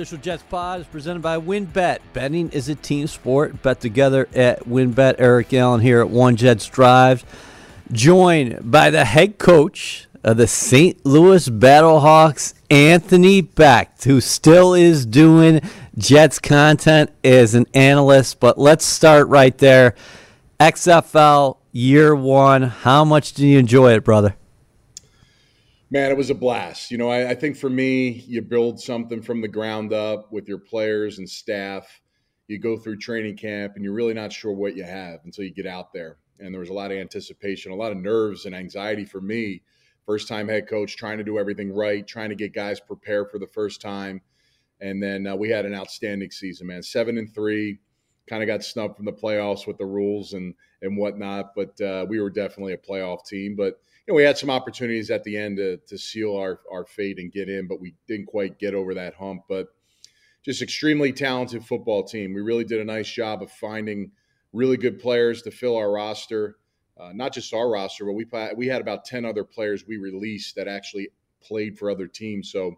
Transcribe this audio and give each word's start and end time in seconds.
Official 0.00 0.16
Jets 0.16 0.42
Pod 0.44 0.80
is 0.80 0.86
presented 0.86 1.20
by 1.20 1.36
WynnBET. 1.36 1.98
Betting 2.14 2.48
is 2.52 2.70
a 2.70 2.74
team 2.74 3.06
sport. 3.06 3.60
Bet 3.60 3.82
together 3.82 4.30
at 4.34 4.60
WynnBET. 4.60 5.16
Eric 5.18 5.52
Allen 5.52 5.82
here 5.82 6.00
at 6.00 6.08
One 6.08 6.36
Jets 6.36 6.66
Drive, 6.66 7.22
joined 7.92 8.70
by 8.70 8.88
the 8.88 9.04
head 9.04 9.36
coach 9.36 10.08
of 10.24 10.38
the 10.38 10.46
St. 10.46 11.04
Louis 11.04 11.46
Battlehawks, 11.50 12.54
Anthony 12.70 13.42
Becht, 13.42 14.04
who 14.04 14.22
still 14.22 14.72
is 14.72 15.04
doing 15.04 15.60
Jets 15.98 16.38
content 16.38 17.10
as 17.22 17.54
an 17.54 17.66
analyst. 17.74 18.40
But 18.40 18.56
let's 18.56 18.86
start 18.86 19.28
right 19.28 19.58
there. 19.58 19.94
XFL 20.58 21.58
year 21.72 22.14
one. 22.14 22.62
How 22.62 23.04
much 23.04 23.34
do 23.34 23.46
you 23.46 23.58
enjoy 23.58 23.92
it, 23.92 24.02
brother? 24.02 24.34
Man, 25.92 26.12
it 26.12 26.16
was 26.16 26.30
a 26.30 26.34
blast. 26.36 26.92
You 26.92 26.98
know, 26.98 27.08
I, 27.08 27.30
I, 27.30 27.34
think 27.34 27.56
for 27.56 27.68
me, 27.68 28.24
you 28.28 28.42
build 28.42 28.80
something 28.80 29.20
from 29.20 29.40
the 29.40 29.48
ground 29.48 29.92
up 29.92 30.30
with 30.30 30.46
your 30.46 30.58
players 30.58 31.18
and 31.18 31.28
staff. 31.28 32.00
You 32.46 32.60
go 32.60 32.76
through 32.76 32.98
training 32.98 33.36
camp 33.36 33.72
and 33.74 33.84
you're 33.84 33.92
really 33.92 34.14
not 34.14 34.32
sure 34.32 34.52
what 34.52 34.76
you 34.76 34.84
have 34.84 35.18
until 35.24 35.44
you 35.44 35.52
get 35.52 35.66
out 35.66 35.92
there. 35.92 36.18
And 36.38 36.54
there 36.54 36.60
was 36.60 36.68
a 36.68 36.74
lot 36.74 36.92
of 36.92 36.98
anticipation, 36.98 37.72
a 37.72 37.76
lot 37.76 37.90
of 37.90 37.98
nerves 37.98 38.46
and 38.46 38.54
anxiety 38.54 39.04
for 39.04 39.20
me. 39.20 39.62
First 40.06 40.28
time 40.28 40.48
head 40.48 40.68
coach, 40.68 40.96
trying 40.96 41.18
to 41.18 41.24
do 41.24 41.40
everything 41.40 41.72
right, 41.72 42.06
trying 42.06 42.28
to 42.28 42.36
get 42.36 42.54
guys 42.54 42.78
prepared 42.78 43.28
for 43.28 43.40
the 43.40 43.46
first 43.48 43.80
time. 43.80 44.20
And 44.80 45.02
then 45.02 45.26
uh, 45.26 45.34
we 45.34 45.50
had 45.50 45.66
an 45.66 45.74
outstanding 45.74 46.30
season, 46.30 46.68
man. 46.68 46.84
Seven 46.84 47.18
and 47.18 47.32
three, 47.34 47.80
kind 48.28 48.44
of 48.44 48.46
got 48.46 48.62
snubbed 48.62 48.96
from 48.96 49.06
the 49.06 49.12
playoffs 49.12 49.66
with 49.66 49.76
the 49.76 49.86
rules 49.86 50.34
and 50.34 50.54
and 50.82 50.96
whatnot. 50.96 51.54
But 51.56 51.80
uh, 51.80 52.06
we 52.08 52.20
were 52.20 52.30
definitely 52.30 52.74
a 52.74 52.78
playoff 52.78 53.26
team. 53.26 53.56
But 53.56 53.80
know, 54.10 54.16
we 54.16 54.22
had 54.22 54.38
some 54.38 54.50
opportunities 54.50 55.10
at 55.10 55.24
the 55.24 55.36
end 55.36 55.56
to, 55.56 55.78
to 55.88 55.98
seal 55.98 56.36
our, 56.36 56.60
our 56.70 56.84
fate 56.84 57.18
and 57.18 57.32
get 57.32 57.48
in, 57.48 57.66
but 57.66 57.80
we 57.80 57.94
didn't 58.06 58.26
quite 58.26 58.58
get 58.58 58.74
over 58.74 58.94
that 58.94 59.14
hump. 59.14 59.42
But 59.48 59.68
just 60.42 60.62
extremely 60.62 61.12
talented 61.12 61.64
football 61.64 62.04
team. 62.04 62.34
We 62.34 62.40
really 62.40 62.64
did 62.64 62.80
a 62.80 62.84
nice 62.84 63.10
job 63.10 63.42
of 63.42 63.50
finding 63.52 64.12
really 64.52 64.76
good 64.76 64.98
players 64.98 65.42
to 65.42 65.50
fill 65.50 65.76
our 65.76 65.90
roster. 65.90 66.56
Uh, 66.98 67.12
not 67.14 67.32
just 67.32 67.54
our 67.54 67.70
roster, 67.70 68.04
but 68.04 68.12
we 68.12 68.26
we 68.56 68.66
had 68.66 68.82
about 68.82 69.04
ten 69.06 69.24
other 69.24 69.44
players 69.44 69.86
we 69.86 69.96
released 69.96 70.56
that 70.56 70.68
actually 70.68 71.08
played 71.42 71.78
for 71.78 71.90
other 71.90 72.06
teams. 72.06 72.50
So 72.52 72.74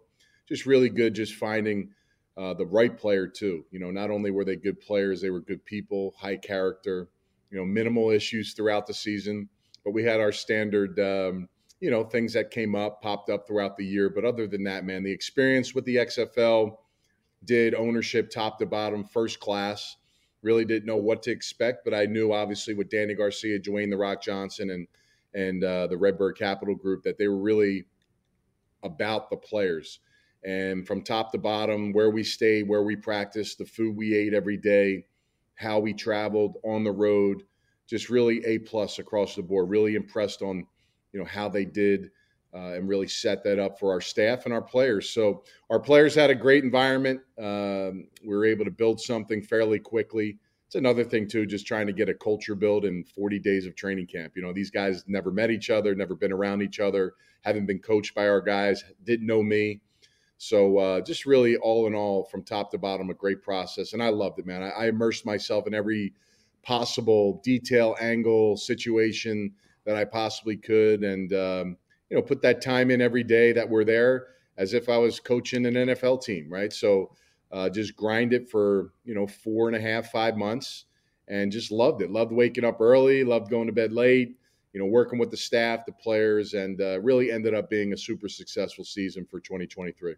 just 0.47 0.65
really 0.65 0.89
good, 0.89 1.13
just 1.13 1.35
finding 1.35 1.89
uh, 2.37 2.53
the 2.53 2.65
right 2.65 2.97
player 2.97 3.27
too. 3.27 3.65
You 3.71 3.79
know, 3.79 3.91
not 3.91 4.11
only 4.11 4.31
were 4.31 4.45
they 4.45 4.55
good 4.55 4.79
players, 4.79 5.21
they 5.21 5.29
were 5.29 5.41
good 5.41 5.65
people, 5.65 6.13
high 6.17 6.37
character. 6.37 7.09
You 7.49 7.59
know, 7.59 7.65
minimal 7.65 8.11
issues 8.11 8.53
throughout 8.53 8.87
the 8.87 8.93
season 8.93 9.49
but 9.83 9.91
we 9.91 10.03
had 10.03 10.19
our 10.19 10.31
standard, 10.31 10.99
um, 10.99 11.47
you 11.79 11.91
know, 11.91 12.03
things 12.03 12.33
that 12.33 12.51
came 12.51 12.75
up, 12.75 13.01
popped 13.01 13.29
up 13.29 13.47
throughout 13.47 13.77
the 13.77 13.85
year. 13.85 14.09
But 14.09 14.25
other 14.25 14.47
than 14.47 14.63
that, 14.63 14.85
man, 14.85 15.03
the 15.03 15.11
experience 15.11 15.75
with 15.75 15.85
the 15.85 15.97
XFL 15.97 16.77
did 17.45 17.75
ownership 17.75 18.29
top 18.29 18.59
to 18.59 18.65
bottom, 18.65 19.03
first 19.03 19.39
class. 19.39 19.97
Really 20.41 20.65
didn't 20.65 20.85
know 20.85 20.97
what 20.97 21.23
to 21.23 21.31
expect, 21.31 21.85
but 21.85 21.93
I 21.93 22.05
knew 22.05 22.33
obviously 22.33 22.73
with 22.73 22.89
Dany 22.89 23.17
Garcia, 23.17 23.59
Dwayne 23.59 23.89
the 23.89 23.97
Rock 23.97 24.21
Johnson, 24.21 24.71
and 24.71 24.87
and 25.33 25.63
uh, 25.63 25.87
the 25.87 25.97
Redbird 25.97 26.37
Capital 26.37 26.75
Group 26.75 27.03
that 27.03 27.17
they 27.17 27.27
were 27.27 27.41
really 27.41 27.85
about 28.83 29.29
the 29.29 29.37
players. 29.37 29.99
And 30.45 30.85
from 30.85 31.01
top 31.01 31.31
to 31.31 31.37
bottom, 31.37 31.93
where 31.93 32.09
we 32.09 32.23
stayed, 32.23 32.67
where 32.67 32.83
we 32.83 32.95
practiced, 32.95 33.57
the 33.57 33.65
food 33.65 33.95
we 33.95 34.13
ate 34.15 34.33
every 34.33 34.57
day, 34.57 35.05
how 35.55 35.79
we 35.79 35.93
traveled 35.93 36.57
on 36.63 36.83
the 36.83 36.91
road, 36.91 37.43
just 37.87 38.09
really 38.09 38.43
a 38.45 38.59
plus 38.59 38.99
across 38.99 39.35
the 39.35 39.41
board. 39.41 39.69
Really 39.69 39.95
impressed 39.95 40.41
on 40.41 40.65
you 41.11 41.19
know 41.19 41.25
how 41.25 41.47
they 41.47 41.65
did 41.65 42.11
uh, 42.53 42.73
and 42.73 42.87
really 42.87 43.07
set 43.07 43.43
that 43.43 43.59
up 43.59 43.79
for 43.79 43.91
our 43.91 44.01
staff 44.01 44.45
and 44.45 44.53
our 44.53 44.61
players. 44.61 45.09
So 45.09 45.43
our 45.69 45.79
players 45.79 46.13
had 46.13 46.29
a 46.29 46.35
great 46.35 46.63
environment. 46.63 47.19
Um, 47.39 48.07
we 48.23 48.35
were 48.35 48.45
able 48.45 48.65
to 48.65 48.71
build 48.71 49.01
something 49.01 49.41
fairly 49.41 49.79
quickly. 49.79 50.37
It's 50.67 50.75
another 50.75 51.03
thing 51.03 51.27
too, 51.27 51.45
just 51.45 51.67
trying 51.67 51.87
to 51.87 51.93
get 51.93 52.09
a 52.09 52.13
culture 52.13 52.55
build 52.55 52.85
in 52.85 53.03
40 53.03 53.39
days 53.39 53.65
of 53.65 53.75
training 53.75 54.07
camp. 54.07 54.33
You 54.35 54.43
know, 54.43 54.53
these 54.53 54.69
guys 54.69 55.03
never 55.07 55.31
met 55.31 55.51
each 55.51 55.69
other, 55.69 55.95
never 55.95 56.15
been 56.15 56.31
around 56.31 56.61
each 56.61 56.79
other, 56.79 57.13
haven't 57.41 57.65
been 57.65 57.79
coached 57.79 58.15
by 58.15 58.27
our 58.27 58.41
guys, 58.41 58.83
didn't 59.03 59.27
know 59.27 59.43
me. 59.43 59.81
So 60.37 60.77
uh, 60.77 61.01
just 61.01 61.25
really 61.25 61.57
all 61.57 61.87
in 61.87 61.95
all, 61.95 62.25
from 62.25 62.43
top 62.43 62.71
to 62.71 62.77
bottom, 62.77 63.09
a 63.09 63.13
great 63.13 63.41
process, 63.41 63.93
and 63.93 64.03
I 64.03 64.09
loved 64.09 64.39
it, 64.39 64.45
man. 64.45 64.63
I, 64.63 64.69
I 64.69 64.87
immersed 64.87 65.25
myself 65.25 65.67
in 65.67 65.73
every 65.73 66.13
possible 66.63 67.41
detail, 67.43 67.95
angle, 67.99 68.57
situation 68.57 69.53
that 69.85 69.95
I 69.95 70.05
possibly 70.05 70.57
could, 70.57 71.03
and 71.03 71.31
um, 71.33 71.77
you 72.09 72.17
know, 72.17 72.23
put 72.23 72.41
that 72.41 72.61
time 72.61 72.89
in 72.89 73.01
every 73.01 73.23
day 73.23 73.51
that 73.51 73.69
we're 73.69 73.83
there, 73.83 74.27
as 74.57 74.73
if 74.73 74.89
I 74.89 74.97
was 74.97 75.19
coaching 75.19 75.65
an 75.65 75.73
NFL 75.73 76.23
team, 76.23 76.47
right? 76.49 76.71
So 76.71 77.11
uh, 77.51 77.69
just 77.69 77.95
grind 77.95 78.33
it 78.33 78.49
for 78.49 78.93
you 79.03 79.13
know 79.13 79.27
four 79.27 79.67
and 79.67 79.75
a 79.75 79.81
half, 79.81 80.11
five 80.11 80.37
months, 80.37 80.85
and 81.27 81.51
just 81.51 81.71
loved 81.71 82.01
it. 82.01 82.11
Loved 82.11 82.31
waking 82.31 82.65
up 82.65 82.79
early, 82.81 83.23
loved 83.23 83.49
going 83.49 83.67
to 83.67 83.73
bed 83.73 83.91
late. 83.91 84.37
You 84.73 84.79
know, 84.79 84.87
working 84.87 85.19
with 85.19 85.29
the 85.29 85.37
staff, 85.37 85.85
the 85.85 85.91
players, 85.91 86.55
and 86.55 86.81
uh, 86.81 86.99
really 87.01 87.31
ended 87.31 87.53
up 87.53 87.69
being 87.69 87.93
a 87.93 87.97
super 87.97 88.27
successful 88.27 88.83
season 88.83 89.25
for 89.25 89.39
2023 89.39 90.15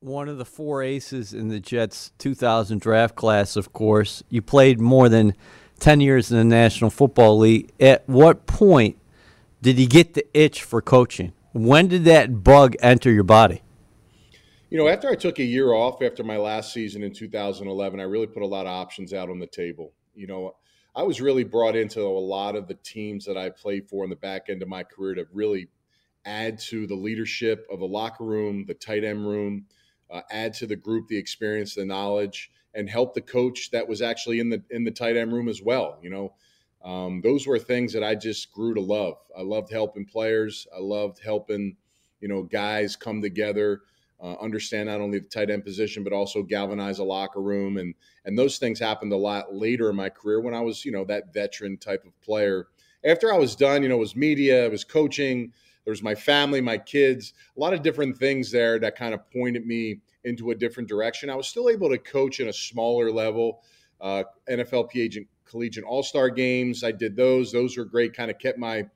one 0.00 0.28
of 0.28 0.36
the 0.36 0.44
four 0.44 0.82
aces 0.82 1.32
in 1.32 1.48
the 1.48 1.58
Jets 1.58 2.12
2000 2.18 2.80
draft 2.80 3.16
class, 3.16 3.56
of 3.56 3.72
course. 3.72 4.22
You 4.28 4.42
played 4.42 4.78
more 4.80 5.08
than 5.08 5.34
10 5.78 6.00
years 6.00 6.30
in 6.30 6.38
the 6.38 6.44
National 6.44 6.90
Football 6.90 7.38
League. 7.38 7.72
At 7.80 8.08
what 8.08 8.46
point 8.46 8.96
did 9.62 9.78
he 9.78 9.86
get 9.86 10.14
the 10.14 10.26
itch 10.34 10.62
for 10.62 10.80
coaching? 10.80 11.32
When 11.52 11.88
did 11.88 12.04
that 12.04 12.44
bug 12.44 12.76
enter 12.80 13.10
your 13.10 13.24
body? 13.24 13.62
You 14.68 14.78
know, 14.78 14.88
after 14.88 15.08
I 15.08 15.14
took 15.14 15.38
a 15.38 15.44
year 15.44 15.72
off 15.72 16.02
after 16.02 16.24
my 16.24 16.36
last 16.36 16.72
season 16.72 17.02
in 17.02 17.12
2011, 17.12 18.00
I 18.00 18.02
really 18.02 18.26
put 18.26 18.42
a 18.42 18.46
lot 18.46 18.66
of 18.66 18.72
options 18.72 19.12
out 19.12 19.30
on 19.30 19.38
the 19.38 19.46
table. 19.46 19.92
You 20.14 20.26
know, 20.26 20.56
I 20.94 21.02
was 21.02 21.20
really 21.20 21.44
brought 21.44 21.76
into 21.76 22.00
a 22.00 22.08
lot 22.08 22.56
of 22.56 22.66
the 22.66 22.74
teams 22.74 23.24
that 23.26 23.36
I 23.36 23.50
played 23.50 23.88
for 23.88 24.02
in 24.02 24.10
the 24.10 24.16
back 24.16 24.46
end 24.48 24.62
of 24.62 24.68
my 24.68 24.82
career 24.82 25.14
to 25.14 25.26
really 25.32 25.68
add 26.24 26.58
to 26.58 26.86
the 26.86 26.94
leadership 26.94 27.66
of 27.70 27.78
the 27.78 27.86
locker 27.86 28.24
room, 28.24 28.64
the 28.66 28.74
tight 28.74 29.04
end 29.04 29.26
room, 29.26 29.66
uh, 30.10 30.22
add 30.30 30.52
to 30.54 30.66
the 30.66 30.76
group 30.76 31.06
the 31.08 31.16
experience, 31.16 31.74
the 31.74 31.84
knowledge 31.84 32.50
and 32.76 32.88
help 32.88 33.14
the 33.14 33.22
coach 33.22 33.70
that 33.70 33.88
was 33.88 34.02
actually 34.02 34.38
in 34.38 34.50
the 34.50 34.62
in 34.70 34.84
the 34.84 34.90
tight 34.90 35.16
end 35.16 35.32
room 35.32 35.48
as 35.48 35.62
well. 35.62 35.98
You 36.02 36.10
know, 36.10 36.34
um, 36.84 37.20
those 37.22 37.46
were 37.46 37.58
things 37.58 37.92
that 37.94 38.04
I 38.04 38.14
just 38.14 38.52
grew 38.52 38.74
to 38.74 38.80
love. 38.80 39.16
I 39.36 39.42
loved 39.42 39.72
helping 39.72 40.04
players. 40.04 40.66
I 40.74 40.80
loved 40.80 41.20
helping 41.24 41.76
you 42.20 42.28
know 42.28 42.42
guys 42.42 42.94
come 42.94 43.22
together, 43.22 43.80
uh, 44.22 44.34
understand 44.34 44.88
not 44.88 45.00
only 45.00 45.18
the 45.18 45.28
tight 45.28 45.50
end 45.50 45.64
position 45.64 46.04
but 46.04 46.12
also 46.12 46.42
galvanize 46.42 46.98
a 46.98 47.04
locker 47.04 47.40
room 47.40 47.78
and 47.78 47.94
and 48.24 48.38
those 48.38 48.58
things 48.58 48.78
happened 48.78 49.12
a 49.12 49.16
lot 49.16 49.54
later 49.54 49.90
in 49.90 49.96
my 49.96 50.08
career 50.08 50.40
when 50.40 50.54
I 50.54 50.60
was 50.60 50.84
you 50.84 50.92
know 50.92 51.04
that 51.06 51.32
veteran 51.32 51.78
type 51.78 52.04
of 52.04 52.20
player. 52.20 52.68
After 53.04 53.32
I 53.32 53.38
was 53.38 53.56
done, 53.56 53.82
you 53.82 53.88
know, 53.88 53.96
it 53.96 54.00
was 54.00 54.16
media, 54.16 54.64
it 54.64 54.70
was 54.70 54.84
coaching. 54.84 55.52
There 55.84 55.92
was 55.92 56.02
my 56.02 56.16
family, 56.16 56.60
my 56.60 56.78
kids, 56.78 57.32
a 57.56 57.60
lot 57.60 57.72
of 57.72 57.82
different 57.82 58.18
things 58.18 58.50
there 58.50 58.80
that 58.80 58.96
kind 58.96 59.14
of 59.14 59.30
pointed 59.30 59.64
me 59.64 60.00
into 60.26 60.50
a 60.50 60.54
different 60.54 60.88
direction. 60.88 61.30
I 61.30 61.36
was 61.36 61.48
still 61.48 61.70
able 61.70 61.88
to 61.88 61.98
coach 61.98 62.40
in 62.40 62.48
a 62.48 62.52
smaller 62.52 63.10
level, 63.10 63.62
uh, 64.00 64.24
NFLPA 64.50 65.26
collegiate 65.46 65.84
all 65.84 66.02
star 66.02 66.28
games. 66.28 66.84
I 66.84 66.92
did 66.92 67.16
those; 67.16 67.52
those 67.52 67.78
were 67.78 67.84
great. 67.84 68.14
Kind 68.14 68.30
of 68.30 68.38
kept 68.38 68.58
my 68.58 68.86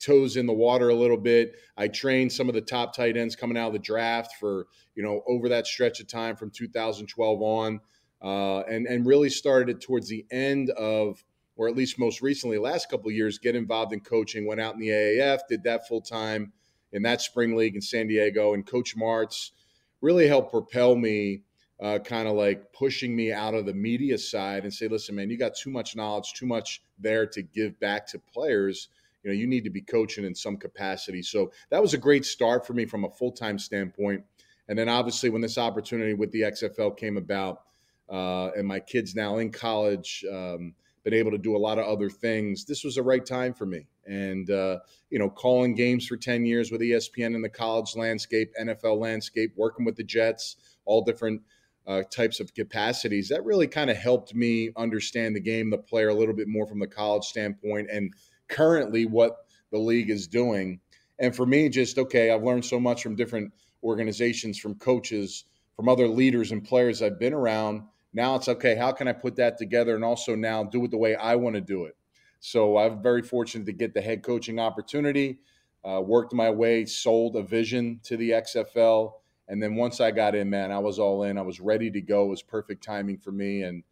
toes 0.00 0.36
in 0.36 0.46
the 0.46 0.52
water 0.52 0.88
a 0.88 0.94
little 0.94 1.16
bit. 1.16 1.56
I 1.76 1.88
trained 1.88 2.32
some 2.32 2.48
of 2.48 2.54
the 2.54 2.60
top 2.60 2.94
tight 2.94 3.16
ends 3.16 3.36
coming 3.36 3.56
out 3.56 3.68
of 3.68 3.72
the 3.74 3.78
draft 3.78 4.34
for 4.40 4.66
you 4.96 5.02
know 5.02 5.22
over 5.28 5.48
that 5.50 5.66
stretch 5.66 6.00
of 6.00 6.08
time 6.08 6.34
from 6.34 6.50
2012 6.50 7.42
on, 7.42 7.80
uh, 8.22 8.60
and 8.60 8.86
and 8.86 9.06
really 9.06 9.30
started 9.30 9.68
it 9.68 9.80
towards 9.80 10.08
the 10.08 10.24
end 10.30 10.70
of, 10.70 11.22
or 11.56 11.68
at 11.68 11.76
least 11.76 11.98
most 11.98 12.22
recently, 12.22 12.58
last 12.58 12.90
couple 12.90 13.10
years, 13.10 13.38
get 13.38 13.54
involved 13.54 13.92
in 13.92 14.00
coaching. 14.00 14.46
Went 14.46 14.60
out 14.60 14.74
in 14.74 14.80
the 14.80 14.88
AAF, 14.88 15.40
did 15.48 15.62
that 15.64 15.86
full 15.86 16.00
time 16.00 16.52
in 16.92 17.02
that 17.02 17.20
spring 17.20 17.54
league 17.54 17.74
in 17.74 17.82
San 17.82 18.06
Diego, 18.06 18.54
and 18.54 18.66
Coach 18.66 18.96
Martz 18.96 19.50
really 20.00 20.28
helped 20.28 20.50
propel 20.50 20.96
me. 20.96 21.42
Uh, 21.80 21.96
kind 21.96 22.26
of 22.26 22.34
like 22.34 22.72
pushing 22.72 23.14
me 23.14 23.32
out 23.32 23.54
of 23.54 23.64
the 23.64 23.72
media 23.72 24.18
side 24.18 24.64
and 24.64 24.74
say, 24.74 24.88
listen, 24.88 25.14
man, 25.14 25.30
you 25.30 25.38
got 25.38 25.54
too 25.54 25.70
much 25.70 25.94
knowledge, 25.94 26.32
too 26.32 26.44
much 26.44 26.82
there 26.98 27.24
to 27.24 27.40
give 27.40 27.78
back 27.78 28.04
to 28.04 28.18
players. 28.18 28.88
You 29.22 29.30
know 29.30 29.34
you 29.34 29.46
need 29.46 29.62
to 29.62 29.70
be 29.70 29.80
coaching 29.80 30.24
in 30.24 30.34
some 30.34 30.56
capacity. 30.56 31.22
So 31.22 31.52
that 31.70 31.80
was 31.80 31.94
a 31.94 31.98
great 31.98 32.24
start 32.24 32.66
for 32.66 32.72
me 32.72 32.84
from 32.84 33.04
a 33.04 33.10
full-time 33.10 33.60
standpoint. 33.60 34.24
And 34.68 34.78
then 34.78 34.88
obviously 34.88 35.30
when 35.30 35.40
this 35.40 35.58
opportunity 35.58 36.14
with 36.14 36.30
the 36.30 36.42
xfl 36.42 36.96
came 36.96 37.16
about 37.16 37.62
uh, 38.10 38.50
and 38.56 38.66
my 38.66 38.80
kids 38.80 39.14
now 39.14 39.38
in 39.38 39.50
college 39.50 40.24
um, 40.30 40.74
been 41.04 41.14
able 41.14 41.30
to 41.30 41.38
do 41.38 41.56
a 41.56 41.58
lot 41.58 41.78
of 41.78 41.86
other 41.86 42.10
things 42.10 42.64
this 42.64 42.84
was 42.84 42.96
the 42.96 43.02
right 43.02 43.24
time 43.24 43.54
for 43.54 43.66
me 43.66 43.86
and 44.08 44.50
uh, 44.50 44.78
you 45.10 45.18
know 45.18 45.28
calling 45.28 45.74
games 45.74 46.06
for 46.06 46.16
10 46.16 46.44
years 46.44 46.72
with 46.72 46.80
espn 46.80 47.34
in 47.34 47.42
the 47.42 47.48
college 47.48 47.94
landscape 47.94 48.50
nfl 48.60 48.98
landscape 48.98 49.52
working 49.56 49.84
with 49.84 49.96
the 49.96 50.04
jets 50.04 50.56
all 50.84 51.02
different 51.02 51.40
uh, 51.86 52.02
types 52.10 52.40
of 52.40 52.52
capacities 52.54 53.28
that 53.28 53.44
really 53.44 53.66
kind 53.66 53.90
of 53.90 53.96
helped 53.96 54.34
me 54.34 54.70
understand 54.76 55.36
the 55.36 55.40
game 55.40 55.70
the 55.70 55.78
player 55.78 56.08
a 56.08 56.14
little 56.14 56.34
bit 56.34 56.48
more 56.48 56.66
from 56.66 56.78
the 56.78 56.86
college 56.86 57.24
standpoint 57.24 57.88
and 57.90 58.12
currently 58.48 59.06
what 59.06 59.36
the 59.70 59.78
league 59.78 60.10
is 60.10 60.26
doing. 60.26 60.80
And 61.18 61.34
for 61.34 61.46
me, 61.46 61.68
just 61.68 61.98
okay, 61.98 62.30
I've 62.30 62.42
learned 62.42 62.64
so 62.64 62.80
much 62.80 63.02
from 63.02 63.16
different 63.16 63.52
organizations, 63.82 64.58
from 64.58 64.74
coaches, 64.76 65.44
from 65.76 65.88
other 65.88 66.08
leaders 66.08 66.52
and 66.52 66.64
players 66.64 67.02
I've 67.02 67.18
been 67.18 67.34
around. 67.34 67.82
Now 68.12 68.34
it's 68.34 68.48
okay, 68.48 68.74
how 68.74 68.92
can 68.92 69.08
I 69.08 69.12
put 69.12 69.36
that 69.36 69.58
together 69.58 69.94
and 69.94 70.04
also 70.04 70.34
now 70.34 70.64
do 70.64 70.84
it 70.84 70.90
the 70.90 70.98
way 70.98 71.14
I 71.14 71.36
want 71.36 71.54
to 71.54 71.60
do 71.60 71.84
it? 71.84 71.96
So 72.40 72.78
I'm 72.78 73.02
very 73.02 73.22
fortunate 73.22 73.66
to 73.66 73.72
get 73.72 73.94
the 73.94 74.00
head 74.00 74.22
coaching 74.22 74.58
opportunity, 74.58 75.40
uh, 75.84 76.00
worked 76.00 76.32
my 76.32 76.50
way, 76.50 76.84
sold 76.84 77.36
a 77.36 77.42
vision 77.42 78.00
to 78.04 78.16
the 78.16 78.30
XFL. 78.30 79.12
And 79.48 79.62
then 79.62 79.76
once 79.76 80.00
I 80.00 80.10
got 80.10 80.34
in, 80.34 80.50
man, 80.50 80.70
I 80.70 80.78
was 80.78 80.98
all 80.98 81.22
in. 81.24 81.38
I 81.38 81.42
was 81.42 81.60
ready 81.60 81.90
to 81.90 82.00
go. 82.00 82.24
It 82.24 82.28
was 82.28 82.42
perfect 82.42 82.84
timing 82.84 83.18
for 83.18 83.32
me. 83.32 83.62
And 83.62 83.82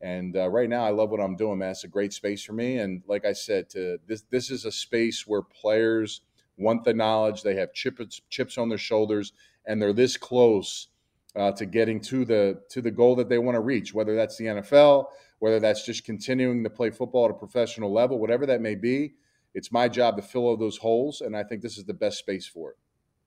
and 0.00 0.36
uh, 0.36 0.50
right 0.50 0.68
now, 0.68 0.84
I 0.84 0.90
love 0.90 1.08
what 1.10 1.20
I'm 1.20 1.36
doing, 1.36 1.58
man. 1.58 1.70
It's 1.70 1.84
a 1.84 1.88
great 1.88 2.12
space 2.12 2.44
for 2.44 2.52
me. 2.52 2.76
And 2.78 3.02
like 3.06 3.24
I 3.24 3.32
said, 3.32 3.70
to 3.70 3.98
this 4.06 4.22
this 4.30 4.50
is 4.50 4.66
a 4.66 4.72
space 4.72 5.26
where 5.26 5.40
players 5.40 6.20
want 6.58 6.84
the 6.84 6.92
knowledge. 6.92 7.42
They 7.42 7.54
have 7.56 7.72
chips 7.72 8.20
chips 8.28 8.58
on 8.58 8.68
their 8.68 8.76
shoulders, 8.76 9.32
and 9.66 9.80
they're 9.80 9.94
this 9.94 10.16
close 10.18 10.88
uh, 11.36 11.52
to 11.52 11.64
getting 11.64 12.00
to 12.02 12.24
the 12.24 12.60
to 12.70 12.82
the 12.82 12.90
goal 12.90 13.16
that 13.16 13.28
they 13.28 13.38
want 13.38 13.54
to 13.56 13.60
reach. 13.60 13.94
Whether 13.94 14.14
that's 14.14 14.36
the 14.36 14.46
NFL, 14.46 15.06
whether 15.44 15.60
that's 15.60 15.84
just 15.84 16.06
continuing 16.06 16.64
to 16.64 16.70
play 16.70 16.88
football 16.88 17.26
at 17.26 17.30
a 17.30 17.34
professional 17.34 17.92
level, 17.92 18.18
whatever 18.18 18.46
that 18.46 18.62
may 18.62 18.74
be. 18.74 19.12
It's 19.52 19.70
my 19.70 19.88
job 19.88 20.16
to 20.16 20.22
fill 20.22 20.46
all 20.46 20.56
those 20.56 20.78
holes, 20.78 21.20
and 21.20 21.36
I 21.36 21.42
think 21.44 21.60
this 21.60 21.76
is 21.76 21.84
the 21.84 21.92
best 21.92 22.16
space 22.16 22.46
for 22.46 22.70
it. 22.70 22.76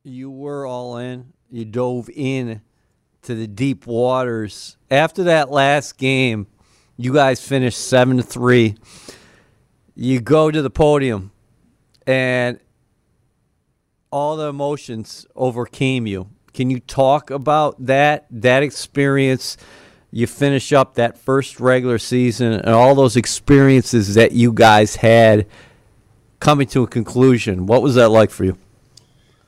You 0.02 0.32
were 0.32 0.66
all 0.66 0.98
in. 0.98 1.34
You 1.52 1.64
dove 1.64 2.10
in 2.10 2.62
to 3.22 3.36
the 3.36 3.46
deep 3.46 3.86
waters 3.86 4.78
after 4.90 5.26
that 5.26 5.52
last 5.52 6.00
game 6.00 6.48
you 6.98 7.14
guys 7.14 7.40
finished 7.40 7.78
seven 7.78 8.18
to 8.18 8.24
three. 8.24 8.74
You 9.94 10.20
go 10.20 10.50
to 10.50 10.64
the 10.64 10.72
podium, 10.72 11.32
and 12.08 12.60
all 14.10 14.38
the 14.38 14.48
emotions 14.48 15.28
overcame 15.36 16.08
you. 16.08 16.32
Can 16.56 16.72
you 16.72 16.80
talk 16.80 17.30
about 17.30 17.86
that 17.86 18.26
that 18.32 18.64
experience? 18.64 19.56
You 20.18 20.26
finish 20.26 20.74
up 20.74 20.96
that 20.96 21.16
first 21.16 21.60
regular 21.60 22.00
season 22.00 22.54
and 22.54 22.70
all 22.70 22.96
those 22.96 23.16
experiences 23.16 24.16
that 24.16 24.32
you 24.32 24.52
guys 24.52 24.96
had 24.96 25.46
coming 26.40 26.66
to 26.70 26.82
a 26.82 26.88
conclusion. 26.88 27.68
What 27.68 27.84
was 27.84 27.94
that 27.94 28.10
like 28.10 28.32
for 28.32 28.44
you? 28.44 28.58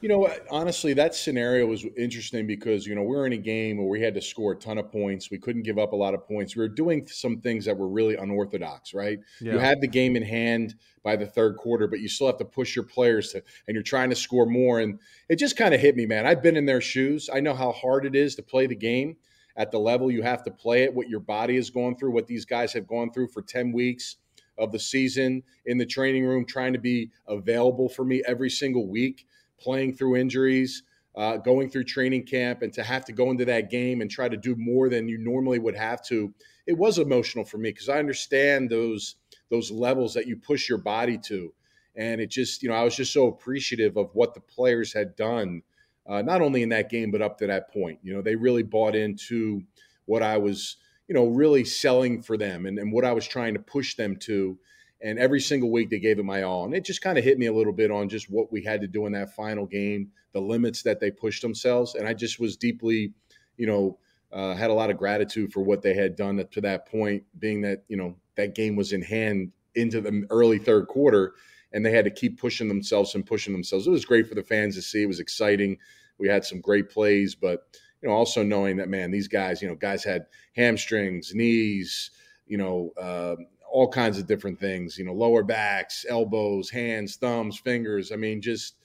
You 0.02 0.10
know, 0.10 0.30
honestly, 0.52 0.94
that 0.94 1.16
scenario 1.16 1.66
was 1.66 1.88
interesting 1.98 2.46
because, 2.46 2.86
you 2.86 2.94
know, 2.94 3.02
we 3.02 3.18
are 3.18 3.26
in 3.26 3.34
a 3.34 3.38
game 3.38 3.78
where 3.78 3.88
we 3.88 4.00
had 4.00 4.14
to 4.14 4.22
score 4.22 4.52
a 4.52 4.56
ton 4.56 4.78
of 4.78 4.92
points. 4.92 5.32
We 5.32 5.40
couldn't 5.40 5.64
give 5.64 5.80
up 5.80 5.94
a 5.94 5.96
lot 5.96 6.14
of 6.14 6.28
points. 6.28 6.56
We 6.56 6.62
were 6.62 6.70
doing 6.70 7.08
some 7.08 7.42
things 7.42 7.66
that 7.66 7.76
were 7.76 7.90
really 7.90 8.16
unorthodox, 8.18 8.94
right? 8.94 9.18
Yeah. 9.42 9.54
You 9.54 9.58
had 9.58 9.82
the 9.82 9.88
game 9.88 10.16
in 10.16 10.22
hand 10.22 10.76
by 11.02 11.16
the 11.16 11.26
third 11.26 11.58
quarter, 11.58 11.88
but 11.88 12.00
you 12.00 12.08
still 12.08 12.28
have 12.28 12.38
to 12.38 12.46
push 12.46 12.76
your 12.76 12.86
players 12.86 13.32
to, 13.32 13.42
and 13.68 13.74
you're 13.74 13.82
trying 13.82 14.12
to 14.12 14.16
score 14.16 14.46
more. 14.46 14.82
And 14.82 15.00
it 15.30 15.38
just 15.38 15.58
kind 15.58 15.74
of 15.74 15.82
hit 15.82 15.96
me, 15.96 16.06
man. 16.06 16.28
I've 16.28 16.44
been 16.44 16.56
in 16.56 16.68
their 16.68 16.80
shoes. 16.80 17.28
I 17.34 17.40
know 17.40 17.56
how 17.56 17.72
hard 17.72 18.06
it 18.06 18.16
is 18.16 18.36
to 18.36 18.44
play 18.44 18.68
the 18.68 18.76
game 18.76 19.18
at 19.60 19.70
the 19.70 19.78
level 19.78 20.10
you 20.10 20.24
have 20.24 20.44
to 20.46 20.52
play 20.52 20.84
it, 20.84 20.94
what 20.94 21.10
your 21.10 21.20
body 21.20 21.58
is 21.58 21.70
going 21.70 21.96
through, 21.98 22.12
what 22.12 22.26
these 22.26 22.46
guys 22.46 22.74
have 22.74 22.88
gone 22.88 23.12
through 23.12 23.28
for 23.28 23.44
10 23.44 23.72
weeks 23.72 24.16
of 24.58 24.72
the 24.72 24.80
season 24.80 25.44
in 25.68 25.78
the 25.78 25.86
training 25.86 26.26
room, 26.26 26.46
trying 26.46 26.74
to 26.74 26.80
be 26.80 27.12
available 27.28 27.90
for 27.90 28.04
me 28.04 28.24
every 28.26 28.50
single 28.50 28.88
week 28.88 29.28
playing 29.60 29.94
through 29.94 30.16
injuries, 30.16 30.84
uh, 31.16 31.38
going 31.38 31.70
through 31.70 31.84
training 31.84 32.24
camp, 32.24 32.62
and 32.62 32.74
to 32.74 32.84
have 32.84 33.06
to 33.06 33.12
go 33.12 33.30
into 33.30 33.46
that 33.46 33.70
game 33.70 34.02
and 34.02 34.10
try 34.10 34.30
to 34.30 34.38
do 34.38 34.56
more 34.56 34.90
than 34.90 35.08
you 35.08 35.18
normally 35.18 35.60
would 35.60 35.76
have 35.76 36.02
to, 36.06 36.34
it 36.66 36.78
was 36.78 36.98
emotional 36.98 37.44
for 37.44 37.58
me 37.58 37.70
because 37.70 37.90
I 37.90 38.00
understand 38.00 38.70
those 38.70 39.16
those 39.50 39.72
levels 39.72 40.14
that 40.14 40.28
you 40.28 40.38
push 40.38 40.70
your 40.70 40.78
body 40.78 41.18
to, 41.26 41.52
and 41.96 42.22
it 42.22 42.30
just 42.30 42.64
you 42.64 42.70
know 42.70 42.76
I 42.76 42.84
was 42.84 42.96
just 42.96 43.12
so 43.12 43.28
appreciative 43.28 43.98
of 43.98 44.12
what 44.14 44.34
the 44.34 44.42
players 44.42 44.94
had 44.94 45.16
done, 45.16 45.64
uh, 46.10 46.22
not 46.22 46.42
only 46.42 46.64
in 46.64 46.70
that 46.70 46.90
game 46.90 47.12
but 47.12 47.22
up 47.22 47.38
to 47.38 47.48
that 47.48 47.72
point. 47.72 48.00
You 48.02 48.14
know, 48.14 48.22
they 48.22 48.36
really 48.36 48.64
bought 48.64 48.96
into 48.96 49.62
what 50.06 50.24
I 50.24 50.38
was 50.38 50.78
you 51.08 51.16
know 51.16 51.28
really 51.28 51.64
selling 51.64 52.22
for 52.22 52.36
them 52.36 52.66
and, 52.66 52.78
and 52.78 52.92
what 52.92 53.06
I 53.06 53.14
was 53.14 53.28
trying 53.28 53.54
to 53.54 53.60
push 53.60 53.96
them 53.96 54.18
to 54.18 54.58
and 55.02 55.18
every 55.18 55.40
single 55.40 55.72
week 55.72 55.90
they 55.90 56.00
gave 56.00 56.20
it 56.20 56.26
my 56.26 56.44
all. 56.44 56.66
And 56.66 56.74
it 56.74 56.84
just 56.84 57.02
kind 57.02 57.18
of 57.18 57.24
hit 57.24 57.38
me 57.38 57.46
a 57.46 57.54
little 57.54 57.74
bit 57.74 57.92
on 57.92 58.10
just 58.10 58.30
what 58.30 58.52
we 58.52 58.64
had 58.64 58.82
to 58.82 58.88
do 58.88 59.06
in 59.06 59.14
that 59.14 59.34
final 59.36 59.66
game, 59.66 60.12
the 60.34 60.42
limits 60.42 60.84
that 60.84 61.00
they 61.00 61.12
pushed 61.12 61.42
themselves. 61.42 61.96
And 61.96 62.08
I 62.08 62.14
just 62.14 62.40
was 62.40 62.58
deeply, 62.58 63.14
you 63.58 63.68
know, 63.68 63.98
uh, 64.32 64.56
had 64.56 64.70
a 64.70 64.74
lot 64.74 64.90
of 64.90 64.98
gratitude 64.98 65.52
for 65.52 65.62
what 65.62 65.82
they 65.82 65.94
had 65.94 66.16
done 66.16 66.40
up 66.40 66.52
to 66.52 66.62
that 66.62 66.86
point, 66.88 67.24
being 67.40 67.62
that, 67.62 67.84
you 67.88 67.98
know, 67.98 68.16
that 68.36 68.56
game 68.56 68.76
was 68.76 68.94
in 68.94 69.02
hand 69.02 69.52
into 69.76 70.02
the 70.02 70.26
early 70.30 70.60
third 70.60 70.88
quarter 70.88 71.34
and 71.72 71.86
they 71.86 71.92
had 71.92 72.06
to 72.06 72.12
keep 72.12 72.40
pushing 72.40 72.68
themselves 72.68 73.16
and 73.16 73.26
pushing 73.26 73.54
themselves. 73.54 73.88
It 73.88 73.92
was 73.92 74.06
great 74.06 74.28
for 74.28 74.36
the 74.36 74.44
fans 74.44 74.76
to 74.76 74.82
see. 74.82 75.04
It 75.04 75.08
was 75.08 75.20
exciting. 75.20 75.78
We 76.18 76.28
had 76.28 76.44
some 76.44 76.62
great 76.62 76.90
plays, 76.90 77.36
but, 77.36 77.68
you 78.02 78.10
know, 78.10 78.16
also 78.16 78.44
knowing 78.44 78.78
that, 78.78 78.90
man, 78.90 79.12
these 79.12 79.28
guys, 79.28 79.62
you 79.62 79.68
know, 79.68 79.76
guys 79.76 80.04
had 80.04 80.26
hamstrings, 80.56 81.34
knees, 81.34 82.12
you 82.48 82.58
know, 82.58 82.92
uh, 83.00 83.36
all 83.72 83.88
kinds 83.88 84.18
of 84.18 84.26
different 84.26 84.60
things, 84.60 84.98
you 84.98 85.06
know, 85.06 85.14
lower 85.14 85.44
backs, 85.44 86.06
elbows, 86.10 86.70
hands, 86.70 87.18
thumbs, 87.18 87.60
fingers. 87.60 88.12
I 88.12 88.16
mean, 88.16 88.42
just, 88.42 88.76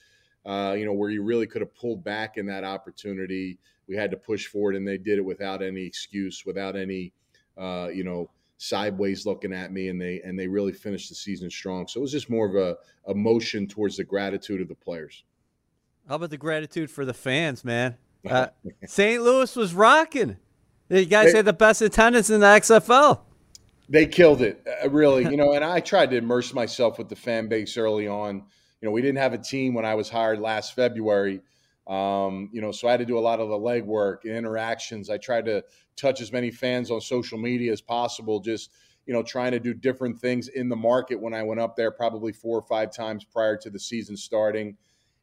uh, 0.45 0.75
you 0.77 0.85
know, 0.85 0.93
where 0.93 1.09
you 1.09 1.23
really 1.23 1.47
could 1.47 1.61
have 1.61 1.73
pulled 1.73 2.03
back 2.03 2.37
in 2.37 2.45
that 2.45 2.63
opportunity. 2.63 3.57
We 3.87 3.95
had 3.95 4.11
to 4.11 4.17
push 4.17 4.45
forward, 4.45 4.75
and 4.75 4.87
they 4.87 4.99
did 4.99 5.17
it 5.17 5.25
without 5.25 5.63
any 5.63 5.83
excuse, 5.83 6.45
without 6.45 6.75
any, 6.75 7.13
uh, 7.57 7.89
you 7.91 8.03
know, 8.03 8.29
sideways 8.57 9.25
looking 9.25 9.53
at 9.53 9.71
me, 9.71 9.89
and 9.89 10.01
they 10.01 10.21
and 10.21 10.37
they 10.37 10.47
really 10.47 10.73
finished 10.73 11.09
the 11.09 11.15
season 11.15 11.49
strong. 11.49 11.87
So 11.87 11.99
it 11.99 12.01
was 12.01 12.11
just 12.11 12.29
more 12.29 12.47
of 12.47 12.55
a, 12.55 12.77
a 13.09 13.15
motion 13.15 13.67
towards 13.67 13.97
the 13.97 14.03
gratitude 14.03 14.61
of 14.61 14.67
the 14.67 14.75
players. 14.75 15.23
How 16.07 16.15
about 16.15 16.29
the 16.29 16.37
gratitude 16.37 16.91
for 16.91 17.05
the 17.05 17.13
fans, 17.13 17.63
man? 17.63 17.97
Uh, 18.25 18.47
St. 18.87 19.21
Louis 19.21 19.55
was 19.55 19.75
rocking. 19.75 20.37
You 20.89 21.05
guys 21.05 21.31
they, 21.31 21.37
had 21.37 21.45
the 21.45 21.53
best 21.53 21.83
attendance 21.83 22.31
in 22.31 22.39
the 22.39 22.47
XFL. 22.47 23.19
They 23.87 24.07
killed 24.07 24.41
it, 24.41 24.65
uh, 24.83 24.89
really. 24.89 25.25
You 25.25 25.37
know, 25.37 25.53
and 25.53 25.63
I 25.63 25.79
tried 25.79 26.09
to 26.09 26.17
immerse 26.17 26.51
myself 26.51 26.97
with 26.97 27.07
the 27.07 27.15
fan 27.15 27.47
base 27.49 27.77
early 27.77 28.07
on. 28.07 28.37
You 28.81 28.87
know, 28.87 28.91
we 28.91 29.03
didn't 29.03 29.19
have 29.19 29.33
a 29.33 29.37
team 29.37 29.75
when 29.75 29.85
I 29.85 29.93
was 29.93 30.09
hired 30.09 30.39
last 30.39 30.73
February. 30.73 31.41
Um, 31.87 32.49
you 32.51 32.61
know, 32.61 32.71
so 32.71 32.87
I 32.87 32.91
had 32.91 32.99
to 33.01 33.05
do 33.05 33.17
a 33.17 33.19
lot 33.19 33.39
of 33.39 33.49
the 33.49 33.55
legwork, 33.55 34.23
interactions. 34.23 35.09
I 35.09 35.17
tried 35.17 35.45
to 35.45 35.63
touch 35.95 36.19
as 36.19 36.31
many 36.31 36.51
fans 36.51 36.89
on 36.89 36.99
social 36.99 37.37
media 37.37 37.71
as 37.71 37.81
possible, 37.81 38.39
just, 38.39 38.71
you 39.05 39.13
know, 39.13 39.21
trying 39.21 39.51
to 39.51 39.59
do 39.59 39.73
different 39.73 40.19
things 40.19 40.47
in 40.47 40.67
the 40.67 40.75
market 40.75 41.21
when 41.21 41.33
I 41.33 41.43
went 41.43 41.59
up 41.61 41.75
there, 41.75 41.91
probably 41.91 42.31
four 42.31 42.57
or 42.57 42.63
five 42.63 42.91
times 42.91 43.23
prior 43.23 43.55
to 43.57 43.69
the 43.69 43.79
season 43.79 44.17
starting. 44.17 44.77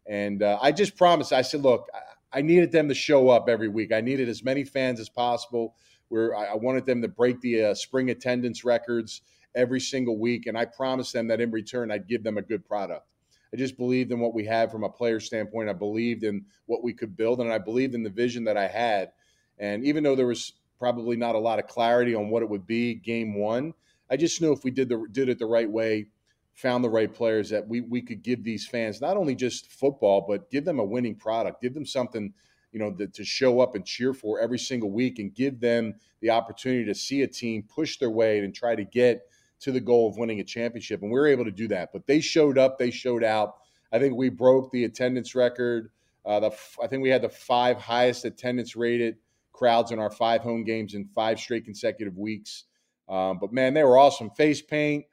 And 0.06 0.42
uh, 0.42 0.58
I 0.62 0.72
just 0.72 0.96
promised, 0.96 1.32
I 1.32 1.42
said, 1.42 1.62
look, 1.62 1.88
I 2.32 2.42
needed 2.42 2.72
them 2.72 2.88
to 2.88 2.94
show 2.94 3.28
up 3.28 3.48
every 3.48 3.68
week. 3.68 3.92
I 3.92 4.00
needed 4.00 4.28
as 4.28 4.44
many 4.44 4.64
fans 4.64 5.00
as 5.00 5.08
possible 5.08 5.74
where 6.08 6.36
I 6.36 6.54
wanted 6.54 6.86
them 6.86 7.00
to 7.02 7.08
break 7.08 7.40
the 7.40 7.64
uh, 7.64 7.74
spring 7.74 8.10
attendance 8.10 8.64
records 8.64 9.22
every 9.54 9.80
single 9.80 10.18
week. 10.18 10.46
And 10.46 10.56
I 10.56 10.66
promised 10.66 11.12
them 11.12 11.28
that 11.28 11.40
in 11.40 11.50
return, 11.50 11.90
I'd 11.90 12.06
give 12.06 12.22
them 12.22 12.38
a 12.38 12.42
good 12.42 12.64
product. 12.64 13.06
I 13.52 13.56
just 13.56 13.76
believed 13.76 14.12
in 14.12 14.20
what 14.20 14.34
we 14.34 14.44
had 14.44 14.70
from 14.70 14.84
a 14.84 14.88
player 14.88 15.20
standpoint. 15.20 15.68
I 15.68 15.74
believed 15.74 16.24
in 16.24 16.46
what 16.66 16.82
we 16.82 16.94
could 16.94 17.16
build, 17.16 17.40
and 17.40 17.52
I 17.52 17.58
believed 17.58 17.94
in 17.94 18.02
the 18.02 18.10
vision 18.10 18.44
that 18.44 18.56
I 18.56 18.66
had. 18.66 19.12
And 19.58 19.84
even 19.84 20.02
though 20.02 20.16
there 20.16 20.26
was 20.26 20.54
probably 20.78 21.16
not 21.16 21.34
a 21.34 21.38
lot 21.38 21.58
of 21.58 21.66
clarity 21.66 22.14
on 22.14 22.30
what 22.30 22.42
it 22.42 22.48
would 22.48 22.66
be 22.66 22.94
game 22.94 23.34
one, 23.34 23.74
I 24.10 24.16
just 24.16 24.40
knew 24.40 24.52
if 24.52 24.64
we 24.64 24.70
did 24.70 24.88
the 24.88 25.06
did 25.12 25.28
it 25.28 25.38
the 25.38 25.46
right 25.46 25.70
way, 25.70 26.08
found 26.54 26.82
the 26.82 26.90
right 26.90 27.12
players 27.12 27.50
that 27.50 27.66
we 27.68 27.80
we 27.82 28.02
could 28.02 28.22
give 28.22 28.42
these 28.42 28.66
fans 28.66 29.00
not 29.00 29.16
only 29.16 29.34
just 29.34 29.70
football, 29.70 30.24
but 30.26 30.50
give 30.50 30.64
them 30.64 30.78
a 30.78 30.84
winning 30.84 31.14
product, 31.14 31.62
give 31.62 31.74
them 31.74 31.86
something 31.86 32.32
you 32.72 32.78
know 32.78 32.90
the, 32.90 33.06
to 33.08 33.24
show 33.24 33.60
up 33.60 33.74
and 33.74 33.84
cheer 33.84 34.14
for 34.14 34.40
every 34.40 34.58
single 34.58 34.90
week, 34.90 35.18
and 35.18 35.34
give 35.34 35.60
them 35.60 35.94
the 36.20 36.30
opportunity 36.30 36.84
to 36.86 36.94
see 36.94 37.22
a 37.22 37.28
team 37.28 37.62
push 37.62 37.98
their 37.98 38.10
way 38.10 38.38
and 38.38 38.54
try 38.54 38.74
to 38.74 38.84
get 38.84 39.22
to 39.62 39.72
the 39.72 39.80
goal 39.80 40.08
of 40.08 40.16
winning 40.16 40.40
a 40.40 40.44
championship. 40.44 41.02
And 41.02 41.10
we 41.10 41.18
were 41.18 41.26
able 41.26 41.44
to 41.44 41.50
do 41.50 41.68
that. 41.68 41.90
But 41.92 42.06
they 42.06 42.20
showed 42.20 42.58
up, 42.58 42.78
they 42.78 42.90
showed 42.90 43.24
out. 43.24 43.56
I 43.92 43.98
think 43.98 44.16
we 44.16 44.28
broke 44.28 44.70
the 44.70 44.84
attendance 44.84 45.34
record. 45.34 45.90
Uh, 46.24 46.40
the 46.40 46.50
I 46.82 46.86
think 46.86 47.02
we 47.02 47.10
had 47.10 47.22
the 47.22 47.28
five 47.28 47.78
highest 47.78 48.24
attendance 48.24 48.76
rated 48.76 49.16
crowds 49.52 49.92
in 49.92 49.98
our 49.98 50.10
five 50.10 50.40
home 50.40 50.64
games 50.64 50.94
in 50.94 51.04
five 51.04 51.38
straight 51.38 51.64
consecutive 51.64 52.16
weeks. 52.16 52.64
Um, 53.08 53.38
but 53.40 53.52
man, 53.52 53.74
they 53.74 53.84
were 53.84 53.98
awesome. 53.98 54.30
Face 54.30 54.62
paint, 54.62 55.04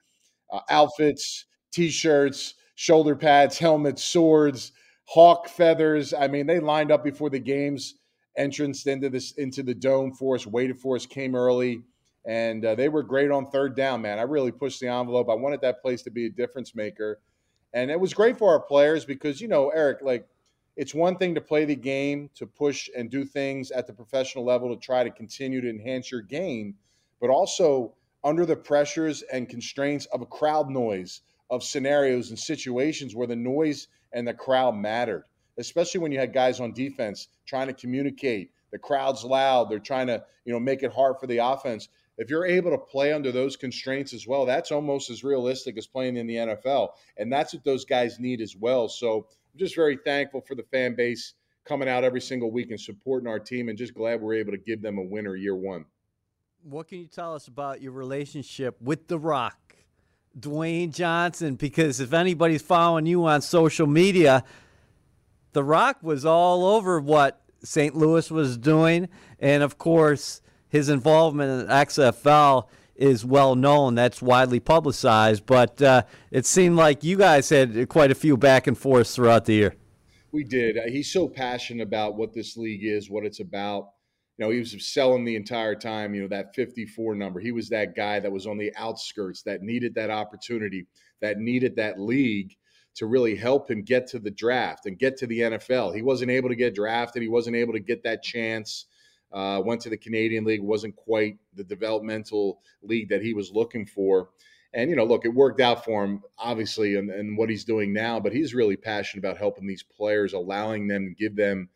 uh, 0.52 0.62
outfits, 0.70 1.46
t-shirts, 1.72 2.56
shoulder 2.76 3.16
pads, 3.16 3.58
helmets, 3.58 4.04
swords, 4.04 4.72
hawk 5.06 5.50
feathers. 5.50 6.14
I 6.14 6.28
mean, 6.28 6.48
they 6.48 6.60
lined 6.60 6.92
up 6.92 7.04
before 7.04 7.30
the 7.30 7.40
games 7.40 7.96
entrance 8.38 8.86
into 8.88 9.10
this 9.10 9.34
into 9.34 9.62
the 9.64 9.76
dome 9.76 10.14
for 10.14 10.36
us, 10.36 10.48
waited 10.48 10.80
for 10.80 10.96
us, 10.96 11.06
came 11.06 11.36
early, 11.36 11.82
and 12.26 12.66
uh, 12.66 12.76
they 12.76 12.90
were 12.90 13.04
great 13.04 13.32
on 13.32 13.50
third 13.50 13.76
down. 13.76 14.02
Man, 14.02 14.20
I 14.20 14.24
really 14.24 14.52
pushed 14.52 14.80
the 14.80 14.88
envelope. 14.88 15.30
I 15.30 15.36
wanted 15.36 15.62
that 15.62 15.82
place 15.82 16.02
to 16.04 16.12
be 16.12 16.26
a 16.26 16.30
difference 16.30 16.76
maker, 16.76 17.20
and 17.74 17.90
it 17.92 18.00
was 18.00 18.14
great 18.14 18.38
for 18.38 18.52
our 18.52 18.60
players 18.60 19.06
because 19.06 19.42
you 19.42 19.48
know, 19.48 19.70
Eric, 19.70 20.00
like 20.02 20.28
it's 20.76 20.96
one 20.96 21.18
thing 21.18 21.36
to 21.36 21.42
play 21.42 21.66
the 21.66 21.76
game, 21.76 22.30
to 22.36 22.48
push 22.48 22.90
and 22.96 23.10
do 23.10 23.26
things 23.26 23.70
at 23.72 23.86
the 23.86 23.94
professional 23.94 24.46
level 24.46 24.74
to 24.74 24.80
try 24.80 25.04
to 25.04 25.12
continue 25.12 25.60
to 25.62 25.70
enhance 25.70 26.10
your 26.10 26.22
game, 26.22 26.76
but 27.20 27.30
also 27.30 27.94
under 28.24 28.46
the 28.46 28.56
pressures 28.56 29.22
and 29.24 29.50
constraints 29.50 30.06
of 30.08 30.22
a 30.22 30.26
crowd 30.26 30.70
noise, 30.70 31.22
of 31.50 31.64
scenarios 31.64 32.30
and 32.30 32.40
situations 32.40 33.16
where 33.16 33.28
the 33.28 33.36
noise 33.36 33.88
and 34.14 34.28
the 34.28 34.34
crowd 34.34 34.76
mattered, 34.76 35.26
especially 35.58 36.00
when 36.00 36.12
you 36.12 36.20
had 36.20 36.34
guys 36.34 36.60
on 36.60 36.74
defense 36.74 37.28
trying 37.46 37.68
to 37.68 37.74
communicate. 37.74 38.52
The 38.72 38.78
crowd's 38.78 39.24
loud. 39.24 39.70
They're 39.70 39.80
trying 39.80 40.08
to, 40.08 40.24
you 40.46 40.54
know, 40.54 40.60
make 40.60 40.84
it 40.84 40.94
hard 40.94 41.16
for 41.20 41.28
the 41.28 41.40
offense. 41.40 41.90
If 42.20 42.30
you're 42.30 42.46
able 42.46 42.72
to 42.72 42.78
play 42.78 43.12
under 43.12 43.32
those 43.32 43.56
constraints 43.56 44.14
as 44.14 44.28
well, 44.28 44.46
that's 44.46 44.72
almost 44.72 45.10
as 45.10 45.24
realistic 45.24 45.78
as 45.78 45.88
playing 45.88 46.18
in 46.18 46.28
the 46.28 46.36
NFL. 46.36 46.90
And 47.18 47.32
that's 47.32 47.54
what 47.54 47.64
those 47.64 47.86
guys 47.86 48.20
need 48.20 48.42
as 48.42 48.56
well. 48.56 48.88
So 48.88 49.28
I'm 49.54 49.60
just 49.60 49.76
very 49.76 49.98
thankful 50.06 50.42
for 50.42 50.54
the 50.54 50.64
fan 50.64 50.96
base 50.96 51.34
coming 51.66 51.90
out 51.90 52.04
every 52.04 52.22
single 52.22 52.52
week 52.52 52.70
and 52.70 52.80
supporting 52.80 53.28
our 53.28 53.40
team 53.40 53.70
and 53.70 53.78
just 53.78 53.94
glad 53.96 54.22
we're 54.22 54.36
able 54.36 54.52
to 54.52 54.58
give 54.58 54.82
them 54.82 54.98
a 54.98 55.04
winner 55.04 55.36
year 55.36 55.56
one 55.56 55.86
what 56.64 56.88
can 56.88 57.00
you 57.00 57.08
tell 57.08 57.36
us 57.36 57.48
about 57.48 57.82
your 57.82 57.92
relationship 57.92 58.82
with 58.82 59.08
The 59.08 59.18
Rock, 59.18 59.76
Dwayne 60.38 60.94
Johnson? 60.94 61.56
Because 61.56 62.00
if 62.00 62.14
anybody's 62.14 62.62
following 62.62 63.06
you 63.06 63.26
on 63.26 63.42
social 63.42 63.88
media, 63.88 64.44
The 65.54 65.64
Rock 65.64 65.98
was 66.02 66.26
all 66.26 66.66
over 66.66 67.00
what 67.00 67.42
St. 67.64 67.96
Louis 67.96 68.30
was 68.30 68.58
doing. 68.58 69.10
And 69.40 69.64
of 69.64 69.78
course, 69.78 70.42
his 70.70 70.90
involvement 70.90 71.64
in 71.64 71.68
XFL 71.68 72.68
is 72.96 73.26
well 73.26 73.56
known. 73.56 73.96
That's 73.96 74.22
widely 74.22 74.60
publicized. 74.60 75.46
But 75.46 75.82
uh, 75.82 76.04
it 76.32 76.46
seemed 76.46 76.78
like 76.78 77.04
you 77.04 77.18
guys 77.18 77.50
had 77.50 77.90
quite 77.90 78.12
a 78.12 78.16
few 78.16 78.38
back 78.38 78.68
and 78.68 78.78
forths 78.78 79.16
throughout 79.16 79.46
the 79.46 79.54
year. 79.54 79.76
We 80.32 80.44
did. 80.44 80.78
He's 80.92 81.12
so 81.12 81.28
passionate 81.28 81.84
about 81.84 82.16
what 82.16 82.34
this 82.34 82.56
league 82.56 82.84
is, 82.84 83.10
what 83.10 83.26
it's 83.26 83.40
about 83.40 83.90
you 84.40 84.46
know, 84.46 84.52
he 84.52 84.60
was 84.60 84.88
selling 84.88 85.26
the 85.26 85.36
entire 85.36 85.76
time, 85.76 86.16
you 86.16 86.22
know, 86.22 86.28
that 86.30 86.56
54 86.56 87.14
number. 87.14 87.42
He 87.42 87.52
was 87.52 87.68
that 87.70 87.94
guy 87.94 88.22
that 88.22 88.32
was 88.32 88.48
on 88.48 88.58
the 88.58 88.72
outskirts 88.78 89.42
that 89.44 89.64
needed 89.64 89.94
that 89.96 90.10
opportunity, 90.10 90.88
that 91.20 91.40
needed 91.40 91.76
that 91.76 92.00
league 92.00 92.56
to 92.96 93.06
really 93.06 93.36
help 93.36 93.70
him 93.70 93.84
get 93.84 94.08
to 94.08 94.20
the 94.20 94.32
draft 94.32 94.86
and 94.86 94.98
get 94.98 95.18
to 95.18 95.28
the 95.28 95.40
NFL. 95.40 95.94
He 95.94 96.02
wasn't 96.02 96.32
able 96.32 96.48
to 96.48 96.56
get 96.56 96.74
drafted. 96.74 97.22
He 97.22 97.28
wasn't 97.28 97.58
able 97.58 97.74
to 97.74 97.82
get 97.82 98.02
that 98.04 98.24
chance. 98.24 98.86
Uh, 99.32 99.62
went 99.64 99.82
to 99.82 99.90
the 99.90 99.98
Canadian 99.98 100.44
League, 100.44 100.62
wasn't 100.62 100.96
quite 100.96 101.38
the 101.54 101.64
developmental 101.64 102.62
league 102.82 103.10
that 103.10 103.22
he 103.22 103.34
was 103.34 103.52
looking 103.52 103.86
for. 103.86 104.30
And, 104.74 104.90
you 104.90 104.96
know, 104.96 105.04
look, 105.04 105.26
it 105.26 105.34
worked 105.34 105.62
out 105.62 105.84
for 105.84 106.04
him, 106.04 106.24
obviously, 106.38 106.96
and, 106.96 107.10
and 107.10 107.38
what 107.38 107.50
he's 107.50 107.64
doing 107.64 107.92
now, 107.92 108.20
but 108.20 108.34
he's 108.34 108.54
really 108.54 108.76
passionate 108.76 109.26
about 109.26 109.38
helping 109.38 109.68
these 109.68 109.84
players, 109.84 110.34
allowing 110.34 110.88
them 110.88 111.16
give 111.18 111.36
them 111.36 111.70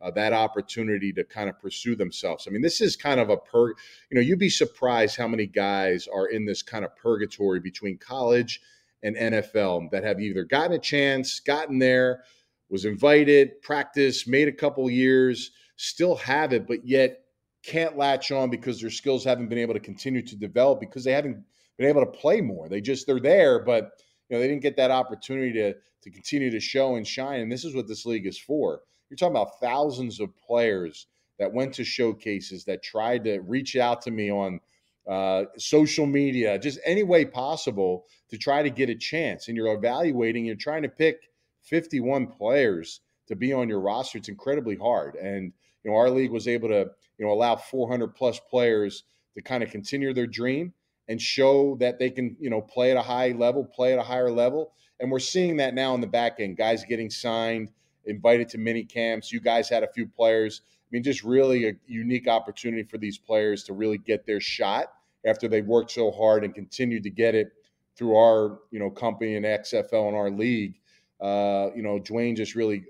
uh, 0.00 0.10
that 0.12 0.32
opportunity 0.32 1.12
to 1.12 1.24
kind 1.24 1.48
of 1.48 1.60
pursue 1.60 1.94
themselves. 1.94 2.46
I 2.46 2.50
mean, 2.50 2.62
this 2.62 2.80
is 2.80 2.96
kind 2.96 3.20
of 3.20 3.30
a 3.30 3.36
per, 3.36 3.68
you 3.68 3.74
know, 4.12 4.20
you'd 4.20 4.38
be 4.38 4.48
surprised 4.48 5.16
how 5.16 5.28
many 5.28 5.46
guys 5.46 6.08
are 6.12 6.26
in 6.26 6.44
this 6.44 6.62
kind 6.62 6.84
of 6.84 6.96
purgatory 6.96 7.60
between 7.60 7.98
college 7.98 8.60
and 9.02 9.16
NFL 9.16 9.90
that 9.90 10.04
have 10.04 10.20
either 10.20 10.44
gotten 10.44 10.72
a 10.72 10.78
chance, 10.78 11.40
gotten 11.40 11.78
there, 11.78 12.24
was 12.68 12.84
invited, 12.84 13.60
practiced, 13.62 14.28
made 14.28 14.48
a 14.48 14.52
couple 14.52 14.88
years, 14.88 15.50
still 15.80 16.14
have 16.16 16.52
it, 16.52 16.66
but 16.66 16.86
yet 16.86 17.24
can't 17.62 17.96
latch 17.96 18.30
on 18.30 18.50
because 18.50 18.80
their 18.80 18.90
skills 18.90 19.24
haven't 19.24 19.48
been 19.48 19.58
able 19.58 19.72
to 19.72 19.80
continue 19.80 20.20
to 20.20 20.36
develop 20.36 20.78
because 20.78 21.04
they 21.04 21.12
haven't 21.12 21.42
been 21.78 21.88
able 21.88 22.04
to 22.04 22.10
play 22.10 22.42
more. 22.42 22.68
They 22.68 22.82
just 22.82 23.06
they're 23.06 23.18
there, 23.18 23.58
but 23.64 23.92
you 24.28 24.36
know 24.36 24.40
they 24.40 24.48
didn't 24.48 24.62
get 24.62 24.76
that 24.76 24.90
opportunity 24.90 25.52
to 25.54 25.74
to 26.02 26.10
continue 26.10 26.50
to 26.50 26.60
show 26.60 26.96
and 26.96 27.06
shine. 27.06 27.40
And 27.40 27.50
this 27.50 27.64
is 27.64 27.74
what 27.74 27.88
this 27.88 28.04
league 28.04 28.26
is 28.26 28.38
for. 28.38 28.82
You're 29.08 29.16
talking 29.16 29.36
about 29.36 29.58
thousands 29.60 30.20
of 30.20 30.36
players 30.36 31.06
that 31.38 31.52
went 31.52 31.72
to 31.74 31.84
showcases 31.84 32.64
that 32.64 32.82
tried 32.82 33.24
to 33.24 33.38
reach 33.40 33.74
out 33.76 34.02
to 34.02 34.10
me 34.10 34.30
on 34.30 34.60
uh, 35.08 35.44
social 35.56 36.06
media, 36.06 36.58
just 36.58 36.78
any 36.84 37.02
way 37.02 37.24
possible 37.24 38.04
to 38.28 38.36
try 38.36 38.62
to 38.62 38.70
get 38.70 38.90
a 38.90 38.94
chance. 38.94 39.48
And 39.48 39.56
you're 39.56 39.74
evaluating, 39.74 40.44
you're 40.44 40.56
trying 40.56 40.82
to 40.82 40.88
pick 40.88 41.30
51 41.62 42.26
players 42.26 43.00
to 43.28 43.36
be 43.36 43.52
on 43.52 43.68
your 43.68 43.80
roster. 43.80 44.18
It's 44.18 44.28
incredibly 44.28 44.76
hard. 44.76 45.14
And, 45.16 45.52
you 45.84 45.90
know, 45.90 45.96
our 45.96 46.10
league 46.10 46.30
was 46.30 46.48
able 46.48 46.68
to, 46.68 46.90
you 47.18 47.26
know, 47.26 47.32
allow 47.32 47.56
400 47.56 48.14
plus 48.14 48.40
players 48.50 49.04
to 49.34 49.42
kind 49.42 49.62
of 49.62 49.70
continue 49.70 50.12
their 50.12 50.26
dream 50.26 50.72
and 51.08 51.20
show 51.20 51.76
that 51.80 51.98
they 51.98 52.10
can, 52.10 52.36
you 52.38 52.50
know, 52.50 52.60
play 52.60 52.90
at 52.90 52.96
a 52.96 53.02
high 53.02 53.32
level, 53.32 53.64
play 53.64 53.92
at 53.92 53.98
a 53.98 54.02
higher 54.02 54.30
level. 54.30 54.72
And 55.00 55.10
we're 55.10 55.18
seeing 55.18 55.56
that 55.56 55.74
now 55.74 55.94
in 55.94 56.00
the 56.00 56.06
back 56.06 56.36
end, 56.38 56.56
guys 56.56 56.84
getting 56.84 57.10
signed, 57.10 57.70
invited 58.04 58.48
to 58.50 58.58
mini 58.58 58.84
camps. 58.84 59.32
You 59.32 59.40
guys 59.40 59.68
had 59.68 59.82
a 59.82 59.88
few 59.92 60.06
players. 60.06 60.62
I 60.66 60.88
mean, 60.92 61.02
just 61.02 61.24
really 61.24 61.68
a 61.68 61.72
unique 61.86 62.28
opportunity 62.28 62.82
for 62.82 62.98
these 62.98 63.18
players 63.18 63.64
to 63.64 63.72
really 63.72 63.98
get 63.98 64.26
their 64.26 64.40
shot 64.40 64.92
after 65.24 65.48
they've 65.48 65.66
worked 65.66 65.90
so 65.90 66.10
hard 66.10 66.44
and 66.44 66.54
continued 66.54 67.02
to 67.04 67.10
get 67.10 67.34
it 67.34 67.52
through 67.96 68.16
our, 68.16 68.58
you 68.70 68.78
know, 68.78 68.90
company 68.90 69.36
and 69.36 69.44
XFL 69.44 70.08
and 70.08 70.16
our 70.16 70.30
league. 70.30 70.74
Uh, 71.20 71.70
you 71.74 71.82
know, 71.82 71.98
Dwayne 71.98 72.36
just 72.36 72.54
really 72.54 72.84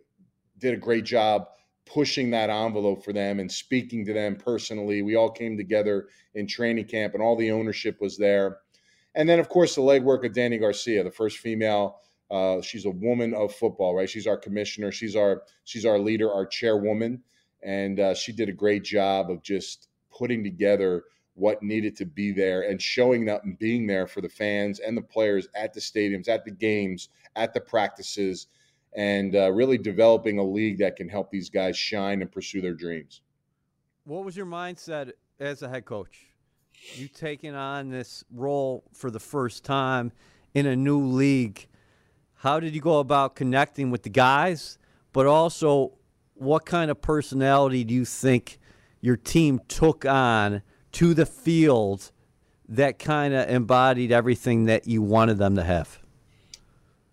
did 0.58 0.74
a 0.74 0.76
great 0.76 1.04
job 1.04 1.46
pushing 1.92 2.30
that 2.30 2.50
envelope 2.50 3.04
for 3.04 3.12
them 3.12 3.40
and 3.40 3.50
speaking 3.50 4.04
to 4.04 4.12
them 4.12 4.36
personally. 4.36 5.02
We 5.02 5.16
all 5.16 5.30
came 5.30 5.56
together 5.56 6.08
in 6.34 6.46
training 6.46 6.84
camp 6.84 7.14
and 7.14 7.22
all 7.22 7.36
the 7.36 7.50
ownership 7.50 8.00
was 8.00 8.16
there. 8.16 8.58
And 9.14 9.28
then, 9.28 9.40
of 9.40 9.48
course, 9.48 9.74
the 9.74 9.80
legwork 9.80 10.24
of 10.24 10.32
Dany 10.32 10.60
Garcia, 10.60 11.02
the 11.02 11.10
first 11.10 11.38
female 11.38 12.00
uh, 12.30 12.60
she's 12.62 12.84
a 12.84 12.90
woman 12.90 13.34
of 13.34 13.52
football, 13.52 13.94
right? 13.94 14.08
She's 14.08 14.26
our 14.26 14.36
commissioner. 14.36 14.92
She's 14.92 15.16
our 15.16 15.42
she's 15.64 15.84
our 15.84 15.98
leader, 15.98 16.32
our 16.32 16.46
chairwoman, 16.46 17.22
and 17.62 17.98
uh, 17.98 18.14
she 18.14 18.32
did 18.32 18.48
a 18.48 18.52
great 18.52 18.84
job 18.84 19.30
of 19.30 19.42
just 19.42 19.88
putting 20.16 20.44
together 20.44 21.04
what 21.34 21.62
needed 21.62 21.96
to 21.96 22.04
be 22.04 22.32
there 22.32 22.62
and 22.62 22.80
showing 22.80 23.28
up 23.28 23.44
and 23.44 23.58
being 23.58 23.86
there 23.86 24.06
for 24.06 24.20
the 24.20 24.28
fans 24.28 24.78
and 24.78 24.96
the 24.96 25.02
players 25.02 25.48
at 25.54 25.72
the 25.72 25.80
stadiums, 25.80 26.28
at 26.28 26.44
the 26.44 26.50
games, 26.50 27.08
at 27.34 27.52
the 27.54 27.60
practices, 27.60 28.46
and 28.94 29.36
uh, 29.36 29.50
really 29.52 29.78
developing 29.78 30.38
a 30.38 30.44
league 30.44 30.78
that 30.78 30.96
can 30.96 31.08
help 31.08 31.30
these 31.30 31.50
guys 31.50 31.76
shine 31.76 32.22
and 32.22 32.30
pursue 32.30 32.60
their 32.60 32.74
dreams. 32.74 33.22
What 34.04 34.24
was 34.24 34.36
your 34.36 34.46
mindset 34.46 35.12
as 35.38 35.62
a 35.62 35.68
head 35.68 35.84
coach? 35.84 36.26
You 36.94 37.08
taking 37.08 37.54
on 37.54 37.90
this 37.90 38.24
role 38.32 38.84
for 38.92 39.10
the 39.10 39.20
first 39.20 39.64
time 39.64 40.12
in 40.54 40.66
a 40.66 40.74
new 40.74 41.00
league 41.00 41.68
how 42.40 42.58
did 42.58 42.74
you 42.74 42.80
go 42.80 43.00
about 43.00 43.36
connecting 43.36 43.90
with 43.90 44.02
the 44.02 44.08
guys, 44.08 44.78
but 45.12 45.26
also 45.26 45.92
what 46.32 46.64
kind 46.64 46.90
of 46.90 47.02
personality 47.02 47.84
do 47.84 47.92
you 47.92 48.06
think 48.06 48.58
your 49.02 49.18
team 49.18 49.60
took 49.68 50.06
on 50.06 50.62
to 50.92 51.12
the 51.12 51.26
field 51.26 52.12
that 52.66 52.98
kind 52.98 53.34
of 53.34 53.46
embodied 53.50 54.10
everything 54.10 54.64
that 54.64 54.86
you 54.86 55.02
wanted 55.02 55.36
them 55.36 55.54
to 55.56 55.62
have? 55.62 55.99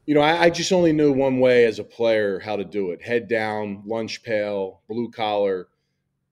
You 0.08 0.14
know, 0.14 0.22
I, 0.22 0.44
I, 0.44 0.50
just 0.50 0.72
only 0.72 0.94
knew 0.94 1.12
one 1.12 1.40
way 1.42 1.66
as 1.66 1.80
a 1.80 1.84
player 1.84 2.40
how 2.40 2.56
to 2.56 2.64
do 2.64 2.92
it: 2.92 3.02
head 3.02 3.28
down, 3.28 3.84
lunch 3.86 4.24
pail, 4.24 4.80
blue 4.88 5.12
collar, 5.12 5.68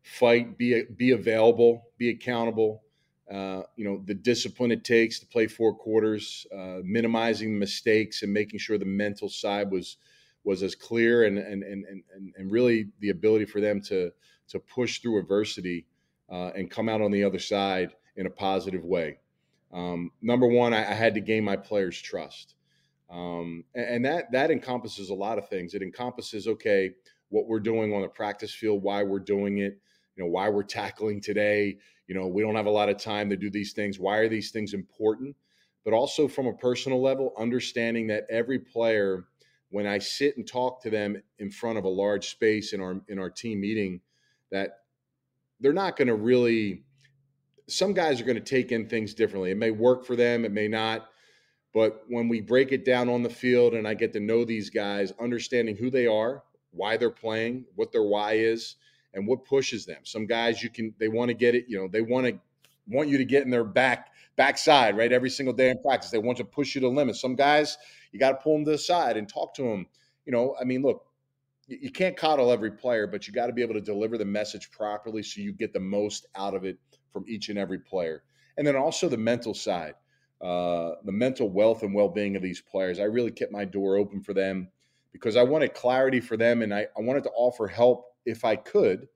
fight, 0.02 0.58
be 0.58 0.84
be 0.96 1.12
available, 1.12 1.84
be 1.98 2.10
accountable. 2.10 2.84
Uh, 3.30 3.64
you 3.76 3.84
know 3.84 4.02
the 4.06 4.14
discipline 4.14 4.72
it 4.72 4.86
takes 4.86 5.20
to 5.20 5.26
play 5.26 5.46
four 5.46 5.76
quarters, 5.76 6.48
uh, 6.58 6.78
minimizing 6.86 7.60
mistakes 7.60 8.24
and 8.24 8.32
making 8.32 8.60
sure 8.60 8.78
the 8.78 8.86
mental 8.86 9.28
side 9.28 9.70
was 9.70 9.98
was 10.46 10.64
as 10.64 10.74
clear 10.74 11.26
and 11.26 11.38
and 11.38 11.62
and 11.64 11.84
and, 11.86 12.34
and 12.38 12.52
really 12.52 12.88
the 13.02 13.10
ability 13.10 13.44
for 13.44 13.60
them 13.60 13.82
to 13.82 14.10
to 14.48 14.60
push 14.60 15.00
through 15.00 15.20
adversity 15.20 15.86
uh, 16.32 16.52
and 16.56 16.72
come 16.72 16.88
out 16.88 17.02
on 17.02 17.12
the 17.12 17.26
other 17.26 17.40
side 17.40 17.90
in 18.16 18.26
a 18.26 18.30
positive 18.30 18.86
way. 18.86 19.18
Um, 19.74 20.12
number 20.22 20.48
one, 20.48 20.74
I, 20.74 20.80
I, 20.80 20.94
had 20.94 21.16
to 21.16 21.20
gain 21.20 21.44
my 21.44 21.58
players' 21.58 22.02
trust. 22.02 22.56
Um, 23.10 23.64
and, 23.74 23.86
and 23.86 24.06
that 24.06 24.32
that 24.32 24.52
encompasses 24.52 25.10
a 25.10 25.14
lot 25.14 25.38
of 25.38 25.48
things. 25.48 25.74
It 25.74 25.82
encompasses 25.82 26.48
okay, 26.48 26.92
what 27.30 27.48
we're 27.48 27.60
doing 27.60 27.94
on 27.94 28.02
the 28.02 28.08
practice 28.08 28.54
field, 28.54 28.84
why 28.84 29.04
we're 29.04 29.20
doing 29.20 29.60
it, 29.60 29.80
you 30.16 30.24
know, 30.24 30.30
why 30.30 30.50
we're 30.50 30.64
tackling 30.64 31.22
today. 31.22 31.78
You 32.08 32.16
know, 32.16 32.28
we 32.28 32.42
don't 32.42 32.56
have 32.56 32.66
a 32.66 32.72
lot 32.72 32.90
of 32.90 32.98
time 32.98 33.30
to 33.30 33.38
do 33.38 33.50
these 33.50 33.74
things. 33.74 34.00
Why 34.00 34.18
are 34.18 34.30
these 34.30 34.52
things 34.52 34.74
important? 34.74 35.36
But 35.84 35.94
also 35.94 36.28
from 36.28 36.48
a 36.48 36.54
personal 36.54 37.02
level, 37.02 37.34
understanding 37.38 38.08
that 38.08 38.26
every 38.30 38.60
player, 38.60 39.26
when 39.70 39.86
I 39.86 40.00
sit 40.00 40.38
and 40.38 40.48
talk 40.48 40.82
to 40.84 40.90
them 40.90 41.22
in 41.40 41.52
front 41.52 41.78
of 41.78 41.84
a 41.84 41.90
large 41.90 42.30
space 42.30 42.74
in 42.74 42.82
our 42.82 43.02
in 43.08 43.20
our 43.20 43.30
team 43.30 43.62
meeting, 43.62 44.02
that 44.52 44.80
they're 45.60 45.74
not 45.74 45.98
going 45.98 46.08
to 46.08 46.16
really. 46.16 46.84
Some 47.68 47.94
guys 47.94 48.22
are 48.22 48.26
going 48.26 48.36
to 48.36 48.44
take 48.44 48.72
in 48.72 48.88
things 48.88 49.16
differently. 49.16 49.50
It 49.50 49.58
may 49.58 49.72
work 49.72 50.06
for 50.06 50.16
them, 50.16 50.46
it 50.46 50.52
may 50.52 50.68
not. 50.68 51.10
But 51.76 52.06
when 52.08 52.30
we 52.30 52.40
break 52.40 52.72
it 52.72 52.86
down 52.86 53.10
on 53.10 53.22
the 53.22 53.30
field 53.30 53.74
and 53.74 53.86
I 53.86 53.94
get 53.96 54.14
to 54.14 54.22
know 54.22 54.46
these 54.46 54.70
guys, 54.70 55.12
understanding 55.20 55.76
who 55.76 55.90
they 55.92 56.08
are, 56.08 56.42
why 56.72 56.96
they're 56.96 57.12
playing, 57.12 57.66
what 57.76 57.92
their 57.92 58.04
why 58.04 58.34
is, 58.34 58.78
and 59.14 59.28
what 59.28 59.44
pushes 59.44 59.86
them. 59.86 60.00
Some 60.04 60.26
guys 60.26 60.64
you 60.64 60.70
can 60.70 60.96
they 61.00 61.10
want 61.10 61.30
to 61.30 61.34
get 61.34 61.54
it, 61.54 61.66
you 61.68 61.78
know, 61.78 61.90
they 61.90 62.02
want 62.02 62.28
to 62.28 62.40
want 62.88 63.10
you 63.10 63.18
to 63.18 63.26
get 63.26 63.44
in 63.44 63.50
their 63.50 63.66
back 63.66 64.12
backside, 64.38 64.96
right? 64.96 65.12
Every 65.12 65.30
single 65.30 65.54
day 65.54 65.70
in 65.70 65.82
practice. 65.82 66.12
They 66.12 66.18
want 66.18 66.38
to 66.38 66.46
push 66.46 66.76
you 66.76 66.82
to 66.82 66.88
limit. 66.88 67.18
Some 67.18 67.36
guys, 67.36 67.78
you 68.14 68.20
got 68.20 68.32
to 68.32 68.38
pull 68.38 68.54
them 68.54 68.66
to 68.66 68.72
the 68.72 68.78
side 68.78 69.18
and 69.18 69.28
talk 69.28 69.54
to 69.56 69.64
them. 69.64 69.86
You 70.26 70.32
know, 70.32 70.56
I 70.60 70.64
mean, 70.64 70.82
look, 70.82 71.06
you 71.68 71.92
can't 71.92 72.16
coddle 72.16 72.52
every 72.52 72.72
player, 72.72 73.06
but 73.06 73.28
you 73.28 73.34
got 73.34 73.48
to 73.48 73.54
be 73.54 73.62
able 73.62 73.74
to 73.74 73.82
deliver 73.82 74.18
the 74.18 74.26
message 74.26 74.72
properly 74.72 75.24
so 75.24 75.42
you 75.42 75.52
get 75.52 75.74
the 75.74 75.80
most 75.80 76.26
out 76.36 76.54
of 76.54 76.64
it 76.64 76.78
from 77.12 77.26
each 77.28 77.50
and 77.50 77.60
every 77.60 77.80
player. 77.80 78.24
And 78.58 78.66
then 78.66 78.76
also 78.78 79.10
the 79.10 79.18
mental 79.18 79.54
side, 79.54 79.96
uh, 80.42 80.92
the 81.04 81.12
mental 81.12 81.50
wealth 81.50 81.84
and 81.84 81.94
well 81.94 82.10
being 82.10 82.36
of 82.36 82.42
these 82.42 82.62
players. 82.62 83.00
I 83.00 83.04
really 83.04 83.32
kept 83.32 83.52
my 83.52 83.66
door 83.66 83.98
open 83.98 84.22
for 84.22 84.34
them 84.34 84.70
because 85.12 85.36
I 85.36 85.44
wanted 85.44 85.74
clarity 85.74 86.20
for 86.20 86.38
them 86.38 86.62
and 86.62 86.74
I, 86.74 86.88
I 86.98 87.02
wanted 87.02 87.24
to 87.24 87.32
offer 87.36 87.68
help 87.68 88.06
if 88.26 88.44
I 88.44 88.56
could 88.56 89.08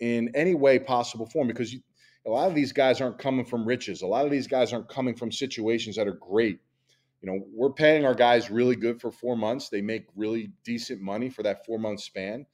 in 0.00 0.30
any 0.34 0.54
way 0.54 0.78
possible 0.78 1.26
for 1.26 1.38
them 1.38 1.48
because 1.48 1.72
you, 1.72 1.80
a 2.26 2.30
lot 2.30 2.48
of 2.48 2.54
these 2.54 2.72
guys 2.72 3.00
aren't 3.00 3.18
coming 3.18 3.44
from 3.44 3.66
riches. 3.66 4.02
A 4.02 4.06
lot 4.06 4.24
of 4.24 4.30
these 4.30 4.46
guys 4.46 4.72
aren't 4.72 4.88
coming 4.88 5.14
from 5.14 5.30
situations 5.30 5.96
that 5.96 6.08
are 6.08 6.12
great. 6.14 6.58
You 7.20 7.30
know, 7.30 7.46
we're 7.52 7.72
paying 7.72 8.04
our 8.04 8.14
guys 8.14 8.50
really 8.50 8.76
good 8.76 9.00
for 9.00 9.12
four 9.12 9.36
months. 9.36 9.68
They 9.68 9.80
make 9.80 10.06
really 10.16 10.52
decent 10.64 11.00
money 11.00 11.28
for 11.28 11.42
that 11.44 11.64
four 11.66 11.78
month 11.78 12.00
span. 12.00 12.46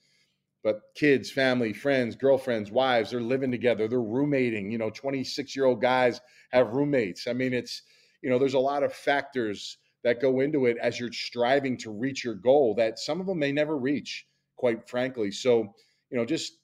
But 0.63 0.83
kids, 0.95 1.31
family, 1.31 1.73
friends, 1.73 2.17
girlfriends, 2.17 2.71
wives, 2.71 3.11
they're 3.11 3.21
living 3.21 3.51
together. 3.51 3.89
They're 3.89 4.01
roommating. 4.03 4.71
You 4.71 4.79
know, 4.79 4.91
26 4.91 5.55
year 5.55 5.67
old 5.67 5.81
guys 5.81 6.21
have 6.51 6.73
roommates. 6.73 7.27
I 7.27 7.33
mean, 7.33 7.55
it's, 7.55 7.83
you 8.23 8.31
know, 8.31 8.39
there's 8.39 8.55
a 8.55 8.59
lot 8.59 8.83
of 8.83 8.93
factors 8.93 9.79
that 10.05 10.21
go 10.21 10.41
into 10.41 10.67
it 10.67 10.77
as 10.81 10.99
you're 10.99 11.13
striving 11.13 11.77
to 11.79 11.91
reach 11.91 12.25
your 12.25 12.35
goal 12.35 12.75
that 12.77 12.99
some 12.99 13.21
of 13.21 13.27
them 13.27 13.39
may 13.39 13.53
never 13.53 13.77
reach, 13.77 14.27
quite 14.57 14.89
frankly. 14.89 15.31
So, 15.31 15.75
you 16.11 16.17
know, 16.17 16.25
just 16.25 16.55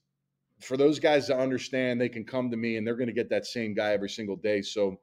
for 0.60 0.76
those 0.76 0.98
guys 0.98 1.26
to 1.26 1.36
understand 1.36 2.00
they 2.00 2.08
can 2.08 2.24
come 2.24 2.50
to 2.50 2.56
me 2.56 2.76
and 2.76 2.86
they're 2.86 2.96
going 2.96 3.08
to 3.08 3.12
get 3.12 3.30
that 3.30 3.46
same 3.46 3.74
guy 3.74 3.92
every 3.92 4.08
single 4.08 4.36
day. 4.36 4.62
So, 4.62 5.00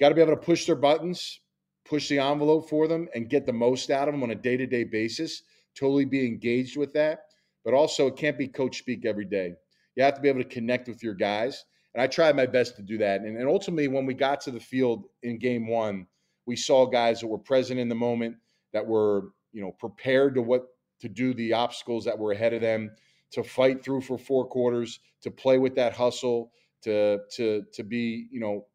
got 0.00 0.08
to 0.08 0.14
be 0.14 0.20
able 0.20 0.34
to 0.34 0.40
push 0.40 0.66
their 0.66 0.76
buttons, 0.76 1.40
push 1.84 2.08
the 2.08 2.18
envelope 2.18 2.68
for 2.68 2.88
them, 2.88 3.08
and 3.14 3.28
get 3.28 3.46
the 3.46 3.52
most 3.52 3.90
out 3.90 4.08
of 4.08 4.14
them 4.14 4.22
on 4.22 4.30
a 4.30 4.34
day 4.34 4.56
to 4.56 4.66
day 4.66 4.84
basis. 4.84 5.42
Totally 5.74 6.04
be 6.04 6.26
engaged 6.26 6.76
with 6.76 6.92
that. 6.94 7.20
But 7.64 7.74
also, 7.74 8.06
it 8.06 8.16
can't 8.16 8.38
be 8.38 8.48
coach 8.48 8.78
speak 8.78 9.04
every 9.04 9.26
day. 9.26 9.54
You 9.94 10.04
have 10.04 10.14
to 10.14 10.20
be 10.20 10.28
able 10.28 10.42
to 10.42 10.48
connect 10.48 10.88
with 10.88 11.02
your 11.02 11.14
guys. 11.14 11.64
And 11.94 12.02
I 12.02 12.06
tried 12.06 12.36
my 12.36 12.46
best 12.46 12.76
to 12.76 12.82
do 12.82 12.98
that. 12.98 13.22
And, 13.22 13.36
and 13.36 13.48
ultimately, 13.48 13.88
when 13.88 14.06
we 14.06 14.14
got 14.14 14.40
to 14.42 14.50
the 14.50 14.60
field 14.60 15.04
in 15.22 15.38
game 15.38 15.68
one, 15.68 16.06
we 16.46 16.56
saw 16.56 16.86
guys 16.86 17.20
that 17.20 17.26
were 17.26 17.38
present 17.38 17.80
in 17.80 17.88
the 17.88 17.94
moment, 17.94 18.36
that 18.72 18.86
were 18.86 19.32
you 19.52 19.62
know 19.62 19.72
prepared 19.72 20.34
to 20.34 20.42
what 20.42 20.66
to 21.00 21.08
do 21.08 21.32
the 21.34 21.52
obstacles 21.52 22.04
that 22.04 22.18
were 22.18 22.32
ahead 22.32 22.52
of 22.52 22.60
them, 22.60 22.90
to 23.32 23.42
fight 23.42 23.84
through 23.84 24.00
for 24.00 24.18
four 24.18 24.46
quarters, 24.46 25.00
to 25.22 25.30
play 25.30 25.58
with 25.58 25.74
that 25.76 25.92
hustle, 25.92 26.52
to 26.82 27.18
to 27.32 27.64
to 27.72 27.82
be 27.82 28.28
you 28.30 28.40
know 28.40 28.66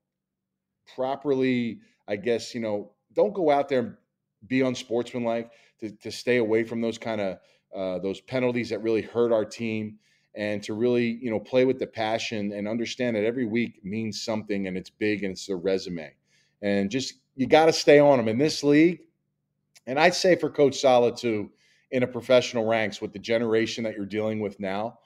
properly, 0.95 1.79
I 2.07 2.15
guess 2.15 2.53
you 2.53 2.61
know 2.61 2.93
don't 3.13 3.33
go 3.33 3.49
out 3.49 3.69
there 3.69 3.79
and 3.79 3.97
be 4.47 4.61
unsportsmanlike. 4.61 5.51
To 5.79 5.91
to 5.91 6.11
stay 6.11 6.37
away 6.37 6.63
from 6.63 6.81
those 6.81 6.97
kind 6.97 7.21
of 7.21 7.37
uh, 7.75 7.99
those 7.99 8.21
penalties 8.21 8.69
that 8.69 8.83
really 8.83 9.01
hurt 9.01 9.31
our 9.31 9.45
team 9.45 9.97
and 10.35 10.63
to 10.63 10.73
really 10.73 11.19
you 11.21 11.29
know 11.29 11.39
play 11.39 11.65
with 11.65 11.79
the 11.79 11.87
passion 11.87 12.51
and 12.53 12.67
understand 12.67 13.15
that 13.15 13.23
every 13.23 13.45
week 13.45 13.83
means 13.83 14.21
something 14.21 14.67
and 14.67 14.77
it's 14.77 14.89
big 14.89 15.23
and 15.23 15.33
it's 15.33 15.47
the 15.47 15.55
resume 15.55 16.13
and 16.63 16.89
just 16.89 17.15
you 17.35 17.45
got 17.45 17.65
to 17.65 17.73
stay 17.73 17.99
on 17.99 18.17
them 18.17 18.27
in 18.27 18.37
this 18.37 18.63
league. 18.63 19.01
And 19.85 19.99
I'd 19.99 20.15
say 20.15 20.35
for 20.35 20.49
Coach 20.49 20.79
Saleh 20.79 21.15
too, 21.15 21.51
in 21.91 22.01
a 22.01 22.07
professional 22.07 22.65
ranks 22.65 23.01
with 23.01 23.13
the 23.13 23.19
generation 23.19 23.83
that 23.83 23.95
you're 23.95 24.05
dealing 24.05 24.39
with 24.39 24.59
now, 24.59 24.99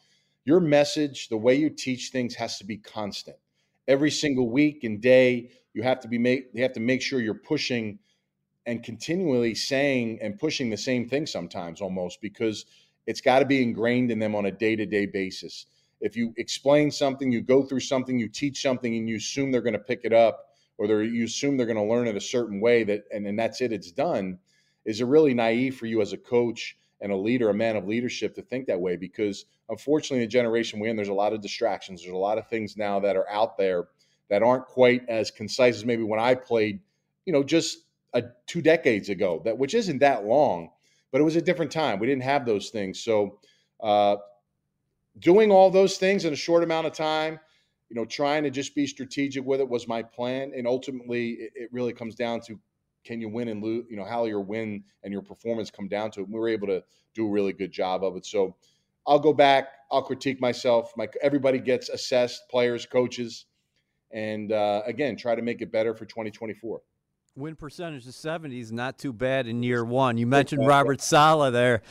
your 0.45 0.59
message, 0.61 1.27
the 1.27 1.37
way 1.37 1.55
you 1.55 1.69
teach 1.69 2.09
things 2.09 2.35
has 2.35 2.57
to 2.59 2.65
be 2.65 2.77
constant. 2.77 3.35
Every 3.87 4.11
single 4.11 4.49
week 4.49 4.83
and 4.83 5.01
day, 5.01 5.49
you 5.73 5.83
have 5.83 5.99
to 6.01 6.07
be 6.07 6.17
make 6.17 6.45
you 6.53 6.63
have 6.63 6.73
to 6.73 6.79
make 6.79 7.01
sure 7.01 7.19
you're 7.19 7.33
pushing 7.33 7.99
and 8.65 8.83
continually 8.83 9.55
saying 9.55 10.19
and 10.21 10.37
pushing 10.37 10.69
the 10.69 10.77
same 10.77 11.07
thing 11.07 11.25
sometimes 11.25 11.81
almost 11.81 12.21
because 12.21 12.65
it's 13.07 13.21
got 13.21 13.39
to 13.39 13.45
be 13.45 13.63
ingrained 13.63 14.11
in 14.11 14.19
them 14.19 14.35
on 14.35 14.45
a 14.45 14.51
day-to-day 14.51 15.07
basis. 15.07 15.65
If 15.99 16.15
you 16.15 16.33
explain 16.37 16.91
something, 16.91 17.31
you 17.31 17.41
go 17.41 17.63
through 17.63 17.79
something, 17.79 18.19
you 18.19 18.27
teach 18.27 18.61
something 18.61 18.95
and 18.95 19.09
you 19.09 19.15
assume 19.15 19.51
they're 19.51 19.61
going 19.61 19.73
to 19.73 19.79
pick 19.79 20.01
it 20.03 20.13
up, 20.13 20.47
or 20.77 21.03
you 21.03 21.25
assume 21.25 21.57
they're 21.57 21.65
going 21.65 21.77
to 21.77 21.83
learn 21.83 22.07
it 22.07 22.15
a 22.15 22.21
certain 22.21 22.59
way 22.59 22.83
that 22.83 23.05
and, 23.11 23.25
and 23.27 23.37
that's 23.37 23.61
it 23.61 23.71
it's 23.71 23.91
done 23.91 24.37
is 24.85 25.01
it 25.01 25.05
really 25.05 25.33
naive 25.33 25.75
for 25.75 25.85
you 25.85 26.01
as 26.01 26.13
a 26.13 26.17
coach 26.17 26.77
and 27.01 27.11
a 27.11 27.15
leader 27.15 27.49
a 27.49 27.53
man 27.53 27.75
of 27.75 27.87
leadership 27.87 28.35
to 28.35 28.41
think 28.41 28.67
that 28.67 28.79
way 28.79 28.95
because 28.95 29.45
unfortunately 29.69 30.23
the 30.25 30.29
generation 30.29 30.79
we're 30.79 30.87
in 30.87 30.95
there's 30.95 31.07
a 31.09 31.13
lot 31.13 31.33
of 31.33 31.41
distractions 31.41 32.01
there's 32.01 32.13
a 32.13 32.17
lot 32.17 32.37
of 32.37 32.47
things 32.47 32.77
now 32.77 32.99
that 32.99 33.15
are 33.15 33.29
out 33.29 33.57
there 33.57 33.87
that 34.29 34.43
aren't 34.43 34.65
quite 34.65 35.07
as 35.09 35.31
concise 35.31 35.75
as 35.75 35.85
maybe 35.85 36.03
when 36.03 36.19
i 36.19 36.33
played 36.33 36.79
you 37.25 37.33
know 37.33 37.43
just 37.43 37.79
a, 38.13 38.23
two 38.45 38.61
decades 38.61 39.09
ago 39.09 39.41
that 39.43 39.57
which 39.57 39.73
isn't 39.73 39.99
that 39.99 40.25
long 40.25 40.69
but 41.17 41.21
it 41.21 41.23
was 41.23 41.35
a 41.35 41.41
different 41.41 41.71
time 41.71 41.99
we 41.99 42.07
didn't 42.07 42.23
have 42.23 42.45
those 42.45 42.69
things 42.69 42.99
so 42.99 43.39
uh, 43.81 44.15
doing 45.19 45.51
all 45.51 45.71
those 45.71 45.97
things 45.97 46.25
in 46.25 46.33
a 46.33 46.35
short 46.35 46.63
amount 46.63 46.85
of 46.85 46.93
time 46.93 47.39
you 47.89 47.95
know, 47.95 48.05
trying 48.05 48.43
to 48.43 48.49
just 48.49 48.75
be 48.75 48.85
strategic 48.85 49.45
with 49.45 49.61
it 49.61 49.69
was 49.69 49.87
my 49.87 50.03
plan. 50.03 50.51
And 50.55 50.67
ultimately, 50.67 51.31
it, 51.31 51.51
it 51.55 51.69
really 51.71 51.93
comes 51.93 52.15
down 52.15 52.41
to 52.41 52.59
can 53.05 53.21
you 53.21 53.29
win 53.29 53.47
and 53.47 53.63
lose, 53.63 53.85
you 53.89 53.95
know, 53.95 54.03
how 54.03 54.25
your 54.25 54.41
win 54.41 54.83
and 55.03 55.13
your 55.13 55.21
performance 55.21 55.71
come 55.71 55.87
down 55.87 56.11
to 56.11 56.21
it. 56.21 56.29
we 56.29 56.39
were 56.39 56.49
able 56.49 56.67
to 56.67 56.83
do 57.13 57.25
a 57.25 57.29
really 57.29 57.53
good 57.53 57.71
job 57.71 58.03
of 58.03 58.17
it. 58.17 58.25
So 58.25 58.55
I'll 59.05 59.19
go 59.19 59.31
back, 59.31 59.69
I'll 59.91 60.01
critique 60.01 60.41
myself. 60.41 60.91
My, 60.97 61.07
everybody 61.21 61.59
gets 61.59 61.87
assessed, 61.87 62.49
players, 62.49 62.85
coaches, 62.85 63.45
and 64.11 64.51
uh, 64.51 64.81
again, 64.85 65.15
try 65.15 65.35
to 65.35 65.41
make 65.41 65.61
it 65.61 65.71
better 65.71 65.93
for 65.93 66.05
2024. 66.05 66.81
Win 67.37 67.55
percentage 67.55 68.07
of 68.07 68.15
70 68.15 68.59
is 68.59 68.71
not 68.71 68.97
too 68.97 69.13
bad 69.13 69.45
in 69.45 69.61
year 69.61 69.85
one. 69.85 70.17
You 70.17 70.25
mentioned 70.25 70.65
Robert 70.65 70.99
Saleh 71.01 71.53
there. 71.53 71.83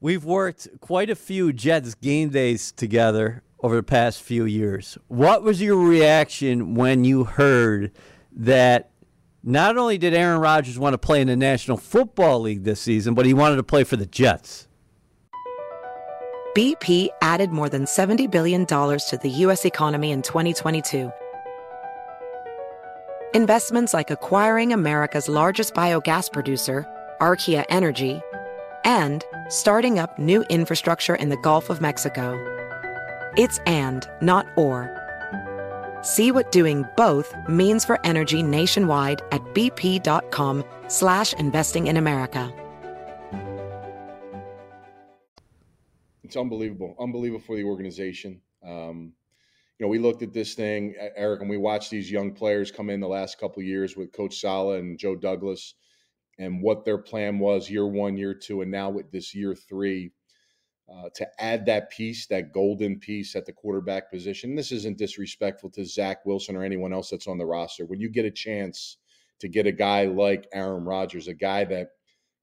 We've 0.00 0.24
worked 0.24 0.68
quite 0.80 1.10
a 1.10 1.14
few 1.14 1.52
Jets 1.52 1.94
game 1.94 2.30
days 2.30 2.72
together 2.72 3.42
over 3.62 3.76
the 3.76 3.82
past 3.82 4.22
few 4.22 4.46
years. 4.46 4.96
What 5.08 5.42
was 5.42 5.60
your 5.60 5.76
reaction 5.76 6.74
when 6.74 7.04
you 7.04 7.24
heard 7.24 7.92
that 8.32 8.90
not 9.42 9.76
only 9.76 9.98
did 9.98 10.14
Aaron 10.14 10.40
Rodgers 10.40 10.78
want 10.78 10.94
to 10.94 10.98
play 10.98 11.20
in 11.20 11.26
the 11.26 11.36
National 11.36 11.76
Football 11.76 12.40
League 12.40 12.64
this 12.64 12.80
season, 12.80 13.12
but 13.12 13.26
he 13.26 13.34
wanted 13.34 13.56
to 13.56 13.62
play 13.62 13.84
for 13.84 13.96
the 13.96 14.06
Jets? 14.06 14.66
BP 16.56 17.08
added 17.20 17.50
more 17.50 17.68
than 17.68 17.84
$70 17.84 18.30
billion 18.30 18.64
to 18.64 19.18
the 19.22 19.30
U.S. 19.30 19.66
economy 19.66 20.10
in 20.10 20.22
2022. 20.22 21.12
Investments 23.34 23.94
like 23.94 24.10
acquiring 24.10 24.74
America's 24.74 25.26
largest 25.26 25.72
biogas 25.72 26.30
producer, 26.30 26.86
Archaea 27.18 27.64
Energy, 27.70 28.20
and 28.84 29.24
starting 29.48 29.98
up 29.98 30.18
new 30.18 30.42
infrastructure 30.50 31.14
in 31.14 31.30
the 31.30 31.38
Gulf 31.38 31.70
of 31.70 31.80
Mexico. 31.80 32.36
It's 33.38 33.58
and, 33.60 34.06
not 34.20 34.46
or. 34.58 34.94
See 36.02 36.30
what 36.30 36.52
doing 36.52 36.84
both 36.94 37.34
means 37.48 37.86
for 37.86 37.98
energy 38.04 38.42
nationwide 38.42 39.22
at 39.32 39.40
bp.com 39.54 40.62
slash 40.88 41.32
investing 41.32 41.86
in 41.86 41.96
America. 41.96 42.52
It's 46.22 46.36
unbelievable. 46.36 46.94
Unbelievable 47.00 47.40
for 47.40 47.56
the 47.56 47.64
organization. 47.64 48.42
Um, 48.62 49.14
you 49.78 49.86
know, 49.86 49.90
we 49.90 49.98
looked 49.98 50.22
at 50.22 50.32
this 50.32 50.54
thing, 50.54 50.94
Eric, 51.16 51.40
and 51.40 51.50
we 51.50 51.56
watched 51.56 51.90
these 51.90 52.10
young 52.10 52.32
players 52.32 52.70
come 52.70 52.90
in 52.90 53.00
the 53.00 53.08
last 53.08 53.38
couple 53.38 53.62
years 53.62 53.96
with 53.96 54.12
Coach 54.12 54.40
Saleh 54.40 54.78
and 54.78 54.98
Joe 54.98 55.16
Douglas 55.16 55.74
and 56.38 56.62
what 56.62 56.84
their 56.84 56.98
plan 56.98 57.38
was 57.38 57.70
year 57.70 57.86
one, 57.86 58.16
year 58.16 58.34
two, 58.34 58.62
and 58.62 58.70
now 58.70 58.90
with 58.90 59.10
this 59.10 59.34
year 59.34 59.54
three 59.54 60.12
uh, 60.92 61.08
to 61.14 61.26
add 61.38 61.64
that 61.66 61.90
piece, 61.90 62.26
that 62.26 62.52
golden 62.52 62.98
piece 62.98 63.34
at 63.34 63.46
the 63.46 63.52
quarterback 63.52 64.10
position. 64.10 64.54
This 64.54 64.72
isn't 64.72 64.98
disrespectful 64.98 65.70
to 65.70 65.84
Zach 65.84 66.24
Wilson 66.26 66.56
or 66.56 66.64
anyone 66.64 66.92
else 66.92 67.10
that's 67.10 67.28
on 67.28 67.38
the 67.38 67.46
roster. 67.46 67.86
When 67.86 68.00
you 68.00 68.08
get 68.08 68.24
a 68.24 68.30
chance 68.30 68.98
to 69.40 69.48
get 69.48 69.66
a 69.66 69.72
guy 69.72 70.06
like 70.06 70.48
Aaron 70.52 70.84
Rodgers, 70.84 71.28
a 71.28 71.34
guy 71.34 71.64
that 71.64 71.88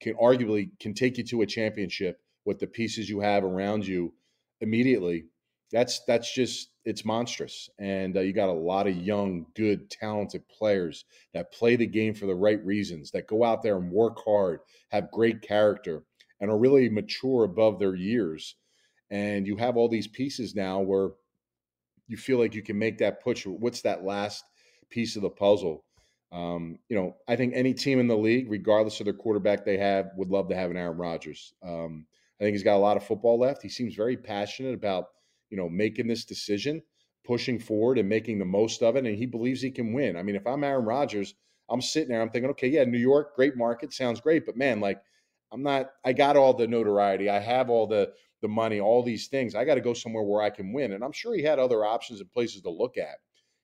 can 0.02 0.16
arguably 0.16 0.72
can 0.80 0.94
take 0.94 1.18
you 1.18 1.24
to 1.26 1.42
a 1.42 1.46
championship 1.46 2.22
with 2.46 2.60
the 2.60 2.68
pieces 2.68 3.10
you 3.10 3.20
have 3.20 3.44
around 3.44 3.86
you 3.86 4.14
immediately. 4.62 5.26
That's 5.72 6.02
that's 6.06 6.34
just 6.34 6.70
it's 6.86 7.06
monstrous, 7.06 7.70
and 7.78 8.18
uh, 8.18 8.22
you 8.22 8.34
got 8.34 8.50
a 8.50 8.54
lot 8.54 8.88
of 8.88 8.98
young, 8.98 9.46
good, 9.56 9.90
talented 9.92 10.48
players 10.48 11.06
that 11.34 11.54
play 11.54 11.76
the 11.76 11.86
game 11.86 12.16
for 12.16 12.26
the 12.26 12.34
right 12.36 12.64
reasons, 12.66 13.12
that 13.12 13.28
go 13.28 13.44
out 13.44 13.62
there 13.62 13.78
and 13.78 13.92
work 13.92 14.18
hard, 14.26 14.62
have 14.90 15.12
great 15.12 15.42
character, 15.42 16.04
and 16.40 16.50
are 16.50 16.58
really 16.58 16.90
mature 16.90 17.44
above 17.44 17.78
their 17.78 17.96
years. 17.96 18.56
And 19.12 19.46
you 19.46 19.58
have 19.58 19.78
all 19.78 19.90
these 19.90 20.08
pieces 20.08 20.56
now 20.56 20.80
where 20.80 21.10
you 22.08 22.18
feel 22.18 22.40
like 22.40 22.56
you 22.56 22.64
can 22.64 22.80
make 22.80 22.98
that 23.00 23.24
push. 23.24 23.46
What's 23.46 23.82
that 23.82 24.04
last 24.04 24.44
piece 24.90 25.16
of 25.16 25.22
the 25.22 25.30
puzzle? 25.30 25.86
Um, 26.32 26.80
you 26.90 26.96
know, 26.96 27.16
I 27.28 27.36
think 27.36 27.54
any 27.56 27.74
team 27.74 28.00
in 28.00 28.08
the 28.08 28.18
league, 28.18 28.50
regardless 28.50 29.00
of 29.00 29.06
their 29.06 29.14
quarterback 29.14 29.66
they 29.66 29.78
have, 29.78 30.12
would 30.16 30.30
love 30.30 30.50
to 30.50 30.56
have 30.56 30.72
an 30.72 30.78
Aaron 30.78 30.98
Rodgers. 30.98 31.54
Um, 31.64 32.06
I 32.40 32.44
think 32.44 32.54
he's 32.54 32.64
got 32.64 32.78
a 32.78 32.78
lot 32.78 32.98
of 32.98 33.04
football 33.04 33.40
left. 33.40 33.62
He 33.62 33.70
seems 33.70 33.96
very 33.96 34.16
passionate 34.16 34.74
about, 34.74 35.06
you 35.50 35.58
know, 35.58 35.70
making 35.70 36.08
this 36.08 36.26
decision, 36.26 36.82
pushing 37.26 37.60
forward 37.60 37.98
and 37.98 38.08
making 38.08 38.40
the 38.40 38.46
most 38.46 38.82
of 38.84 38.96
it. 38.96 39.06
And 39.06 39.16
he 39.16 39.26
believes 39.26 39.62
he 39.62 39.72
can 39.72 39.94
win. 39.94 40.18
I 40.18 40.24
mean, 40.24 40.36
if 40.36 40.48
I'm 40.48 40.64
Aaron 40.64 40.86
Rodgers, 40.86 41.36
I'm 41.70 41.82
sitting 41.82 42.10
there, 42.10 42.22
I'm 42.22 42.30
thinking, 42.30 42.52
okay, 42.52 42.68
yeah, 42.68 42.84
New 42.84 42.98
York, 42.98 43.36
great 43.36 43.56
market, 43.56 43.94
sounds 43.94 44.22
great. 44.22 44.46
But 44.46 44.58
man, 44.58 44.80
like, 44.80 45.02
I'm 45.52 45.64
not, 45.64 45.92
I 46.06 46.14
got 46.14 46.38
all 46.38 46.54
the 46.54 46.68
notoriety. 46.68 47.30
I 47.30 47.40
have 47.40 47.70
all 47.70 47.88
the, 47.88 48.12
the 48.42 48.48
money, 48.48 48.80
all 48.80 49.04
these 49.04 49.28
things. 49.28 49.56
I 49.56 49.66
got 49.66 49.76
to 49.76 49.82
go 49.82 49.94
somewhere 49.94 50.24
where 50.24 50.42
I 50.42 50.50
can 50.50 50.74
win. 50.74 50.94
And 50.94 51.04
I'm 51.04 51.12
sure 51.12 51.36
he 51.36 51.44
had 51.44 51.60
other 51.60 51.86
options 51.86 52.22
and 52.22 52.32
places 52.32 52.62
to 52.62 52.70
look 52.70 52.98
at. 52.98 53.18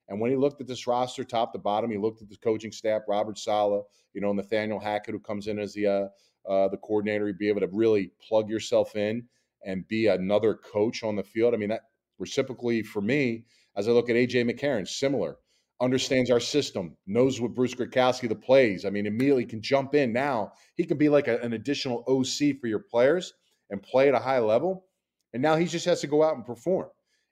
And 0.08 0.20
when 0.20 0.30
he 0.30 0.38
looked 0.38 0.62
at 0.62 0.68
this 0.68 0.86
roster, 0.86 1.24
top 1.24 1.54
to 1.54 1.60
bottom, 1.60 1.90
he 1.90 1.98
looked 1.98 2.22
at 2.22 2.30
the 2.30 2.38
coaching 2.38 2.72
staff, 2.72 3.04
Robert 3.08 3.40
Saleh, 3.40 3.84
you 4.14 4.22
know, 4.22 4.34
Nathaniel 4.34 4.80
Hackett, 4.80 5.14
who 5.14 5.20
comes 5.20 5.48
in 5.48 5.58
as 5.58 5.74
the 5.74 5.88
uh, 5.88 6.08
uh, 6.48 6.68
the 6.68 6.78
coordinator, 6.78 7.34
be 7.34 7.50
able 7.50 7.62
to 7.62 7.70
really 7.72 8.12
plug 8.28 8.50
yourself 8.50 8.96
in 8.96 9.28
and 9.66 9.88
be 9.88 10.08
another 10.08 10.54
coach 10.56 11.04
on 11.04 11.16
the 11.16 11.24
field. 11.24 11.54
I 11.54 11.58
mean, 11.58 11.70
that 11.70 11.82
reciprocally 12.20 12.84
for 12.84 13.02
me, 13.02 13.46
as 13.76 13.88
I 13.88 13.92
look 13.92 14.10
at 14.10 14.16
AJ 14.16 14.50
McCarron, 14.50 14.88
similar, 14.88 15.38
understands 15.82 16.32
our 16.32 16.40
system, 16.40 16.96
knows 17.06 17.42
what 17.42 17.54
Bruce 17.54 17.76
Gradkowski 17.76 18.30
the 18.30 18.36
plays. 18.36 18.86
I 18.86 18.90
mean, 18.90 19.06
immediately 19.06 19.46
can 19.46 19.62
jump 19.62 19.96
in 19.96 20.14
now. 20.14 20.54
He 20.76 20.86
can 20.86 20.98
be 20.98 21.10
like 21.10 21.28
a, 21.28 21.40
an 21.40 21.54
additional 21.54 22.04
OC 22.08 22.60
for 22.62 22.68
your 22.68 22.80
players 22.80 23.34
and 23.70 23.84
play 23.84 24.08
at 24.08 24.16
a 24.16 24.20
high 24.20 24.40
level. 24.40 24.86
And 25.34 25.42
now 25.42 25.58
he 25.58 25.66
just 25.66 25.86
has 25.86 26.00
to 26.02 26.08
go 26.08 26.24
out 26.24 26.36
and 26.36 26.46
perform 26.46 26.88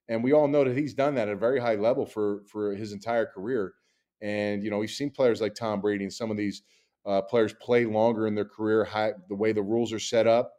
and 0.10 0.24
we 0.24 0.34
all 0.34 0.48
know 0.48 0.64
that 0.64 0.78
he's 0.78 0.94
done 0.94 1.16
that 1.16 1.28
at 1.28 1.34
a 1.34 1.38
very 1.38 1.60
high 1.60 1.76
level 1.76 2.06
for 2.06 2.44
for 2.48 2.76
his 2.76 2.92
entire 2.92 3.26
career. 3.26 3.74
And 4.22 4.64
you 4.64 4.70
know, 4.70 4.78
we've 4.78 4.90
seen 4.90 5.10
players 5.10 5.42
like 5.42 5.56
Tom 5.56 5.82
Brady 5.82 6.04
and 6.04 6.14
some 6.14 6.32
of 6.32 6.38
these 6.38 6.64
uh, 7.06 7.22
players 7.22 7.54
play 7.54 7.86
longer 7.86 8.28
in 8.28 8.36
their 8.36 8.46
career. 8.46 8.84
High, 8.84 9.14
the 9.30 9.36
way 9.36 9.52
the 9.52 9.62
rules 9.62 9.94
are 9.94 10.00
set 10.00 10.28
up, 10.28 10.54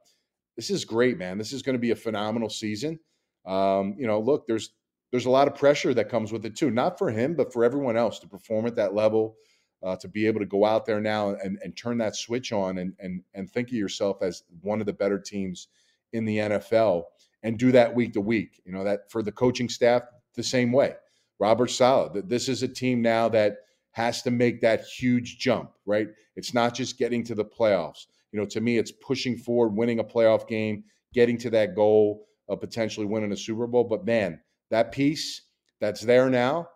this 0.56 0.70
is 0.70 0.84
great, 0.84 1.18
man. 1.18 1.38
This 1.38 1.52
is 1.52 1.62
going 1.62 1.74
to 1.74 1.80
be 1.80 1.90
a 1.90 1.96
phenomenal 1.96 2.48
season. 2.48 2.98
Um, 3.46 3.94
you 3.98 4.06
know, 4.06 4.20
look, 4.20 4.46
there's 4.46 4.70
there's 5.10 5.26
a 5.26 5.30
lot 5.30 5.46
of 5.46 5.54
pressure 5.54 5.94
that 5.94 6.08
comes 6.08 6.32
with 6.32 6.44
it 6.44 6.56
too, 6.56 6.70
not 6.70 6.98
for 6.98 7.10
him, 7.10 7.34
but 7.34 7.52
for 7.52 7.64
everyone 7.64 7.96
else 7.96 8.18
to 8.20 8.28
perform 8.28 8.66
at 8.66 8.76
that 8.76 8.94
level. 8.94 9.36
Uh, 9.82 9.94
to 9.96 10.08
be 10.08 10.26
able 10.26 10.40
to 10.40 10.46
go 10.46 10.64
out 10.64 10.86
there 10.86 10.98
now 10.98 11.28
and, 11.28 11.58
and 11.62 11.76
turn 11.76 11.98
that 11.98 12.16
switch 12.16 12.52
on 12.52 12.78
and, 12.78 12.94
and 13.00 13.22
and 13.34 13.50
think 13.50 13.68
of 13.68 13.74
yourself 13.74 14.22
as 14.22 14.42
one 14.62 14.80
of 14.80 14.86
the 14.86 14.92
better 14.94 15.18
teams 15.18 15.68
in 16.14 16.24
the 16.24 16.38
NFL 16.38 17.02
and 17.42 17.58
do 17.58 17.70
that 17.70 17.94
week 17.94 18.14
to 18.14 18.20
week. 18.22 18.62
You 18.64 18.72
know, 18.72 18.82
that 18.84 19.10
for 19.10 19.22
the 19.22 19.32
coaching 19.32 19.68
staff, 19.68 20.04
the 20.34 20.42
same 20.42 20.72
way. 20.72 20.94
Robert 21.38 21.70
Saleh, 21.70 22.26
this 22.26 22.48
is 22.48 22.62
a 22.62 22.68
team 22.68 23.02
now 23.02 23.28
that 23.28 23.58
has 23.92 24.22
to 24.22 24.30
make 24.30 24.60
that 24.60 24.84
huge 24.84 25.38
jump, 25.38 25.72
right? 25.86 26.08
It's 26.36 26.54
not 26.54 26.74
just 26.74 26.98
getting 26.98 27.22
to 27.24 27.34
the 27.34 27.44
playoffs. 27.44 28.06
You 28.34 28.40
know, 28.40 28.46
to 28.46 28.60
me, 28.60 28.78
it's 28.78 28.90
pushing 28.90 29.36
forward, 29.36 29.76
winning 29.76 30.00
a 30.00 30.04
playoff 30.04 30.48
game, 30.48 30.82
getting 31.12 31.38
to 31.38 31.50
that 31.50 31.76
goal 31.76 32.26
of 32.48 32.60
potentially 32.60 33.06
winning 33.06 33.30
a 33.30 33.36
Super 33.36 33.68
Bowl. 33.68 33.84
But 33.84 34.04
man, 34.04 34.40
that 34.72 34.90
piece 34.90 35.42
that's 35.80 36.00
there 36.00 36.28
now, 36.28 36.66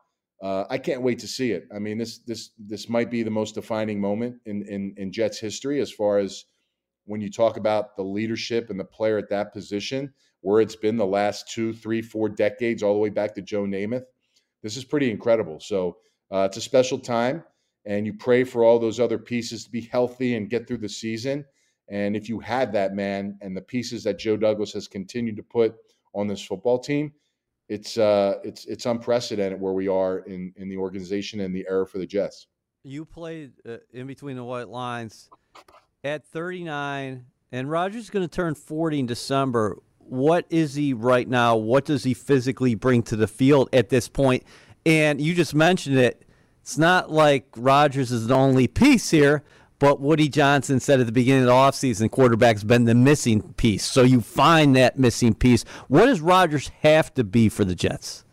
uh, 0.41 0.67
I 0.71 0.79
can't 0.79 1.03
wait 1.03 1.19
to 1.19 1.27
see 1.27 1.51
it. 1.51 1.65
I 1.75 1.81
mean, 1.81 1.99
this 1.99 2.21
this 2.21 2.51
this 2.57 2.89
might 2.89 3.11
be 3.11 3.25
the 3.25 3.33
most 3.33 3.57
defining 3.57 4.01
moment 4.01 4.37
in 4.47 4.63
in, 4.69 4.95
in 4.99 5.11
Jets 5.11 5.41
history 5.41 5.81
as 5.81 5.91
far 5.91 6.19
as 6.19 6.45
when 7.07 7.21
you 7.21 7.29
talk 7.29 7.57
about 7.57 7.97
the 7.97 8.05
leadership 8.05 8.71
and 8.71 8.79
the 8.79 8.85
player 8.85 9.19
at 9.19 9.29
that 9.31 9.53
position 9.53 10.15
where 10.43 10.61
it's 10.61 10.77
been 10.77 10.97
the 10.97 11.05
last 11.05 11.51
two, 11.51 11.73
three, 11.73 12.03
four 12.03 12.29
decades, 12.29 12.85
all 12.85 12.95
the 12.95 13.01
way 13.01 13.09
back 13.09 13.35
to 13.35 13.43
Joe 13.43 13.65
Namath. 13.65 14.05
This 14.63 14.77
is 14.77 14.85
pretty 14.85 15.11
incredible. 15.11 15.59
So 15.59 15.97
uh, 16.33 16.43
it's 16.43 16.57
a 16.57 16.61
special 16.61 17.01
time, 17.01 17.43
and 17.89 18.07
you 18.07 18.13
pray 18.13 18.45
for 18.45 18.63
all 18.63 18.79
those 18.79 19.01
other 19.01 19.19
pieces 19.19 19.65
to 19.65 19.71
be 19.71 19.81
healthy 19.81 20.37
and 20.37 20.51
get 20.51 20.69
through 20.69 20.77
the 20.77 20.89
season. 20.89 21.45
And 21.89 22.15
if 22.15 22.29
you 22.29 22.39
had 22.39 22.71
that 22.75 22.95
man 22.95 23.39
and 23.41 23.57
the 23.57 23.63
pieces 23.63 24.05
that 24.05 24.19
Joe 24.19 24.37
Douglas 24.37 24.73
has 24.75 24.87
continued 24.87 25.37
to 25.37 25.43
put 25.43 25.75
on 26.15 26.29
this 26.29 26.43
football 26.43 26.79
team, 26.79 27.13
it's 27.69 27.99
uh, 27.99 28.35
it's 28.45 28.67
it's 28.67 28.87
unprecedented 28.87 29.61
where 29.61 29.73
we 29.73 29.89
are 29.89 30.19
in 30.21 30.53
in 30.57 30.69
the 30.69 30.77
organization 30.77 31.41
and 31.41 31.55
the 31.55 31.67
era 31.69 31.87
for 31.87 31.99
the 31.99 32.07
Jets. 32.07 32.47
You 32.85 33.05
played 33.05 33.53
uh, 33.67 33.79
in 33.93 34.07
between 34.07 34.37
the 34.37 34.45
white 34.45 34.69
lines 34.69 35.29
at 36.05 36.25
39, 36.27 37.25
and 37.51 37.71
Rodgers 37.71 38.05
is 38.05 38.11
going 38.11 38.27
to 38.27 38.35
turn 38.35 38.55
40 38.55 39.01
in 39.01 39.07
December 39.07 39.79
what 40.09 40.47
is 40.49 40.75
he 40.75 40.95
right 40.95 41.29
now? 41.29 41.57
What 41.57 41.85
does 41.85 42.03
he 42.03 42.15
physically 42.15 42.75
bring 42.75 43.03
to 43.05 43.17
the 43.17 43.27
field 43.27 43.69
at 43.73 43.91
this 43.91 44.09
point? 44.09 44.43
And 44.87 45.21
you 45.21 45.35
just 45.35 45.55
mentioned 45.55 45.99
it. 45.99 46.25
It's 46.69 46.77
not 46.77 47.11
like 47.11 47.47
Rodgers 47.57 48.13
is 48.13 48.27
the 48.27 48.35
only 48.35 48.67
piece 48.67 49.09
here, 49.09 49.43
but 49.79 50.03
Woody 50.03 50.29
Johnson 50.29 50.81
said 50.81 51.01
at 51.01 51.07
the 51.07 51.13
beginning 51.13 51.45
of 51.45 51.47
the 51.47 51.53
offseason, 51.55 52.11
quarterback's 52.11 52.63
been 52.63 52.85
the 52.85 52.95
missing 52.95 53.55
piece. 53.55 53.87
So 53.87 54.03
you 54.03 54.21
find 54.21 54.77
that 54.77 54.99
missing 54.99 55.33
piece. 55.33 55.65
What 55.89 56.05
does 56.05 56.21
Rodgers 56.21 56.69
have 56.83 57.15
to 57.15 57.25
be 57.25 57.49
for 57.49 57.65
the 57.65 57.75
Jets? 57.75 58.27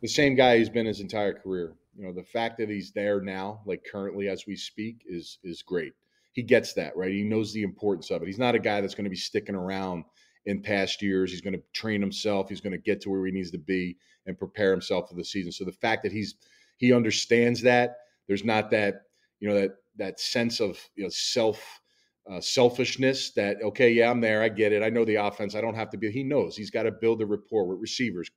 The 0.00 0.08
same 0.08 0.34
guy 0.34 0.58
he's 0.58 0.68
been 0.68 0.84
his 0.84 0.98
entire 0.98 1.32
career. 1.32 1.74
You 1.96 2.06
know, 2.06 2.12
the 2.12 2.24
fact 2.24 2.58
that 2.58 2.68
he's 2.68 2.90
there 2.90 3.20
now, 3.20 3.60
like 3.66 3.86
currently 3.88 4.26
as 4.26 4.48
we 4.48 4.56
speak, 4.56 5.04
is 5.06 5.38
is 5.44 5.62
great. 5.62 5.92
He 6.32 6.42
gets 6.42 6.72
that, 6.72 6.96
right? 6.96 7.12
He 7.12 7.22
knows 7.22 7.52
the 7.52 7.62
importance 7.62 8.10
of 8.10 8.20
it. 8.22 8.26
He's 8.26 8.36
not 8.36 8.56
a 8.56 8.58
guy 8.58 8.80
that's 8.80 8.96
going 8.96 9.04
to 9.04 9.10
be 9.10 9.14
sticking 9.14 9.54
around 9.54 10.02
in 10.46 10.60
past 10.60 11.00
years. 11.00 11.30
He's 11.30 11.40
going 11.40 11.54
to 11.54 11.62
train 11.72 12.00
himself. 12.00 12.48
He's 12.48 12.60
going 12.60 12.72
to 12.72 12.78
get 12.78 13.00
to 13.02 13.10
where 13.10 13.24
he 13.24 13.30
needs 13.30 13.52
to 13.52 13.58
be 13.58 13.96
and 14.26 14.36
prepare 14.36 14.72
himself 14.72 15.08
for 15.08 15.14
the 15.14 15.24
season. 15.24 15.52
So 15.52 15.64
the 15.64 15.70
fact 15.70 16.02
that 16.02 16.10
he's 16.10 16.34
he 16.76 16.92
understands 16.92 17.62
that 17.62 17.96
there's 18.28 18.44
not 18.44 18.70
that 18.70 19.02
you 19.40 19.48
know 19.48 19.54
that 19.54 19.70
that 19.96 20.20
sense 20.20 20.60
of 20.60 20.78
you 20.96 21.04
know 21.04 21.10
self 21.10 21.80
uh, 22.30 22.40
selfishness 22.40 23.32
that 23.32 23.56
okay 23.62 23.90
yeah 23.90 24.10
I'm 24.10 24.20
there 24.20 24.42
I 24.42 24.48
get 24.48 24.72
it 24.72 24.82
I 24.82 24.90
know 24.90 25.04
the 25.04 25.16
offense 25.16 25.54
I 25.54 25.60
don't 25.60 25.74
have 25.74 25.90
to 25.90 25.98
be 25.98 26.10
he 26.10 26.22
knows 26.22 26.56
he's 26.56 26.70
got 26.70 26.84
to 26.84 26.92
build 26.92 27.20
a 27.20 27.26
rapport 27.26 27.66
with 27.66 27.80
receivers 27.80 28.30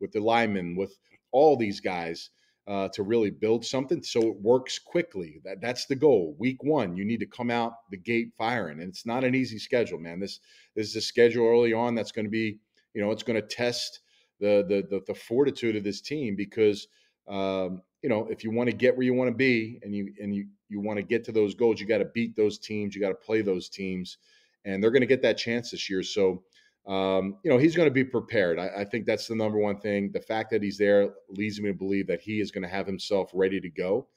with 0.00 0.12
the 0.12 0.20
linemen 0.20 0.76
with 0.76 0.96
all 1.32 1.56
these 1.56 1.80
guys 1.80 2.30
uh, 2.68 2.88
to 2.88 3.02
really 3.02 3.30
build 3.30 3.64
something 3.64 4.02
so 4.02 4.22
it 4.22 4.40
works 4.40 4.78
quickly. 4.78 5.40
That 5.44 5.60
that's 5.60 5.86
the 5.86 5.96
goal. 5.96 6.36
Week 6.38 6.62
one, 6.62 6.96
you 6.96 7.04
need 7.04 7.20
to 7.20 7.26
come 7.26 7.50
out 7.50 7.72
the 7.90 7.96
gate 7.96 8.32
firing, 8.38 8.80
and 8.80 8.88
it's 8.88 9.06
not 9.06 9.24
an 9.24 9.34
easy 9.34 9.58
schedule, 9.58 9.98
man. 9.98 10.20
This, 10.20 10.38
this 10.76 10.88
is 10.88 10.96
a 10.96 11.00
schedule 11.00 11.46
early 11.46 11.72
on 11.72 11.94
that's 11.94 12.12
going 12.12 12.24
to 12.24 12.30
be, 12.30 12.58
you 12.94 13.02
know, 13.02 13.10
it's 13.10 13.24
going 13.24 13.40
to 13.40 13.46
test 13.46 14.00
the, 14.38 14.64
the 14.68 14.86
the 14.88 15.02
the, 15.08 15.14
fortitude 15.14 15.76
of 15.76 15.84
this 15.84 16.00
team 16.00 16.36
because, 16.36 16.86
um, 17.28 17.82
you 18.02 18.08
know, 18.08 18.26
if 18.28 18.42
you 18.44 18.50
want 18.50 18.68
to 18.68 18.76
get 18.76 18.96
where 18.96 19.04
you 19.04 19.14
want 19.14 19.28
to 19.30 19.36
be 19.36 19.78
and 19.82 19.94
you 19.94 20.12
and 20.20 20.34
you 20.34 20.46
you 20.68 20.80
want 20.80 20.98
to 20.98 21.02
get 21.02 21.24
to 21.24 21.32
those 21.32 21.54
goals, 21.54 21.80
you 21.80 21.86
got 21.86 21.98
to 21.98 22.06
beat 22.06 22.36
those 22.36 22.58
teams, 22.58 22.94
you 22.94 23.00
got 23.00 23.08
to 23.08 23.14
play 23.14 23.42
those 23.42 23.68
teams, 23.68 24.18
and 24.64 24.82
they're 24.82 24.90
going 24.90 25.02
to 25.02 25.06
get 25.06 25.22
that 25.22 25.38
chance 25.38 25.70
this 25.70 25.88
year. 25.88 26.02
So 26.02 26.42
um, 26.86 27.36
you 27.44 27.50
know, 27.50 27.58
he's 27.58 27.76
going 27.76 27.86
to 27.86 27.92
be 27.92 28.02
prepared. 28.02 28.58
I, 28.58 28.68
I, 28.78 28.84
think 28.84 29.06
that's 29.06 29.28
the 29.28 29.36
number 29.36 29.58
one 29.58 29.78
thing. 29.78 30.10
The 30.10 30.20
fact 30.20 30.50
that 30.50 30.64
he's 30.64 30.78
there 30.78 31.10
leads 31.28 31.60
me 31.60 31.68
to 31.68 31.74
believe 31.74 32.08
that 32.08 32.20
he 32.20 32.40
is 32.40 32.50
going 32.50 32.62
to 32.62 32.68
have 32.68 32.88
himself 32.88 33.30
ready 33.32 33.60
to 33.60 33.68
go. 33.68 34.08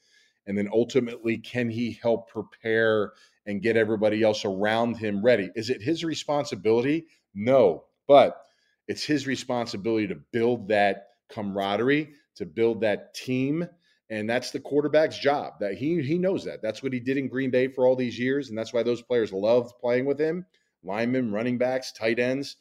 And 0.47 0.57
then 0.57 0.67
ultimately, 0.73 1.37
can 1.37 1.69
he 1.69 1.99
help 2.01 2.27
prepare 2.27 3.13
and 3.45 3.61
get 3.61 3.77
everybody 3.77 4.23
else 4.23 4.45
around 4.45 4.97
him 4.97 5.23
ready? 5.23 5.51
Is 5.55 5.69
it 5.69 5.81
his 5.81 6.03
responsibility? 6.03 7.05
No, 7.35 7.83
but 8.07 8.45
it's 8.87 9.03
his 9.03 9.27
responsibility 9.27 10.07
to 10.07 10.15
build 10.15 10.67
that 10.69 11.09
camaraderie, 11.29 12.13
to 12.35 12.45
build 12.45 12.81
that 12.81 13.13
team. 13.13 13.67
And 14.09 14.29
that's 14.29 14.51
the 14.51 14.59
quarterback's 14.59 15.17
job. 15.17 15.53
That 15.59 15.73
he 15.73 16.01
he 16.01 16.17
knows 16.17 16.43
that. 16.45 16.61
That's 16.61 16.83
what 16.83 16.93
he 16.93 16.99
did 16.99 17.17
in 17.17 17.27
Green 17.27 17.49
Bay 17.49 17.67
for 17.67 17.87
all 17.87 17.95
these 17.95 18.19
years, 18.19 18.49
and 18.49 18.57
that's 18.57 18.73
why 18.73 18.83
those 18.83 19.01
players 19.01 19.33
loved 19.33 19.73
playing 19.79 20.05
with 20.05 20.19
him 20.19 20.45
linemen, 20.85 21.31
running 21.31 21.57
backs, 21.57 21.91
tight 21.91 22.19
ends. 22.19 22.57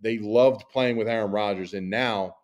They 0.00 0.18
loved 0.18 0.68
playing 0.70 0.96
with 0.96 1.08
Aaron 1.08 1.30
Rodgers, 1.30 1.74
and 1.74 1.90
now 1.90 2.36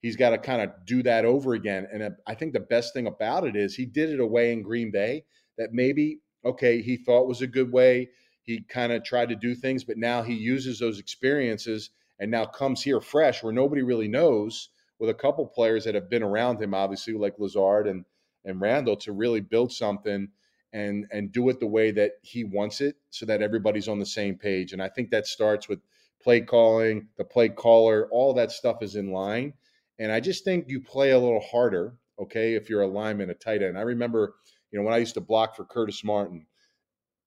he's 0.00 0.16
got 0.16 0.30
to 0.30 0.38
kind 0.38 0.60
of 0.60 0.70
do 0.84 1.02
that 1.04 1.24
over 1.24 1.54
again. 1.54 1.86
And 1.92 2.14
I 2.26 2.34
think 2.34 2.52
the 2.52 2.60
best 2.60 2.92
thing 2.92 3.06
about 3.06 3.46
it 3.46 3.56
is 3.56 3.74
he 3.74 3.86
did 3.86 4.10
it 4.10 4.20
away 4.20 4.52
in 4.52 4.62
Green 4.62 4.90
Bay 4.90 5.24
that 5.56 5.72
maybe 5.72 6.20
okay 6.44 6.82
he 6.82 6.96
thought 6.96 7.28
was 7.28 7.40
a 7.40 7.46
good 7.46 7.72
way. 7.72 8.10
He 8.42 8.62
kind 8.68 8.92
of 8.92 9.04
tried 9.04 9.30
to 9.30 9.36
do 9.36 9.54
things, 9.54 9.84
but 9.84 9.96
now 9.96 10.22
he 10.22 10.34
uses 10.34 10.78
those 10.78 10.98
experiences 10.98 11.90
and 12.18 12.30
now 12.30 12.44
comes 12.44 12.82
here 12.82 13.00
fresh 13.00 13.42
where 13.42 13.52
nobody 13.52 13.82
really 13.82 14.08
knows 14.08 14.68
with 14.98 15.10
a 15.10 15.14
couple 15.14 15.46
players 15.46 15.84
that 15.84 15.94
have 15.94 16.10
been 16.10 16.22
around 16.22 16.62
him, 16.62 16.74
obviously 16.74 17.14
like 17.14 17.38
Lazard 17.38 17.86
and 17.86 18.04
and 18.44 18.60
Randall 18.60 18.96
to 18.98 19.12
really 19.12 19.40
build 19.40 19.72
something 19.72 20.28
and 20.72 21.06
and 21.10 21.32
do 21.32 21.48
it 21.48 21.60
the 21.60 21.66
way 21.66 21.90
that 21.92 22.12
he 22.22 22.44
wants 22.44 22.80
it 22.80 22.96
so 23.10 23.24
that 23.26 23.42
everybody's 23.42 23.88
on 23.88 23.98
the 23.98 24.06
same 24.06 24.36
page. 24.36 24.72
And 24.72 24.82
I 24.82 24.88
think 24.88 25.10
that 25.10 25.26
starts 25.26 25.68
with 25.68 25.80
play 26.22 26.40
calling, 26.40 27.08
the 27.16 27.24
play 27.24 27.48
caller, 27.48 28.08
all 28.10 28.34
that 28.34 28.50
stuff 28.50 28.82
is 28.82 28.96
in 28.96 29.12
line. 29.12 29.54
And 29.98 30.10
I 30.10 30.20
just 30.20 30.44
think 30.44 30.64
you 30.68 30.80
play 30.80 31.10
a 31.10 31.18
little 31.18 31.40
harder, 31.40 31.94
okay, 32.20 32.54
if 32.54 32.68
you're 32.68 32.82
a 32.82 32.86
lineman, 32.88 33.30
a 33.30 33.34
tight 33.34 33.62
end. 33.62 33.78
I 33.78 33.82
remember, 33.82 34.34
you 34.70 34.78
know, 34.78 34.84
when 34.84 34.94
I 34.94 34.98
used 34.98 35.14
to 35.14 35.20
block 35.20 35.54
for 35.54 35.64
Curtis 35.64 36.02
Martin, 36.02 36.46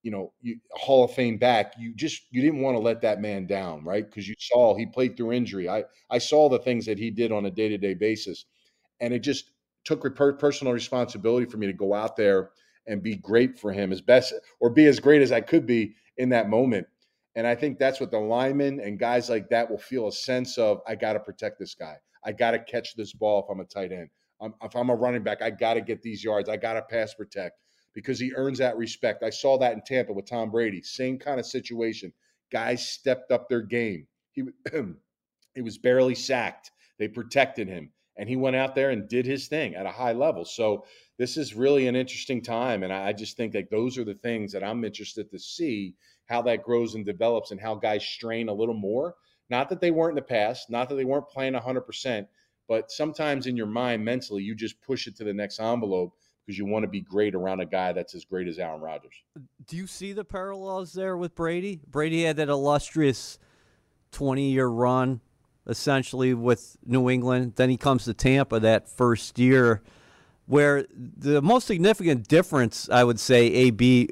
you 0.08 0.12
know, 0.12 0.32
you, 0.40 0.58
Hall 0.72 1.04
of 1.04 1.10
Fame 1.12 1.36
back, 1.36 1.74
you 1.78 1.92
just 1.94 2.22
you 2.30 2.40
didn't 2.40 2.62
want 2.62 2.74
to 2.74 2.80
let 2.80 3.02
that 3.02 3.20
man 3.20 3.46
down, 3.46 3.84
right? 3.84 4.08
Because 4.08 4.26
you 4.26 4.34
saw 4.38 4.74
he 4.74 4.86
played 4.86 5.18
through 5.18 5.32
injury. 5.32 5.68
I 5.68 5.84
I 6.08 6.16
saw 6.16 6.48
the 6.48 6.58
things 6.60 6.86
that 6.86 6.98
he 6.98 7.10
did 7.10 7.30
on 7.30 7.44
a 7.44 7.50
day 7.50 7.68
to 7.68 7.76
day 7.76 7.92
basis, 7.92 8.46
and 9.00 9.12
it 9.12 9.18
just 9.18 9.50
took 9.84 10.00
personal 10.38 10.72
responsibility 10.72 11.44
for 11.44 11.58
me 11.58 11.66
to 11.66 11.74
go 11.74 11.92
out 11.92 12.16
there 12.16 12.52
and 12.86 13.02
be 13.02 13.16
great 13.16 13.58
for 13.58 13.70
him 13.70 13.92
as 13.92 14.00
best 14.00 14.32
or 14.60 14.70
be 14.70 14.86
as 14.86 14.98
great 14.98 15.20
as 15.20 15.30
I 15.30 15.42
could 15.42 15.66
be 15.66 15.94
in 16.16 16.30
that 16.30 16.48
moment. 16.48 16.86
And 17.36 17.46
I 17.46 17.54
think 17.54 17.78
that's 17.78 18.00
what 18.00 18.10
the 18.10 18.18
linemen 18.18 18.80
and 18.80 18.98
guys 18.98 19.28
like 19.28 19.50
that 19.50 19.70
will 19.70 19.76
feel 19.76 20.08
a 20.08 20.12
sense 20.12 20.56
of 20.56 20.80
I 20.88 20.94
got 20.94 21.12
to 21.12 21.20
protect 21.20 21.58
this 21.58 21.74
guy. 21.74 21.96
I 22.24 22.32
got 22.32 22.52
to 22.52 22.60
catch 22.60 22.96
this 22.96 23.12
ball 23.12 23.44
if 23.44 23.50
I'm 23.50 23.60
a 23.60 23.64
tight 23.66 23.92
end. 23.92 24.08
I'm, 24.40 24.54
if 24.62 24.74
I'm 24.74 24.88
a 24.88 24.94
running 24.94 25.22
back, 25.22 25.42
I 25.42 25.50
got 25.50 25.74
to 25.74 25.82
get 25.82 26.00
these 26.00 26.24
yards. 26.24 26.48
I 26.48 26.56
got 26.56 26.72
to 26.72 26.82
pass 26.82 27.12
protect 27.12 27.58
because 27.98 28.20
he 28.20 28.32
earns 28.36 28.58
that 28.58 28.76
respect. 28.76 29.24
I 29.24 29.30
saw 29.30 29.58
that 29.58 29.72
in 29.72 29.82
Tampa 29.84 30.12
with 30.12 30.26
Tom 30.26 30.52
Brady. 30.52 30.82
Same 30.82 31.18
kind 31.18 31.40
of 31.40 31.46
situation. 31.46 32.12
Guys 32.52 32.88
stepped 32.88 33.32
up 33.32 33.48
their 33.48 33.62
game. 33.62 34.06
He, 34.30 34.44
he 35.54 35.62
was 35.62 35.78
barely 35.78 36.14
sacked. 36.14 36.70
They 37.00 37.08
protected 37.08 37.66
him 37.66 37.90
and 38.16 38.28
he 38.28 38.36
went 38.36 38.56
out 38.56 38.74
there 38.74 38.90
and 38.90 39.08
did 39.08 39.24
his 39.24 39.46
thing 39.46 39.74
at 39.76 39.86
a 39.86 39.90
high 39.90 40.12
level. 40.12 40.44
So 40.44 40.84
this 41.18 41.36
is 41.36 41.54
really 41.54 41.86
an 41.86 41.96
interesting 41.96 42.42
time, 42.42 42.82
and 42.82 42.92
I 42.92 43.12
just 43.12 43.36
think 43.36 43.52
that 43.52 43.70
those 43.70 43.96
are 43.96 44.04
the 44.04 44.14
things 44.14 44.52
that 44.52 44.64
I'm 44.64 44.84
interested 44.84 45.30
to 45.30 45.38
see 45.38 45.94
how 46.26 46.42
that 46.42 46.62
grows 46.62 46.94
and 46.94 47.06
develops, 47.06 47.52
and 47.52 47.60
how 47.60 47.76
guys 47.76 48.04
strain 48.04 48.48
a 48.48 48.54
little 48.54 48.74
more. 48.74 49.14
Not 49.48 49.70
that 49.70 49.80
they 49.80 49.90
weren't 49.90 50.12
in 50.12 50.16
the 50.16 50.22
past, 50.22 50.68
not 50.68 50.88
that 50.88 50.96
they 50.96 51.04
weren't 51.04 51.28
playing 51.28 51.54
100 51.54 51.80
percent, 51.82 52.28
but 52.68 52.90
sometimes 52.90 53.46
in 53.46 53.56
your 53.56 53.66
mind 53.66 54.04
mentally 54.04 54.42
you 54.42 54.54
just 54.54 54.82
push 54.82 55.06
it 55.06 55.16
to 55.16 55.24
the 55.24 55.32
next 55.32 55.58
envelope 55.58 56.12
because 56.48 56.58
you 56.58 56.64
want 56.64 56.82
to 56.82 56.88
be 56.88 57.02
great 57.02 57.34
around 57.34 57.60
a 57.60 57.66
guy 57.66 57.92
that's 57.92 58.14
as 58.14 58.24
great 58.24 58.48
as 58.48 58.58
Aaron 58.58 58.80
Rodgers. 58.80 59.22
Do 59.66 59.76
you 59.76 59.86
see 59.86 60.14
the 60.14 60.24
parallels 60.24 60.94
there 60.94 61.14
with 61.14 61.34
Brady? 61.34 61.78
Brady 61.86 62.22
had 62.22 62.36
that 62.36 62.48
illustrious 62.48 63.38
20 64.12 64.50
year 64.50 64.66
run 64.66 65.20
essentially 65.66 66.32
with 66.32 66.78
New 66.86 67.10
England. 67.10 67.52
Then 67.56 67.68
he 67.68 67.76
comes 67.76 68.06
to 68.06 68.14
Tampa 68.14 68.58
that 68.60 68.88
first 68.88 69.38
year, 69.38 69.82
where 70.46 70.86
the 70.96 71.42
most 71.42 71.66
significant 71.66 72.26
difference, 72.28 72.88
I 72.88 73.04
would 73.04 73.20
say, 73.20 73.44
AB, 73.48 74.08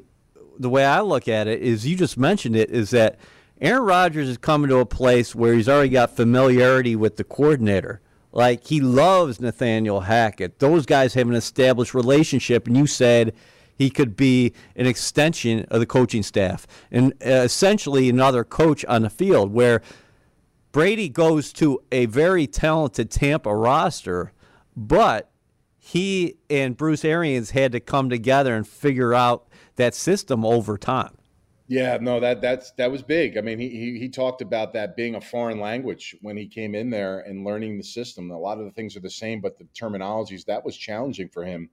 the 0.59 0.69
way 0.69 0.85
I 0.85 1.01
look 1.01 1.27
at 1.27 1.47
it 1.47 1.63
is 1.63 1.87
you 1.87 1.95
just 1.95 2.19
mentioned 2.19 2.55
it, 2.55 2.69
is 2.69 2.91
that 2.91 3.17
Aaron 3.59 3.81
Rodgers 3.81 4.29
is 4.29 4.37
coming 4.37 4.69
to 4.69 4.77
a 4.77 4.85
place 4.85 5.33
where 5.33 5.55
he's 5.55 5.67
already 5.67 5.89
got 5.89 6.15
familiarity 6.15 6.95
with 6.95 7.17
the 7.17 7.23
coordinator. 7.23 7.99
Like 8.31 8.65
he 8.67 8.79
loves 8.79 9.39
Nathaniel 9.39 10.01
Hackett. 10.01 10.59
Those 10.59 10.85
guys 10.85 11.13
have 11.13 11.27
an 11.27 11.35
established 11.35 11.93
relationship, 11.93 12.67
and 12.67 12.77
you 12.77 12.87
said 12.87 13.33
he 13.77 13.89
could 13.89 14.15
be 14.15 14.53
an 14.75 14.87
extension 14.87 15.65
of 15.69 15.79
the 15.79 15.85
coaching 15.85 16.23
staff 16.23 16.65
and 16.91 17.13
uh, 17.25 17.29
essentially 17.29 18.09
another 18.09 18.43
coach 18.43 18.83
on 18.85 19.03
the 19.03 19.09
field 19.09 19.53
where 19.53 19.81
Brady 20.71 21.09
goes 21.09 21.53
to 21.53 21.81
a 21.91 22.05
very 22.07 22.47
talented 22.47 23.09
Tampa 23.09 23.55
roster, 23.55 24.33
but 24.75 25.31
he 25.77 26.35
and 26.49 26.75
Bruce 26.75 27.05
Arians 27.05 27.51
had 27.51 27.71
to 27.71 27.79
come 27.79 28.09
together 28.09 28.55
and 28.55 28.67
figure 28.67 29.13
out 29.13 29.47
that 29.77 29.95
system 29.95 30.45
over 30.45 30.77
time. 30.77 31.16
Yeah, 31.69 31.97
no, 31.99 32.21
that 32.21 32.41
that's 32.41 32.71
that 32.73 32.91
was 32.91 33.01
big. 33.03 33.37
I 33.37 33.41
mean, 33.41 33.59
he, 33.59 33.69
he 33.69 33.99
he 33.99 34.09
talked 34.09 34.41
about 34.41 34.71
that 34.73 34.95
being 34.95 35.15
a 35.15 35.21
foreign 35.21 35.59
language 35.59 36.15
when 36.21 36.37
he 36.37 36.47
came 36.47 36.73
in 36.73 36.89
there 36.89 37.19
and 37.19 37.43
learning 37.43 37.77
the 37.77 37.83
system. 37.83 38.31
A 38.31 38.37
lot 38.39 38.57
of 38.57 38.63
the 38.65 38.71
things 38.71 38.95
are 38.95 39.01
the 39.01 39.09
same, 39.09 39.41
but 39.41 39.57
the 39.57 39.65
terminologies 39.65 40.45
that 40.45 40.63
was 40.63 40.77
challenging 40.77 41.27
for 41.27 41.43
him. 41.43 41.69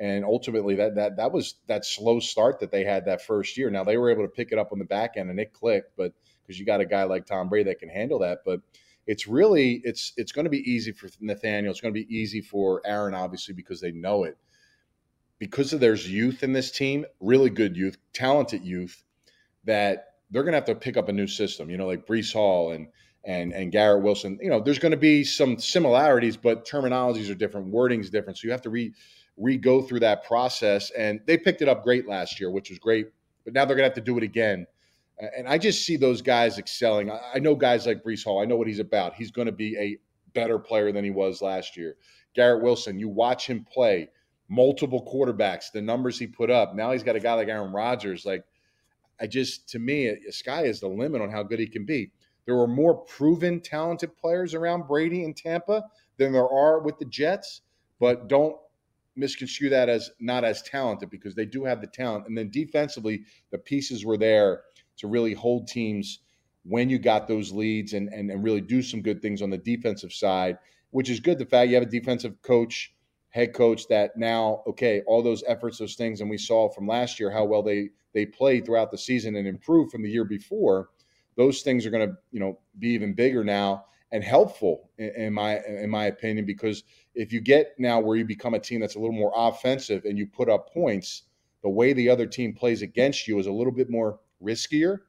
And 0.00 0.24
ultimately, 0.24 0.74
that 0.76 0.96
that 0.96 1.16
that 1.18 1.32
was 1.32 1.54
that 1.68 1.84
slow 1.84 2.18
start 2.18 2.58
that 2.60 2.72
they 2.72 2.82
had 2.82 3.04
that 3.04 3.22
first 3.22 3.56
year. 3.56 3.70
Now 3.70 3.84
they 3.84 3.96
were 3.96 4.10
able 4.10 4.24
to 4.24 4.28
pick 4.28 4.50
it 4.50 4.58
up 4.58 4.72
on 4.72 4.80
the 4.80 4.84
back 4.84 5.16
end 5.16 5.30
and 5.30 5.38
it 5.38 5.52
clicked, 5.52 5.96
but 5.96 6.12
because 6.42 6.58
you 6.58 6.66
got 6.66 6.80
a 6.80 6.86
guy 6.86 7.04
like 7.04 7.26
Tom 7.26 7.48
Brady 7.48 7.70
that 7.70 7.78
can 7.78 7.88
handle 7.90 8.18
that. 8.20 8.40
But 8.44 8.60
it's 9.06 9.28
really 9.28 9.80
it's 9.84 10.12
it's 10.16 10.32
going 10.32 10.46
to 10.46 10.50
be 10.50 10.68
easy 10.68 10.90
for 10.90 11.08
Nathaniel. 11.20 11.70
It's 11.70 11.80
going 11.80 11.94
to 11.94 12.00
be 12.00 12.12
easy 12.12 12.40
for 12.40 12.82
Aaron, 12.84 13.14
obviously, 13.14 13.54
because 13.54 13.80
they 13.80 13.92
know 13.92 14.24
it. 14.24 14.36
Because 15.38 15.72
of 15.72 15.78
there's 15.78 16.10
youth 16.10 16.42
in 16.42 16.52
this 16.52 16.72
team, 16.72 17.06
really 17.20 17.50
good 17.50 17.76
youth, 17.76 17.96
talented 18.12 18.64
youth, 18.64 19.04
that 19.68 20.14
they're 20.30 20.42
going 20.42 20.52
to 20.52 20.58
have 20.58 20.64
to 20.66 20.74
pick 20.74 20.96
up 20.96 21.08
a 21.08 21.12
new 21.12 21.26
system. 21.26 21.70
You 21.70 21.78
know, 21.78 21.86
like 21.86 22.06
Breece 22.06 22.32
Hall 22.32 22.72
and 22.72 22.88
and 23.24 23.52
and 23.52 23.70
Garrett 23.70 24.02
Wilson. 24.02 24.38
You 24.42 24.50
know, 24.50 24.60
there's 24.60 24.78
going 24.78 24.92
to 24.92 24.98
be 24.98 25.22
some 25.22 25.58
similarities, 25.58 26.36
but 26.36 26.66
terminologies 26.66 27.30
are 27.30 27.34
different, 27.34 27.68
wording's 27.68 28.10
different. 28.10 28.38
So 28.38 28.46
you 28.46 28.52
have 28.52 28.62
to 28.62 28.70
re 28.70 28.92
re 29.36 29.56
go 29.56 29.80
through 29.82 30.00
that 30.00 30.24
process. 30.24 30.90
And 30.90 31.20
they 31.26 31.38
picked 31.38 31.62
it 31.62 31.68
up 31.68 31.84
great 31.84 32.08
last 32.08 32.40
year, 32.40 32.50
which 32.50 32.70
was 32.70 32.78
great. 32.78 33.08
But 33.44 33.54
now 33.54 33.64
they're 33.64 33.76
going 33.76 33.88
to 33.88 33.94
have 33.94 34.04
to 34.04 34.10
do 34.12 34.18
it 34.18 34.24
again 34.24 34.66
and 35.18 35.48
I 35.48 35.58
just 35.58 35.84
see 35.84 35.96
those 35.96 36.22
guys 36.22 36.58
excelling. 36.58 37.10
I 37.10 37.38
know 37.38 37.54
guys 37.54 37.86
like 37.86 38.04
Breece 38.04 38.24
Hall. 38.24 38.40
I 38.40 38.44
know 38.44 38.56
what 38.56 38.68
he's 38.68 38.78
about. 38.78 39.14
He's 39.14 39.30
going 39.30 39.46
to 39.46 39.52
be 39.52 39.76
a 39.76 39.98
better 40.32 40.58
player 40.58 40.92
than 40.92 41.04
he 41.04 41.10
was 41.10 41.42
last 41.42 41.76
year. 41.76 41.96
Garrett 42.34 42.62
Wilson, 42.62 42.98
you 42.98 43.08
watch 43.08 43.46
him 43.46 43.66
play 43.72 44.10
multiple 44.48 45.04
quarterbacks, 45.12 45.72
the 45.72 45.82
numbers 45.82 46.18
he 46.18 46.26
put 46.26 46.50
up. 46.50 46.74
Now 46.74 46.92
he's 46.92 47.02
got 47.02 47.16
a 47.16 47.20
guy 47.20 47.34
like 47.34 47.48
Aaron 47.48 47.72
Rodgers. 47.72 48.24
Like, 48.24 48.44
I 49.20 49.26
just, 49.26 49.68
to 49.70 49.78
me, 49.78 50.14
sky 50.30 50.64
is 50.64 50.80
the 50.80 50.88
limit 50.88 51.20
on 51.20 51.30
how 51.30 51.42
good 51.42 51.58
he 51.58 51.66
can 51.66 51.84
be. 51.84 52.10
There 52.46 52.56
were 52.56 52.68
more 52.68 52.94
proven, 52.94 53.60
talented 53.60 54.16
players 54.16 54.54
around 54.54 54.86
Brady 54.86 55.24
in 55.24 55.34
Tampa 55.34 55.84
than 56.16 56.32
there 56.32 56.48
are 56.48 56.80
with 56.80 56.98
the 56.98 57.04
Jets, 57.04 57.62
but 58.00 58.28
don't 58.28 58.56
misconstrue 59.16 59.68
that 59.70 59.88
as 59.88 60.10
not 60.20 60.44
as 60.44 60.62
talented 60.62 61.10
because 61.10 61.34
they 61.34 61.44
do 61.44 61.64
have 61.64 61.80
the 61.80 61.86
talent. 61.86 62.26
And 62.26 62.38
then 62.38 62.50
defensively, 62.50 63.24
the 63.50 63.58
pieces 63.58 64.04
were 64.04 64.16
there 64.16 64.62
to 64.98 65.08
really 65.08 65.34
hold 65.34 65.68
teams 65.68 66.20
when 66.64 66.88
you 66.88 66.98
got 66.98 67.28
those 67.28 67.52
leads 67.52 67.92
and, 67.92 68.08
and, 68.08 68.30
and 68.30 68.42
really 68.42 68.60
do 68.60 68.82
some 68.82 69.02
good 69.02 69.20
things 69.20 69.42
on 69.42 69.50
the 69.50 69.58
defensive 69.58 70.12
side, 70.12 70.58
which 70.90 71.10
is 71.10 71.20
good. 71.20 71.38
The 71.38 71.46
fact 71.46 71.68
you 71.68 71.74
have 71.74 71.84
a 71.86 71.90
defensive 71.90 72.40
coach, 72.42 72.94
head 73.30 73.52
coach 73.54 73.86
that 73.88 74.16
now, 74.16 74.62
okay, 74.66 75.02
all 75.06 75.22
those 75.22 75.44
efforts, 75.46 75.78
those 75.78 75.94
things, 75.94 76.20
and 76.20 76.30
we 76.30 76.38
saw 76.38 76.68
from 76.68 76.86
last 76.86 77.20
year 77.20 77.30
how 77.30 77.44
well 77.44 77.62
they 77.62 77.90
they 78.14 78.24
played 78.24 78.64
throughout 78.64 78.90
the 78.90 78.98
season 78.98 79.36
and 79.36 79.46
improved 79.46 79.92
from 79.92 80.02
the 80.02 80.10
year 80.10 80.24
before. 80.24 80.88
Those 81.36 81.62
things 81.62 81.86
are 81.86 81.90
going 81.90 82.08
to, 82.08 82.16
you 82.32 82.40
know, 82.40 82.58
be 82.78 82.88
even 82.88 83.14
bigger 83.14 83.44
now 83.44 83.84
and 84.10 84.24
helpful 84.24 84.90
in, 84.98 85.32
my 85.32 85.60
in 85.66 85.90
my 85.90 86.06
opinion 86.06 86.46
because 86.46 86.84
if 87.14 87.32
you 87.32 87.40
get 87.40 87.74
now 87.78 88.00
where 88.00 88.16
you 88.16 88.24
become 88.24 88.54
a 88.54 88.58
team 88.58 88.80
that's 88.80 88.94
a 88.94 88.98
little 88.98 89.14
more 89.14 89.32
offensive 89.36 90.04
and 90.04 90.16
you 90.16 90.26
put 90.26 90.48
up 90.48 90.72
points, 90.72 91.24
the 91.62 91.68
way 91.68 91.92
the 91.92 92.08
other 92.08 92.26
team 92.26 92.54
plays 92.54 92.82
against 92.82 93.28
you 93.28 93.38
is 93.38 93.46
a 93.46 93.52
little 93.52 93.72
bit 93.72 93.90
more 93.90 94.20
riskier. 94.42 95.00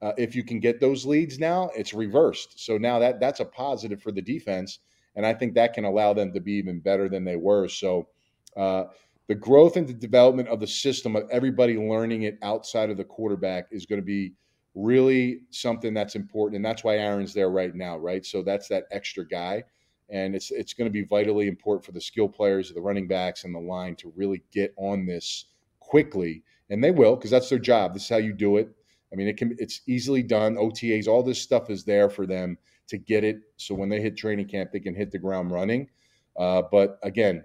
Uh, 0.00 0.12
if 0.18 0.36
you 0.36 0.44
can 0.44 0.60
get 0.60 0.80
those 0.80 1.04
leads 1.04 1.38
now, 1.38 1.70
it's 1.76 1.94
reversed. 1.94 2.64
So 2.64 2.78
now 2.78 2.98
that 2.98 3.20
that's 3.20 3.40
a 3.40 3.44
positive 3.44 4.00
for 4.00 4.12
the 4.12 4.22
defense, 4.22 4.80
and 5.16 5.26
I 5.26 5.34
think 5.34 5.54
that 5.54 5.74
can 5.74 5.84
allow 5.84 6.12
them 6.12 6.32
to 6.32 6.40
be 6.40 6.52
even 6.52 6.80
better 6.80 7.08
than 7.08 7.24
they 7.24 7.36
were. 7.36 7.68
So 7.68 8.08
uh, 8.56 8.84
the 9.28 9.34
growth 9.34 9.76
and 9.76 9.86
the 9.86 9.94
development 9.94 10.48
of 10.48 10.60
the 10.60 10.66
system 10.66 11.16
of 11.16 11.28
everybody 11.30 11.76
learning 11.76 12.22
it 12.22 12.38
outside 12.42 12.90
of 12.90 12.96
the 12.96 13.04
quarterback 13.04 13.68
is 13.70 13.86
going 13.86 14.00
to 14.00 14.04
be 14.04 14.32
really 14.74 15.40
something 15.50 15.94
that's 15.94 16.16
important, 16.16 16.56
and 16.56 16.64
that's 16.64 16.82
why 16.82 16.98
Aaron's 16.98 17.32
there 17.32 17.50
right 17.50 17.74
now, 17.74 17.96
right? 17.96 18.26
So 18.26 18.42
that's 18.42 18.68
that 18.68 18.84
extra 18.90 19.26
guy. 19.26 19.64
And 20.10 20.34
it's 20.34 20.50
it's 20.50 20.74
going 20.74 20.86
to 20.86 20.92
be 20.92 21.04
vitally 21.04 21.48
important 21.48 21.84
for 21.84 21.92
the 21.92 22.00
skill 22.00 22.28
players, 22.28 22.70
the 22.70 22.80
running 22.80 23.08
backs, 23.08 23.44
and 23.44 23.54
the 23.54 23.58
line 23.58 23.96
to 23.96 24.12
really 24.14 24.42
get 24.52 24.74
on 24.76 25.06
this 25.06 25.46
quickly 25.80 26.42
and 26.70 26.82
they 26.82 26.90
will 26.90 27.16
because 27.16 27.30
that's 27.30 27.48
their 27.48 27.58
job. 27.58 27.94
This 27.94 28.04
is 28.04 28.08
how 28.08 28.16
you 28.16 28.32
do 28.32 28.56
it. 28.56 28.68
I 29.12 29.16
mean, 29.16 29.28
it 29.28 29.36
can 29.36 29.56
it's 29.58 29.82
easily 29.86 30.22
done. 30.22 30.56
OTAs, 30.56 31.06
all 31.06 31.22
this 31.22 31.40
stuff 31.40 31.70
is 31.70 31.84
there 31.84 32.10
for 32.10 32.26
them 32.26 32.58
to 32.88 32.98
get 32.98 33.24
it. 33.24 33.40
So 33.56 33.74
when 33.74 33.88
they 33.88 34.00
hit 34.00 34.16
training 34.16 34.48
camp, 34.48 34.72
they 34.72 34.80
can 34.80 34.94
hit 34.94 35.10
the 35.10 35.18
ground 35.18 35.50
running. 35.50 35.88
Uh, 36.38 36.62
but 36.70 36.98
again, 37.02 37.44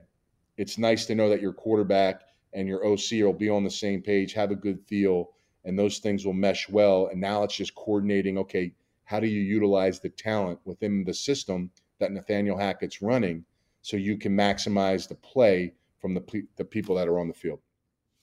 it's 0.58 0.78
nice 0.78 1.06
to 1.06 1.16
know 1.16 1.30
that 1.30 1.42
your 1.42 1.54
quarterback 1.54 2.22
and 2.54 2.68
your 2.68 2.86
OC 2.86 3.24
will 3.24 3.34
be 3.34 3.50
on 3.50 3.64
the 3.64 3.70
same 3.70 4.02
page, 4.02 4.34
have 4.34 4.52
a 4.52 4.56
good 4.56 4.80
feel, 4.88 5.30
and 5.66 5.78
those 5.78 6.00
things 6.00 6.26
will 6.26 6.34
mesh 6.34 6.68
well. 6.70 7.08
And 7.12 7.22
now 7.22 7.44
it's 7.44 7.56
just 7.56 7.76
coordinating. 7.76 8.38
Okay, 8.40 8.74
how 9.06 9.20
do 9.20 9.28
you 9.28 9.42
utilize 9.42 10.00
the 10.00 10.10
talent 10.10 10.60
within 10.66 11.04
the 11.04 11.14
system 11.14 11.72
that 12.00 12.12
Nathaniel 12.12 12.58
Hackett's 12.58 13.02
running, 13.02 13.46
so 13.82 13.98
you 13.98 14.18
can 14.18 14.36
maximize 14.36 15.08
the 15.08 15.16
play 15.16 15.74
from 16.00 16.14
the 16.14 16.44
the 16.56 16.66
people 16.66 16.96
that 16.96 17.08
are 17.08 17.20
on 17.20 17.28
the 17.28 17.34
field. 17.34 17.60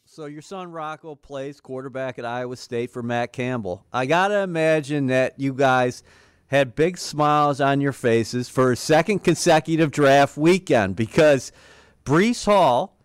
So 0.05 0.27
your 0.27 0.43
son 0.43 0.71
Rocco 0.71 1.17
plays 1.17 1.61
quarterback 1.61 2.19
at 2.19 2.25
Iowa 2.25 2.57
State 2.57 2.93
for 2.93 3.03
Matt 3.03 3.33
Campbell. 3.33 3.85
I 3.93 4.07
gotta 4.07 4.41
imagine 4.41 5.07
that 5.07 5.39
you 5.39 5.53
guys 5.53 6.03
had 6.49 6.75
big 6.75 6.99
smiles 6.99 7.61
on 7.61 7.81
your 7.81 7.93
faces 7.93 8.49
for 8.49 8.71
a 8.71 8.77
second 8.77 9.21
consecutive 9.25 9.91
draft 9.91 10.37
weekend 10.37 10.97
because 10.97 11.53
Breece 12.05 12.45
Hall 12.45 12.97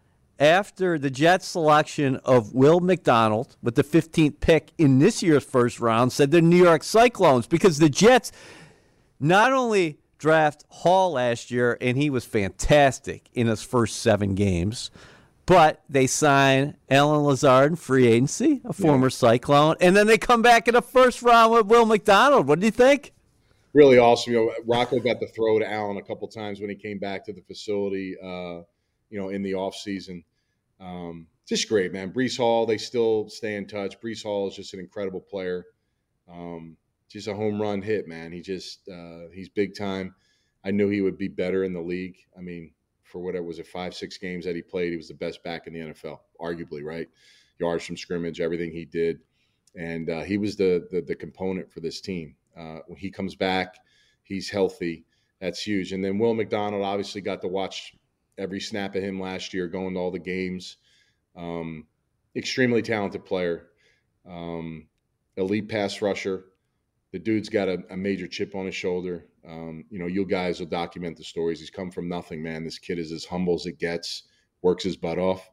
after 0.42 0.98
the 0.98 1.12
Jets' 1.12 1.48
selection 1.48 2.16
of 2.26 2.54
Will 2.54 2.80
McDonald 2.80 3.56
with 3.62 3.76
the 3.76 3.84
15th 3.84 4.40
pick 4.40 4.72
in 4.78 4.98
this 4.98 5.22
year's 5.22 5.44
first 5.44 5.80
round, 5.80 6.12
said 6.12 6.32
the 6.32 6.42
New 6.42 6.64
York 6.64 6.84
Cyclones 6.84 7.46
because 7.46 7.78
the 7.78 7.90
Jets 7.90 8.32
not 9.20 9.54
only 9.54 10.00
draft 10.18 10.66
Hall 10.70 11.12
last 11.12 11.52
year, 11.52 11.78
and 11.80 11.96
he 11.96 12.10
was 12.10 12.26
fantastic 12.26 13.30
in 13.34 13.48
his 13.48 13.62
first 13.62 13.98
seven 13.98 14.34
games, 14.34 14.90
but 15.46 15.82
they 15.90 16.08
sign 16.08 16.76
Allen 16.90 17.24
Lazard 17.24 17.72
in 17.72 17.76
free 17.76 18.08
agency, 18.08 18.62
a 18.66 18.74
former 18.74 19.08
yeah. 19.08 19.12
Cyclone, 19.12 19.76
and 19.80 19.96
then 19.96 20.08
they 20.08 20.18
come 20.18 20.42
back 20.42 20.68
in 20.68 20.74
the 20.74 20.82
first 20.82 21.22
round 21.22 21.52
with 21.52 21.68
Will 21.68 21.86
McDonald. 21.86 22.48
What 22.48 22.60
do 22.60 22.66
you 22.66 22.72
think? 22.72 23.14
Really 23.74 23.98
awesome. 23.98 24.34
You 24.34 24.40
know, 24.40 24.54
Rocco 24.66 25.00
got 25.00 25.20
the 25.20 25.28
throw 25.28 25.60
to 25.60 25.72
Allen 25.72 25.98
a 25.98 26.02
couple 26.02 26.28
times 26.28 26.60
when 26.60 26.70
he 26.70 26.76
came 26.76 27.00
back 27.00 27.26
to 27.26 27.34
the 27.34 27.42
facility. 27.42 28.18
Uh, 28.22 28.62
you 29.12 29.20
know, 29.20 29.30
in 29.30 29.44
the 29.44 29.54
off 29.54 29.76
season. 29.76 30.24
Um, 30.80 31.28
just 31.48 31.70
great, 31.70 31.92
man. 31.94 32.12
Breece 32.12 32.38
Hall, 32.38 32.66
they 32.66 32.78
still 32.78 33.30
stay 33.30 33.56
in 33.56 33.68
touch. 33.68 34.00
Breece 34.00 34.24
Hall 34.24 34.48
is 34.48 34.56
just 34.56 34.74
an 34.74 34.80
incredible 34.80 35.20
player. 35.20 35.66
Um, 36.32 36.78
just 37.10 37.28
a 37.28 37.36
home 37.36 37.62
run 37.62 37.82
hit, 37.82 38.08
man. 38.08 38.32
He 38.32 38.42
just 38.42 38.88
uh, 38.88 39.28
he's 39.34 39.50
big 39.50 39.76
time. 39.78 40.16
I 40.64 40.72
knew 40.72 40.90
he 40.90 41.02
would 41.02 41.18
be 41.18 41.28
better 41.28 41.66
in 41.66 41.74
the 41.74 41.82
league. 41.82 42.18
I 42.38 42.42
mean, 42.42 42.72
for 43.04 43.20
whatever 43.20 43.44
was 43.44 43.60
it, 43.60 43.68
five, 43.68 43.94
six 43.94 44.18
games 44.18 44.46
that 44.46 44.56
he 44.56 44.62
played, 44.62 44.92
he 44.92 44.98
was 44.98 45.10
the 45.10 45.14
best 45.14 45.44
back 45.44 45.68
in 45.68 45.74
the 45.74 45.80
NFL, 45.80 46.20
arguably, 46.40 46.84
right? 46.84 47.10
Yards 47.60 47.86
from 47.86 47.98
scrimmage, 47.98 48.40
everything 48.40 48.72
he 48.72 48.86
did, 48.86 49.20
and 49.76 50.10
uh, 50.10 50.22
he 50.22 50.38
was 50.38 50.56
the, 50.56 50.88
the, 50.90 51.02
the 51.02 51.16
component 51.16 51.70
for 51.70 51.82
this 51.82 52.00
team. 52.00 52.36
Uh, 52.58 52.80
when 52.88 52.98
he 52.98 53.10
comes 53.10 53.36
back, 53.36 53.78
he's 54.24 54.50
healthy. 54.50 55.06
That's 55.40 55.62
huge. 55.62 55.92
And 55.92 56.04
then 56.04 56.20
Will 56.20 56.34
McDonald 56.34 56.84
obviously 56.84 57.22
got 57.22 57.42
to 57.42 57.48
watch 57.48 57.96
every 58.38 58.60
snap 58.60 58.96
of 58.96 59.04
him 59.04 59.20
last 59.20 59.54
year, 59.54 59.68
going 59.68 59.94
to 59.94 60.00
all 60.00 60.12
the 60.12 60.20
games. 60.20 60.78
Um, 61.36 61.88
extremely 62.36 62.82
talented 62.82 63.26
player, 63.26 63.68
um, 64.28 64.88
elite 65.38 65.70
pass 65.70 66.02
rusher. 66.02 66.46
The 67.12 67.20
dude's 67.20 67.50
got 67.50 67.68
a, 67.68 67.84
a 67.90 67.98
major 67.98 68.28
chip 68.28 68.56
on 68.56 68.66
his 68.66 68.76
shoulder. 68.76 69.26
Um, 69.48 69.86
you 69.90 70.00
know, 70.00 70.08
you 70.08 70.26
guys 70.26 70.60
will 70.60 70.68
document 70.68 71.18
the 71.18 71.24
stories. 71.24 71.60
He's 71.60 71.70
come 71.70 71.92
from 71.92 72.08
nothing, 72.08 72.42
man. 72.42 72.64
This 72.64 72.80
kid 72.80 73.00
is 73.00 73.12
as 73.12 73.26
humble 73.26 73.56
as 73.56 73.66
it 73.66 73.80
gets, 73.80 74.24
works 74.62 74.84
his 74.84 74.96
butt 74.96 75.18
off. 75.18 75.50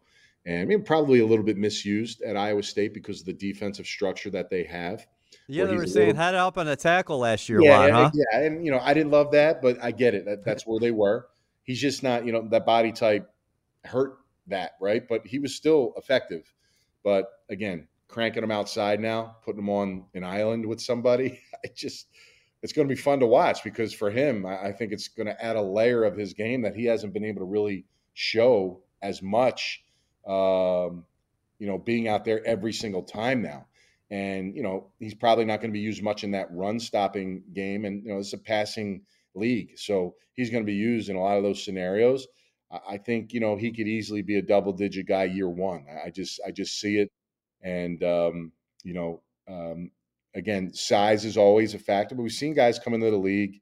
And 0.46 0.62
I 0.62 0.64
mean, 0.64 0.82
probably 0.82 1.20
a 1.20 1.26
little 1.26 1.44
bit 1.44 1.56
misused 1.56 2.22
at 2.22 2.36
Iowa 2.36 2.62
State 2.62 2.94
because 2.94 3.20
of 3.20 3.26
the 3.26 3.32
defensive 3.32 3.86
structure 3.86 4.30
that 4.30 4.50
they 4.50 4.64
have. 4.64 5.06
Yeah, 5.46 5.64
they 5.64 5.76
were 5.76 5.86
saying 5.86 6.16
had 6.16 6.34
help 6.34 6.58
on 6.58 6.68
a 6.68 6.76
tackle 6.76 7.18
last 7.18 7.48
year, 7.48 7.62
yeah, 7.62 7.90
huh? 7.90 8.10
Yeah, 8.14 8.40
and 8.40 8.64
you 8.64 8.70
know, 8.70 8.80
I 8.80 8.94
didn't 8.94 9.10
love 9.10 9.32
that, 9.32 9.62
but 9.62 9.82
I 9.82 9.90
get 9.90 10.14
it. 10.14 10.24
That, 10.24 10.44
that's 10.44 10.66
where 10.66 10.78
they 10.80 10.90
were 10.90 11.26
he's 11.68 11.80
just 11.80 12.02
not, 12.02 12.24
you 12.24 12.32
know, 12.32 12.48
that 12.48 12.64
body 12.64 12.90
type 12.90 13.30
hurt 13.84 14.18
that, 14.48 14.72
right? 14.80 15.06
But 15.06 15.26
he 15.26 15.38
was 15.38 15.54
still 15.54 15.92
effective. 15.98 16.50
But 17.04 17.26
again, 17.50 17.86
cranking 18.08 18.42
him 18.42 18.50
outside 18.50 19.00
now, 19.00 19.36
putting 19.44 19.60
him 19.60 19.68
on 19.68 20.06
an 20.14 20.24
island 20.24 20.64
with 20.64 20.80
somebody, 20.80 21.40
I 21.64 21.68
just 21.76 22.08
it's 22.62 22.72
going 22.72 22.88
to 22.88 22.92
be 22.92 23.00
fun 23.00 23.20
to 23.20 23.26
watch 23.26 23.62
because 23.62 23.92
for 23.92 24.10
him, 24.10 24.44
I 24.44 24.72
think 24.72 24.92
it's 24.92 25.06
going 25.06 25.28
to 25.28 25.44
add 25.44 25.54
a 25.54 25.62
layer 25.62 26.02
of 26.02 26.16
his 26.16 26.32
game 26.32 26.62
that 26.62 26.74
he 26.74 26.86
hasn't 26.86 27.12
been 27.12 27.24
able 27.24 27.42
to 27.42 27.44
really 27.44 27.84
show 28.14 28.80
as 29.00 29.22
much. 29.22 29.84
Um, 30.26 31.04
you 31.60 31.66
know, 31.66 31.78
being 31.78 32.08
out 32.08 32.24
there 32.24 32.44
every 32.46 32.72
single 32.72 33.02
time 33.02 33.42
now. 33.42 33.66
And, 34.10 34.56
you 34.56 34.62
know, 34.62 34.92
he's 34.98 35.14
probably 35.14 35.44
not 35.44 35.60
going 35.60 35.70
to 35.70 35.78
be 35.78 35.80
used 35.80 36.02
much 36.02 36.24
in 36.24 36.30
that 36.30 36.48
run 36.50 36.80
stopping 36.80 37.42
game. 37.52 37.84
And, 37.84 38.02
you 38.04 38.12
know, 38.12 38.18
it's 38.18 38.32
a 38.32 38.38
passing 38.38 39.02
league. 39.34 39.72
So 39.76 40.14
he's 40.34 40.50
going 40.50 40.62
to 40.62 40.66
be 40.66 40.74
used 40.74 41.10
in 41.10 41.16
a 41.16 41.20
lot 41.20 41.36
of 41.36 41.42
those 41.42 41.62
scenarios. 41.62 42.26
I 42.70 42.98
think 42.98 43.32
you 43.32 43.40
know 43.40 43.56
he 43.56 43.72
could 43.72 43.88
easily 43.88 44.22
be 44.22 44.36
a 44.36 44.42
double 44.42 44.72
digit 44.72 45.06
guy 45.06 45.24
year 45.24 45.48
one. 45.48 45.86
I 46.04 46.10
just 46.10 46.40
I 46.46 46.50
just 46.50 46.78
see 46.78 46.98
it, 46.98 47.10
and 47.62 48.02
um, 48.02 48.52
you 48.84 48.92
know 48.92 49.22
um, 49.48 49.90
again 50.34 50.72
size 50.74 51.24
is 51.24 51.38
always 51.38 51.74
a 51.74 51.78
factor. 51.78 52.14
But 52.14 52.22
we've 52.22 52.32
seen 52.32 52.54
guys 52.54 52.78
come 52.78 52.92
into 52.92 53.10
the 53.10 53.16
league, 53.16 53.60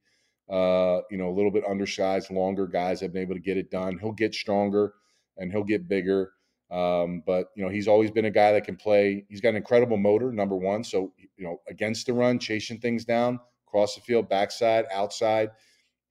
uh, 0.50 1.00
you 1.10 1.18
know, 1.18 1.28
a 1.28 1.36
little 1.36 1.52
bit 1.52 1.64
undersized, 1.68 2.32
longer 2.32 2.66
guys 2.66 3.00
have 3.00 3.12
been 3.12 3.22
able 3.22 3.34
to 3.34 3.40
get 3.40 3.56
it 3.56 3.70
done. 3.70 3.98
He'll 3.98 4.12
get 4.12 4.34
stronger 4.34 4.94
and 5.36 5.52
he'll 5.52 5.64
get 5.64 5.88
bigger. 5.88 6.32
Um, 6.70 7.22
but 7.24 7.50
you 7.54 7.62
know 7.62 7.70
he's 7.70 7.88
always 7.88 8.10
been 8.10 8.24
a 8.24 8.30
guy 8.30 8.52
that 8.52 8.64
can 8.64 8.76
play. 8.76 9.24
He's 9.28 9.40
got 9.40 9.50
an 9.50 9.56
incredible 9.56 9.96
motor, 9.96 10.32
number 10.32 10.56
one. 10.56 10.82
So 10.82 11.12
you 11.36 11.44
know 11.44 11.60
against 11.68 12.06
the 12.06 12.12
run, 12.12 12.38
chasing 12.38 12.78
things 12.78 13.04
down, 13.04 13.38
across 13.68 13.94
the 13.94 14.00
field, 14.00 14.28
backside, 14.28 14.86
outside. 14.92 15.50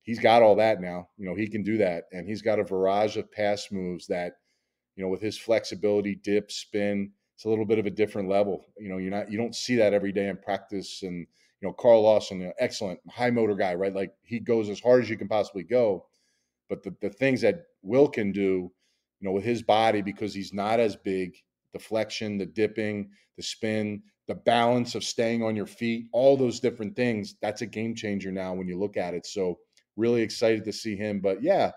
He's 0.02 0.20
got 0.20 0.44
all 0.44 0.56
that 0.58 0.82
now. 0.82 1.10
You 1.18 1.26
know, 1.26 1.36
he 1.36 1.48
can 1.48 1.64
do 1.64 1.78
that. 1.80 2.04
And 2.12 2.28
he's 2.28 2.44
got 2.44 2.60
a 2.60 2.64
barrage 2.64 3.18
of 3.18 3.32
pass 3.32 3.72
moves 3.72 4.06
that, 4.08 4.34
you 4.96 5.04
know, 5.04 5.10
with 5.10 5.20
his 5.20 5.36
flexibility, 5.36 6.14
dip, 6.14 6.52
spin, 6.52 7.12
it's 7.36 7.46
a 7.46 7.50
little 7.50 7.66
bit 7.66 7.80
of 7.80 7.86
a 7.86 7.92
different 7.92 8.30
level. 8.30 8.66
You 8.78 8.90
know, 8.90 8.98
you're 8.98 9.12
not 9.12 9.32
you 9.32 9.38
don't 9.38 9.56
see 9.56 9.76
that 9.76 9.94
every 9.94 10.12
day 10.12 10.30
in 10.30 10.38
practice. 10.38 11.04
And, 11.04 11.28
you 11.60 11.68
know, 11.68 11.74
Carl 11.74 12.02
Lawson, 12.04 12.40
you 12.40 12.48
know, 12.48 12.54
excellent 12.60 13.00
high 13.10 13.32
motor 13.32 13.56
guy, 13.56 13.74
right? 13.74 13.94
Like 13.94 14.14
he 14.24 14.40
goes 14.40 14.70
as 14.70 14.80
hard 14.80 15.04
as 15.04 15.10
you 15.10 15.18
can 15.18 15.28
possibly 15.28 15.64
go. 15.64 16.06
But 16.70 16.84
the, 16.84 16.96
the 17.02 17.10
things 17.10 17.42
that 17.42 17.66
Will 17.82 18.08
can 18.08 18.32
do, 18.32 18.72
you 19.20 19.28
know, 19.28 19.34
with 19.34 19.44
his 19.44 19.64
body 19.64 20.02
because 20.02 20.34
he's 20.34 20.54
not 20.54 20.80
as 20.80 20.96
big, 20.96 21.36
the 21.74 21.80
flexion, 21.80 22.38
the 22.38 22.46
dipping, 22.46 23.10
the 23.38 23.44
spin, 23.44 24.02
the 24.28 24.36
balance 24.36 24.96
of 24.96 25.04
staying 25.04 25.44
on 25.44 25.56
your 25.56 25.66
feet, 25.66 26.08
all 26.12 26.36
those 26.36 26.60
different 26.60 26.96
things. 26.96 27.36
That's 27.42 27.62
a 27.62 27.68
game 27.68 27.96
changer 27.96 28.32
now 28.32 28.54
when 28.54 28.68
you 28.68 28.78
look 28.78 28.98
at 28.98 29.14
it. 29.14 29.26
So 29.26 29.60
really 29.96 30.22
excited 30.22 30.66
to 30.66 30.74
see 30.74 30.96
him. 30.96 31.20
But 31.20 31.44
yeah, 31.44 31.72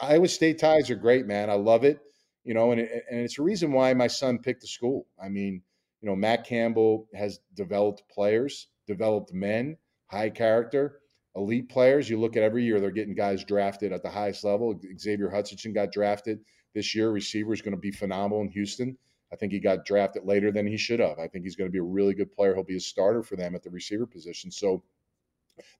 Iowa 0.00 0.28
State 0.28 0.58
ties 0.58 0.90
are 0.90 0.96
great, 0.96 1.26
man. 1.26 1.50
I 1.50 1.54
love 1.54 1.84
it. 1.84 2.00
You 2.44 2.54
know, 2.54 2.72
and 2.72 2.80
it, 2.80 3.04
and 3.10 3.20
it's 3.20 3.38
a 3.38 3.42
reason 3.42 3.72
why 3.72 3.94
my 3.94 4.08
son 4.08 4.38
picked 4.38 4.62
the 4.62 4.66
school. 4.66 5.06
I 5.22 5.28
mean, 5.28 5.62
you 6.00 6.08
know, 6.08 6.16
Matt 6.16 6.44
Campbell 6.44 7.08
has 7.14 7.38
developed 7.54 8.02
players, 8.10 8.68
developed 8.86 9.32
men, 9.32 9.76
high 10.06 10.30
character, 10.30 11.00
elite 11.36 11.68
players. 11.68 12.10
You 12.10 12.18
look 12.18 12.36
at 12.36 12.42
every 12.42 12.64
year, 12.64 12.80
they're 12.80 12.90
getting 12.90 13.14
guys 13.14 13.44
drafted 13.44 13.92
at 13.92 14.02
the 14.02 14.10
highest 14.10 14.42
level. 14.42 14.78
Xavier 14.98 15.30
Hutchinson 15.30 15.72
got 15.72 15.92
drafted 15.92 16.40
this 16.74 16.94
year. 16.94 17.10
Receiver 17.10 17.52
is 17.52 17.62
going 17.62 17.74
to 17.74 17.80
be 17.80 17.90
phenomenal 17.90 18.42
in 18.42 18.48
Houston. 18.48 18.96
I 19.32 19.36
think 19.36 19.52
he 19.52 19.60
got 19.60 19.86
drafted 19.86 20.24
later 20.24 20.52
than 20.52 20.66
he 20.66 20.76
should 20.76 21.00
have. 21.00 21.18
I 21.18 21.26
think 21.26 21.44
he's 21.44 21.56
going 21.56 21.68
to 21.68 21.72
be 21.72 21.78
a 21.78 21.82
really 21.82 22.14
good 22.14 22.32
player. 22.32 22.54
He'll 22.54 22.64
be 22.64 22.76
a 22.76 22.80
starter 22.80 23.22
for 23.22 23.36
them 23.36 23.54
at 23.54 23.62
the 23.62 23.70
receiver 23.70 24.06
position. 24.06 24.50
So 24.50 24.82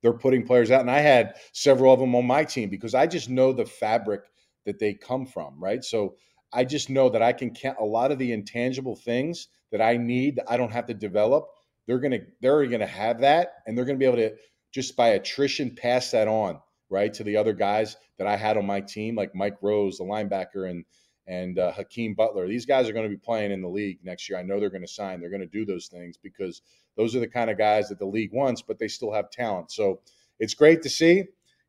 they're 0.01 0.13
putting 0.13 0.47
players 0.47 0.71
out. 0.71 0.81
And 0.81 0.91
I 0.91 1.01
had 1.01 1.35
several 1.53 1.93
of 1.93 2.01
them 2.01 2.15
on 2.15 2.27
my 2.27 2.45
team 2.45 2.71
because 2.71 2.95
I 2.95 3.07
just 3.07 3.29
know 3.29 3.53
the 3.53 3.67
fabric 3.67 4.23
that 4.65 4.79
they 4.79 4.95
come 4.95 5.27
from, 5.27 5.63
right? 5.63 5.85
So 5.85 6.17
I 6.53 6.65
just 6.65 6.91
know 6.91 7.09
that 7.09 7.23
I 7.23 7.33
can 7.33 7.53
count 7.55 7.79
a 7.81 7.85
lot 7.85 8.13
of 8.13 8.19
the 8.19 8.33
intangible 8.33 8.97
things 8.97 9.49
that 9.71 9.81
I 9.81 9.97
need, 9.97 10.41
I 10.47 10.57
don't 10.57 10.73
have 10.73 10.87
to 10.87 10.95
develop. 10.95 11.49
They're 11.87 11.99
gonna 11.99 12.21
they're 12.41 12.65
gonna 12.67 12.87
have 12.87 13.21
that 13.21 13.55
and 13.67 13.77
they're 13.77 13.85
gonna 13.85 13.99
be 13.99 14.05
able 14.05 14.17
to 14.17 14.35
just 14.71 14.97
by 14.97 15.09
attrition 15.09 15.75
pass 15.75 16.11
that 16.13 16.29
on, 16.29 16.61
right, 16.93 17.13
to 17.15 17.25
the 17.25 17.37
other 17.37 17.55
guys 17.55 17.97
that 18.19 18.27
I 18.27 18.37
had 18.37 18.57
on 18.57 18.67
my 18.67 18.81
team, 18.81 19.17
like 19.17 19.35
Mike 19.35 19.57
Rose, 19.63 19.99
the 19.99 20.05
linebacker, 20.05 20.71
and 20.71 20.85
and 21.27 21.59
uh, 21.59 21.73
Hakeem 21.73 22.15
Butler. 22.15 22.49
These 22.49 22.67
guys 22.67 22.89
are 22.89 22.93
going 22.93 23.09
to 23.09 23.17
be 23.17 23.17
playing 23.17 23.53
in 23.53 23.63
the 23.63 23.69
league 23.69 24.01
next 24.03 24.29
year. 24.29 24.39
I 24.39 24.43
know 24.43 24.59
they're 24.59 24.71
going 24.71 24.83
to 24.83 24.89
sign. 24.89 25.21
They're 25.21 25.31
going 25.31 25.41
to 25.41 25.47
do 25.47 25.65
those 25.65 25.87
things 25.87 26.17
because 26.17 26.63
those 26.97 27.15
are 27.15 27.21
the 27.21 27.29
kind 27.29 27.49
of 27.49 27.57
guys 27.57 27.89
that 27.89 27.99
the 27.99 28.07
league 28.07 28.33
wants, 28.33 28.61
but 28.61 28.79
they 28.79 28.89
still 28.89 29.13
have 29.13 29.31
talent. 29.31 29.71
So 29.71 30.01
it's 30.41 30.55
great 30.55 30.83
to 30.83 30.91
see. 30.91 31.25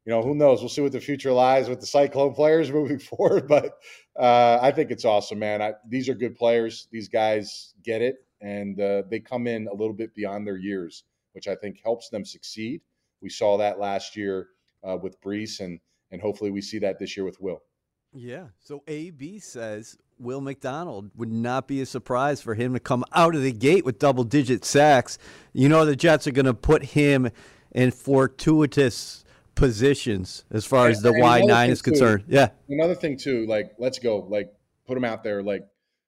You 0.05 0.11
know, 0.11 0.21
who 0.21 0.35
knows? 0.35 0.59
We'll 0.59 0.69
see 0.69 0.81
what 0.81 0.91
the 0.91 0.99
future 0.99 1.31
lies 1.31 1.69
with 1.69 1.79
the 1.79 1.85
Cyclone 1.85 2.33
players 2.33 2.71
moving 2.73 2.99
forward. 2.99 3.47
But 3.47 3.73
uh, 4.19 4.59
I 4.61 4.71
think 4.71 4.91
it's 4.91 5.05
awesome, 5.05 5.39
man. 5.39 5.61
I, 5.61 5.73
these 5.87 6.09
are 6.09 6.15
good 6.15 6.35
players. 6.35 6.87
These 6.91 7.07
guys 7.07 7.73
get 7.83 8.01
it, 8.01 8.25
and 8.41 8.79
uh, 8.81 9.03
they 9.09 9.19
come 9.19 9.47
in 9.47 9.67
a 9.67 9.73
little 9.73 9.93
bit 9.93 10.13
beyond 10.15 10.45
their 10.45 10.57
years, 10.57 11.03
which 11.33 11.47
I 11.47 11.55
think 11.55 11.79
helps 11.81 12.09
them 12.09 12.25
succeed. 12.25 12.81
We 13.21 13.29
saw 13.29 13.57
that 13.57 13.79
last 13.79 14.17
year 14.17 14.49
uh, 14.83 14.97
with 15.01 15.21
Breece, 15.21 15.59
and 15.59 15.79
and 16.11 16.21
hopefully 16.21 16.51
we 16.51 16.61
see 16.61 16.79
that 16.79 16.99
this 16.99 17.17
year 17.17 17.25
with 17.25 17.39
Will. 17.41 17.61
Yeah. 18.13 18.47
So 18.59 18.83
AB 18.87 19.39
says 19.39 19.97
Will 20.19 20.41
McDonald 20.41 21.11
would 21.15 21.31
not 21.31 21.67
be 21.67 21.81
a 21.81 21.85
surprise 21.85 22.41
for 22.41 22.53
him 22.53 22.73
to 22.73 22.79
come 22.79 23.03
out 23.13 23.35
of 23.35 23.41
the 23.41 23.51
gate 23.51 23.85
with 23.85 23.99
double 23.99 24.23
digit 24.23 24.63
sacks. 24.63 25.17
You 25.51 25.69
know, 25.69 25.85
the 25.85 25.95
Jets 25.95 26.27
are 26.27 26.31
going 26.31 26.45
to 26.45 26.53
put 26.53 26.83
him 26.83 27.29
in 27.71 27.91
fortuitous 27.91 29.25
positions 29.55 30.45
as 30.51 30.65
far 30.65 30.87
as 30.87 31.01
the 31.01 31.13
wide 31.13 31.45
nine 31.45 31.69
is 31.69 31.81
concerned. 31.81 32.25
Too, 32.27 32.35
yeah. 32.35 32.49
Another 32.69 32.95
thing, 32.95 33.17
too, 33.17 33.45
like, 33.47 33.73
let's 33.79 33.99
go, 33.99 34.19
like, 34.19 34.53
put 34.87 34.97
him 34.97 35.03
out 35.03 35.23
there. 35.23 35.41
Like, 35.43 35.65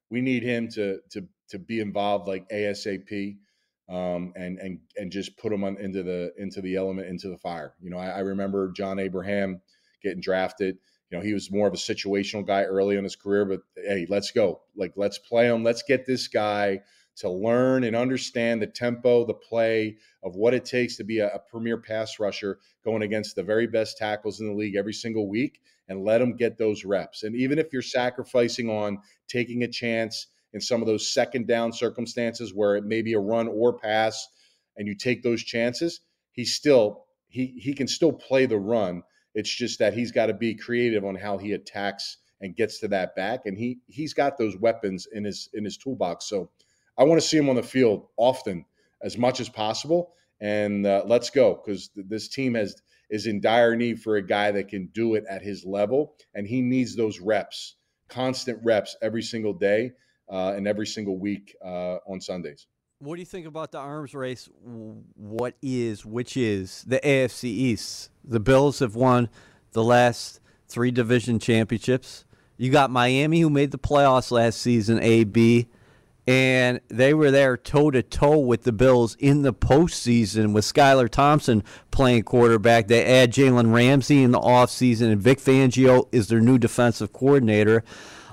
we 0.10 0.22
need 0.22 0.44
him 0.44 0.70
to, 0.70 1.00
to, 1.12 1.28
to 1.50 1.60
be 1.60 1.80
involved 1.80 2.28
like 2.28 2.48
ASAP. 2.50 3.38
Um, 3.88 4.34
and 4.36 4.58
and 4.58 4.80
and 4.98 5.12
just 5.12 5.38
put 5.38 5.52
them 5.52 5.64
on 5.64 5.78
into 5.78 6.02
the 6.02 6.34
into 6.38 6.60
the 6.62 6.76
element 6.76 7.08
into 7.08 7.30
the 7.30 7.38
fire. 7.38 7.76
You 7.80 7.92
know, 7.92 7.98
I, 7.98 8.08
I 8.08 8.20
remember 8.20 8.72
John 8.72 8.98
Abraham 8.98 9.62
getting 10.02 10.22
drafted 10.22 10.78
you 11.10 11.18
know, 11.18 11.24
he 11.24 11.34
was 11.34 11.52
more 11.52 11.68
of 11.68 11.74
a 11.74 11.78
situational 11.78 12.46
guy 12.46 12.64
early 12.64 12.98
in 12.98 13.04
his 13.04 13.16
career, 13.16 13.46
but 13.46 13.62
hey, 13.76 14.08
let's 14.10 14.32
go. 14.32 14.62
Like, 14.76 14.94
let's 14.96 15.20
play 15.20 15.48
him. 15.48 15.64
Let's 15.64 15.84
get 15.84 16.06
this 16.06 16.28
guy 16.28 16.82
to 17.18 17.30
learn 17.30 17.84
and 17.84 17.96
understand 17.96 18.62
the 18.62 18.68
tempo, 18.68 19.26
the 19.26 19.34
play 19.34 19.98
of 20.24 20.36
what 20.36 20.54
it 20.54 20.66
takes 20.66 20.98
to 20.98 21.04
be 21.04 21.20
a, 21.20 21.30
a, 21.30 21.40
premier 21.40 21.78
pass 21.78 22.20
rusher 22.20 22.60
going 22.84 23.04
against 23.04 23.36
the 23.36 23.44
very 23.44 23.68
best 23.68 23.98
tackles 23.98 24.42
in 24.42 24.48
the 24.48 24.54
league 24.54 24.76
every 24.76 24.92
single 24.92 25.30
week 25.30 25.62
and 25.88 26.04
let 26.04 26.20
him 26.20 26.36
get 26.36 26.58
those 26.58 26.84
reps. 26.84 27.24
And 27.24 27.34
even 27.36 27.58
if 27.58 27.72
you're 27.72 27.82
sacrificing 27.82 28.70
on 28.70 28.98
taking 29.30 29.64
a 29.64 29.68
chance 29.68 30.28
in 30.56 30.62
some 30.62 30.82
of 30.82 30.88
those 30.88 31.12
second 31.14 31.48
down 31.48 31.74
circumstances 31.74 32.54
where 32.54 32.78
it 32.78 32.86
may 32.86 33.02
be 33.02 33.12
a 33.12 33.20
run 33.20 33.50
or 33.50 33.78
pass 33.78 34.26
and 34.78 34.88
you 34.88 34.96
take 34.96 35.22
those 35.22 35.44
chances, 35.44 36.00
he 36.32 36.46
still 36.46 37.04
he 37.28 37.48
he 37.60 37.74
can 37.74 37.90
still 37.90 38.14
play 38.14 38.46
the 38.46 38.58
run. 38.58 39.04
It's 39.34 39.54
just 39.54 39.80
that 39.80 39.94
he's 39.94 40.14
got 40.14 40.28
to 40.28 40.34
be 40.34 40.56
creative 40.56 41.04
on 41.04 41.16
how 41.16 41.38
he 41.38 41.52
attacks 41.52 42.20
and 42.40 42.56
gets 42.56 42.80
to 42.80 42.88
that 42.88 43.18
back 43.18 43.42
and 43.46 43.58
he 43.58 43.80
he's 43.88 44.14
got 44.14 44.38
those 44.38 44.56
weapons 44.56 45.10
in 45.12 45.26
his 45.26 45.50
in 45.54 45.66
his 45.66 45.76
toolbox. 45.76 46.26
So 46.30 46.50
I 46.98 47.04
want 47.04 47.22
to 47.22 47.28
see 47.28 47.38
him 47.38 47.50
on 47.50 47.58
the 47.58 47.64
field 47.64 48.08
often, 48.16 48.64
as 49.04 49.18
much 49.18 49.42
as 49.42 49.50
possible. 49.50 50.14
And 50.40 50.88
uh, 50.88 51.04
let's 51.06 51.30
go 51.30 51.62
because 51.62 51.90
th- 51.90 52.08
this 52.10 52.30
team 52.30 52.54
has 52.54 52.78
is 53.10 53.28
in 53.28 53.42
dire 53.42 53.76
need 53.76 54.02
for 54.02 54.16
a 54.16 54.26
guy 54.26 54.52
that 54.52 54.70
can 54.70 54.88
do 54.94 55.16
it 55.16 55.26
at 55.30 55.42
his 55.42 55.66
level, 55.66 56.16
and 56.34 56.48
he 56.48 56.62
needs 56.62 56.96
those 56.96 57.20
reps, 57.20 57.76
constant 58.08 58.58
reps 58.64 58.96
every 59.02 59.22
single 59.22 59.54
day 59.54 59.92
and 60.30 60.68
every 60.68 60.88
single 60.88 61.18
week 61.18 61.56
uh, 61.64 61.98
on 62.08 62.22
Sundays. 62.22 62.68
What 63.00 63.16
do 63.16 63.22
you 63.22 63.26
think 63.26 63.46
about 63.46 63.72
the 63.72 63.78
arms 63.78 64.14
race? 64.14 64.50
What 64.64 65.56
is, 65.62 66.06
which 66.06 66.38
is 66.38 66.84
the 66.88 67.00
AFC 67.00 67.46
East? 67.46 68.10
The 68.24 68.40
Bills 68.40 68.80
have 68.80 68.96
won 68.96 69.30
the 69.74 69.84
last 69.84 70.40
three 70.68 70.92
division 70.92 71.40
championships. 71.40 72.26
You 72.58 72.72
got 72.72 72.90
Miami, 72.90 73.42
who 73.42 73.50
made 73.50 73.72
the 73.72 73.78
playoffs 73.78 74.32
last 74.32 74.62
season, 74.62 75.00
AB 75.02 75.68
and 76.28 76.80
they 76.88 77.14
were 77.14 77.30
there 77.30 77.56
toe 77.56 77.92
to 77.92 78.02
toe 78.02 78.40
with 78.40 78.64
the 78.64 78.72
Bills 78.72 79.16
in 79.20 79.44
the 79.44 79.54
postseason 79.54 80.54
with 80.54 80.66
Skylar 80.66 81.10
Thompson 81.10 81.64
playing 81.92 82.24
quarterback. 82.24 82.88
They 82.88 83.06
add 83.06 83.32
Jalen 83.32 83.74
Ramsey 83.74 84.24
in 84.24 84.32
the 84.32 84.40
offseason, 84.40 85.12
and 85.12 85.22
Vic 85.22 85.40
Fangio 85.40 86.08
is 86.12 86.28
their 86.28 86.42
new 86.42 86.58
defensive 86.58 87.14
coordinator. 87.14 87.84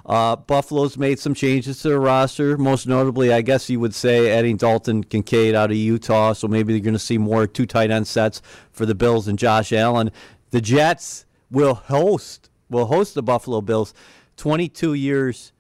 Uh, 0.05 0.37
Buffalo's 0.37 0.99
made 0.99 1.19
some 1.19 1.35
changes 1.35 1.81
to 1.83 1.91
the 1.91 1.99
roster, 1.99 2.59
most 2.59 2.87
notably, 2.87 3.33
I 3.33 3.43
guess 3.43 3.71
you 3.71 3.79
would 3.81 3.95
say, 3.95 4.37
adding 4.37 4.57
Dalton 4.57 5.05
Kincaid 5.05 5.55
out 5.55 5.71
of 5.71 5.77
Utah. 5.77 6.33
So 6.33 6.49
maybe 6.49 6.73
you're 6.73 6.81
going 6.81 6.95
to 6.95 6.99
see 6.99 7.19
more 7.19 7.47
two 7.47 7.67
tight 7.67 7.91
end 7.91 8.07
sets 8.07 8.43
for 8.73 8.85
the 8.85 8.95
Bills 8.95 9.29
and 9.29 9.39
Josh 9.39 9.73
Allen. 9.73 10.11
The 10.51 10.61
Jets 10.61 11.27
will 11.51 11.75
host 11.75 12.51
will 12.69 12.87
host 12.87 13.15
the 13.15 13.23
Buffalo 13.23 13.61
Bills 13.61 13.93
22 14.37 14.95
years 14.95 15.53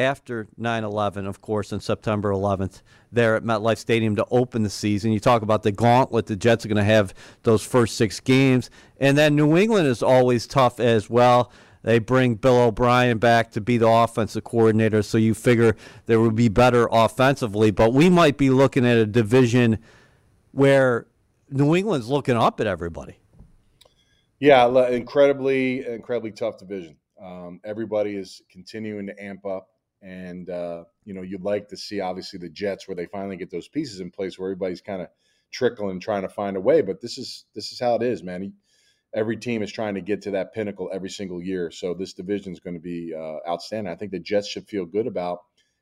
after 0.00 0.48
9 0.56 0.84
11, 0.84 1.26
of 1.26 1.40
course, 1.40 1.72
on 1.72 1.80
September 1.80 2.30
11th, 2.30 2.80
there 3.12 3.36
at 3.36 3.42
MetLife 3.42 3.76
Stadium 3.76 4.16
to 4.16 4.26
open 4.30 4.62
the 4.62 4.70
season. 4.70 5.12
You 5.12 5.20
talk 5.20 5.42
about 5.42 5.62
the 5.62 5.72
gauntlet 5.72 6.26
the 6.26 6.36
Jets 6.36 6.64
are 6.64 6.68
going 6.68 6.76
to 6.76 6.84
have 6.84 7.12
those 7.42 7.62
first 7.62 7.96
six 7.96 8.20
games. 8.20 8.70
And 8.98 9.18
then 9.18 9.36
New 9.36 9.56
England 9.56 9.88
is 9.88 10.02
always 10.02 10.46
tough 10.46 10.80
as 10.80 11.10
well. 11.10 11.52
They 11.82 11.98
bring 11.98 12.34
Bill 12.34 12.60
O'Brien 12.60 13.18
back 13.18 13.52
to 13.52 13.60
be 13.60 13.78
the 13.78 13.88
offensive 13.88 14.44
coordinator, 14.44 15.02
so 15.02 15.16
you 15.16 15.34
figure 15.34 15.76
they 16.06 16.16
would 16.16 16.34
be 16.34 16.48
better 16.48 16.88
offensively. 16.92 17.70
But 17.70 17.92
we 17.92 18.10
might 18.10 18.36
be 18.36 18.50
looking 18.50 18.86
at 18.86 18.98
a 18.98 19.06
division 19.06 19.78
where 20.52 21.06
New 21.50 21.74
England's 21.74 22.08
looking 22.08 22.36
up 22.36 22.60
at 22.60 22.66
everybody. 22.66 23.16
Yeah, 24.40 24.88
incredibly, 24.88 25.86
incredibly 25.86 26.32
tough 26.32 26.58
division. 26.58 26.96
Um, 27.22 27.60
everybody 27.64 28.16
is 28.16 28.42
continuing 28.50 29.06
to 29.06 29.22
amp 29.22 29.44
up. 29.44 29.68
And 30.02 30.48
uh, 30.48 30.84
you 31.04 31.12
know, 31.12 31.22
you'd 31.22 31.42
like 31.42 31.68
to 31.68 31.76
see 31.76 32.00
obviously 32.00 32.38
the 32.38 32.48
Jets 32.48 32.88
where 32.88 32.94
they 32.94 33.06
finally 33.06 33.36
get 33.36 33.50
those 33.50 33.68
pieces 33.68 34.00
in 34.00 34.10
place 34.10 34.38
where 34.38 34.48
everybody's 34.48 34.80
kind 34.80 35.02
of 35.02 35.08
trickling, 35.50 36.00
trying 36.00 36.22
to 36.22 36.28
find 36.28 36.56
a 36.56 36.60
way. 36.60 36.80
But 36.80 37.00
this 37.00 37.18
is 37.18 37.44
this 37.54 37.72
is 37.72 37.78
how 37.78 37.96
it 37.96 38.02
is, 38.02 38.22
man. 38.22 38.54
Every 39.14 39.36
team 39.36 39.62
is 39.62 39.72
trying 39.72 39.94
to 39.94 40.00
get 40.00 40.22
to 40.22 40.32
that 40.32 40.54
pinnacle 40.54 40.90
every 40.92 41.10
single 41.10 41.42
year. 41.42 41.70
So 41.70 41.94
this 41.94 42.14
division 42.14 42.52
is 42.52 42.60
going 42.60 42.74
to 42.74 42.80
be 42.80 43.12
uh, 43.14 43.38
outstanding. 43.48 43.92
I 43.92 43.96
think 43.96 44.12
the 44.12 44.20
Jets 44.20 44.48
should 44.48 44.68
feel 44.68 44.84
good 44.84 45.06
about 45.06 45.40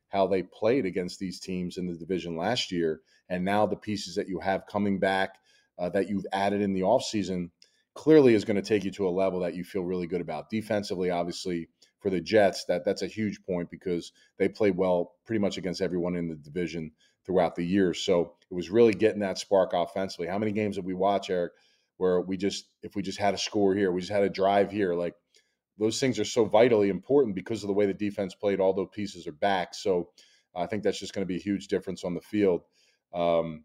how 0.09 0.27
they 0.27 0.43
played 0.43 0.87
against 0.87 1.19
these 1.19 1.39
teams 1.39 1.77
in 1.77 1.87
the 1.87 1.97
division 1.97 2.37
last 2.37 2.73
year, 2.73 3.01
and 3.29 3.45
now 3.45 3.67
the 3.67 3.77
pieces 3.77 4.15
that 4.15 4.29
you 4.29 4.41
have 4.41 4.67
coming 4.67 4.99
back 4.99 5.35
uh, 5.79 5.91
that 5.91 6.09
you've 6.09 6.27
added 6.33 6.63
in 6.63 6.73
the 6.73 6.81
offseason 6.81 7.51
clearly 7.95 8.35
is 8.35 8.45
going 8.45 8.57
to 8.57 8.63
take 8.63 8.85
you 8.85 8.91
to 8.93 9.09
a 9.09 9.11
level 9.11 9.41
that 9.41 9.55
you 9.55 9.65
feel 9.65 9.83
really 9.83 10.07
good 10.07 10.21
about. 10.21 10.49
Defensively, 10.49 11.11
obviously, 11.11 11.69
for 12.01 12.11
the 12.11 12.21
Jets, 12.21 12.65
that 12.67 12.85
that's 12.85 13.03
a 13.03 13.09
huge 13.09 13.43
point 13.43 13.71
because 13.71 14.13
they 14.39 14.49
played 14.49 14.77
well 14.77 15.13
pretty 15.27 15.41
much 15.41 15.59
against 15.59 15.83
everyone 15.83 16.17
in 16.17 16.29
the 16.29 16.37
division 16.37 16.93
throughout 17.27 17.57
the 17.57 17.67
year. 17.67 17.93
So 17.93 18.35
it 18.51 18.55
was 18.55 18.71
really 18.71 18.95
getting 18.95 19.21
that 19.21 19.39
spark 19.39 19.73
offensively. 19.75 20.29
How 20.29 20.39
many 20.39 20.53
games 20.53 20.77
did 20.77 20.85
we 20.85 20.95
watch, 20.95 21.29
Eric, 21.29 21.53
where 21.99 22.21
we 22.21 22.37
just 22.37 22.67
if 22.83 22.97
we 22.97 23.03
just 23.03 23.19
had 23.19 23.35
a 23.35 23.39
score 23.39 23.75
here, 23.75 23.93
we 23.93 24.01
just 24.01 24.13
had 24.13 24.23
a 24.23 24.31
drive 24.31 24.71
here, 24.71 24.95
like 24.95 25.15
those 25.79 26.01
things 26.01 26.19
are 26.19 26.25
so 26.25 26.45
vitally 26.45 26.89
important 26.89 27.37
because 27.37 27.63
of 27.63 27.69
the 27.69 27.75
way 27.75 27.87
the 27.87 27.95
defense 27.95 28.35
played. 28.35 28.59
All 28.59 28.73
those 28.73 28.89
pieces 28.93 29.27
are 29.27 29.33
back, 29.33 29.75
so 29.75 30.09
I 30.57 30.67
think 30.67 30.83
that's 30.83 30.99
just 30.99 31.15
going 31.15 31.23
to 31.23 31.29
be 31.29 31.37
a 31.37 31.43
huge 31.43 31.69
difference 31.69 32.03
on 32.03 32.15
the 32.15 32.21
field. 32.21 32.63
Um, 33.15 33.65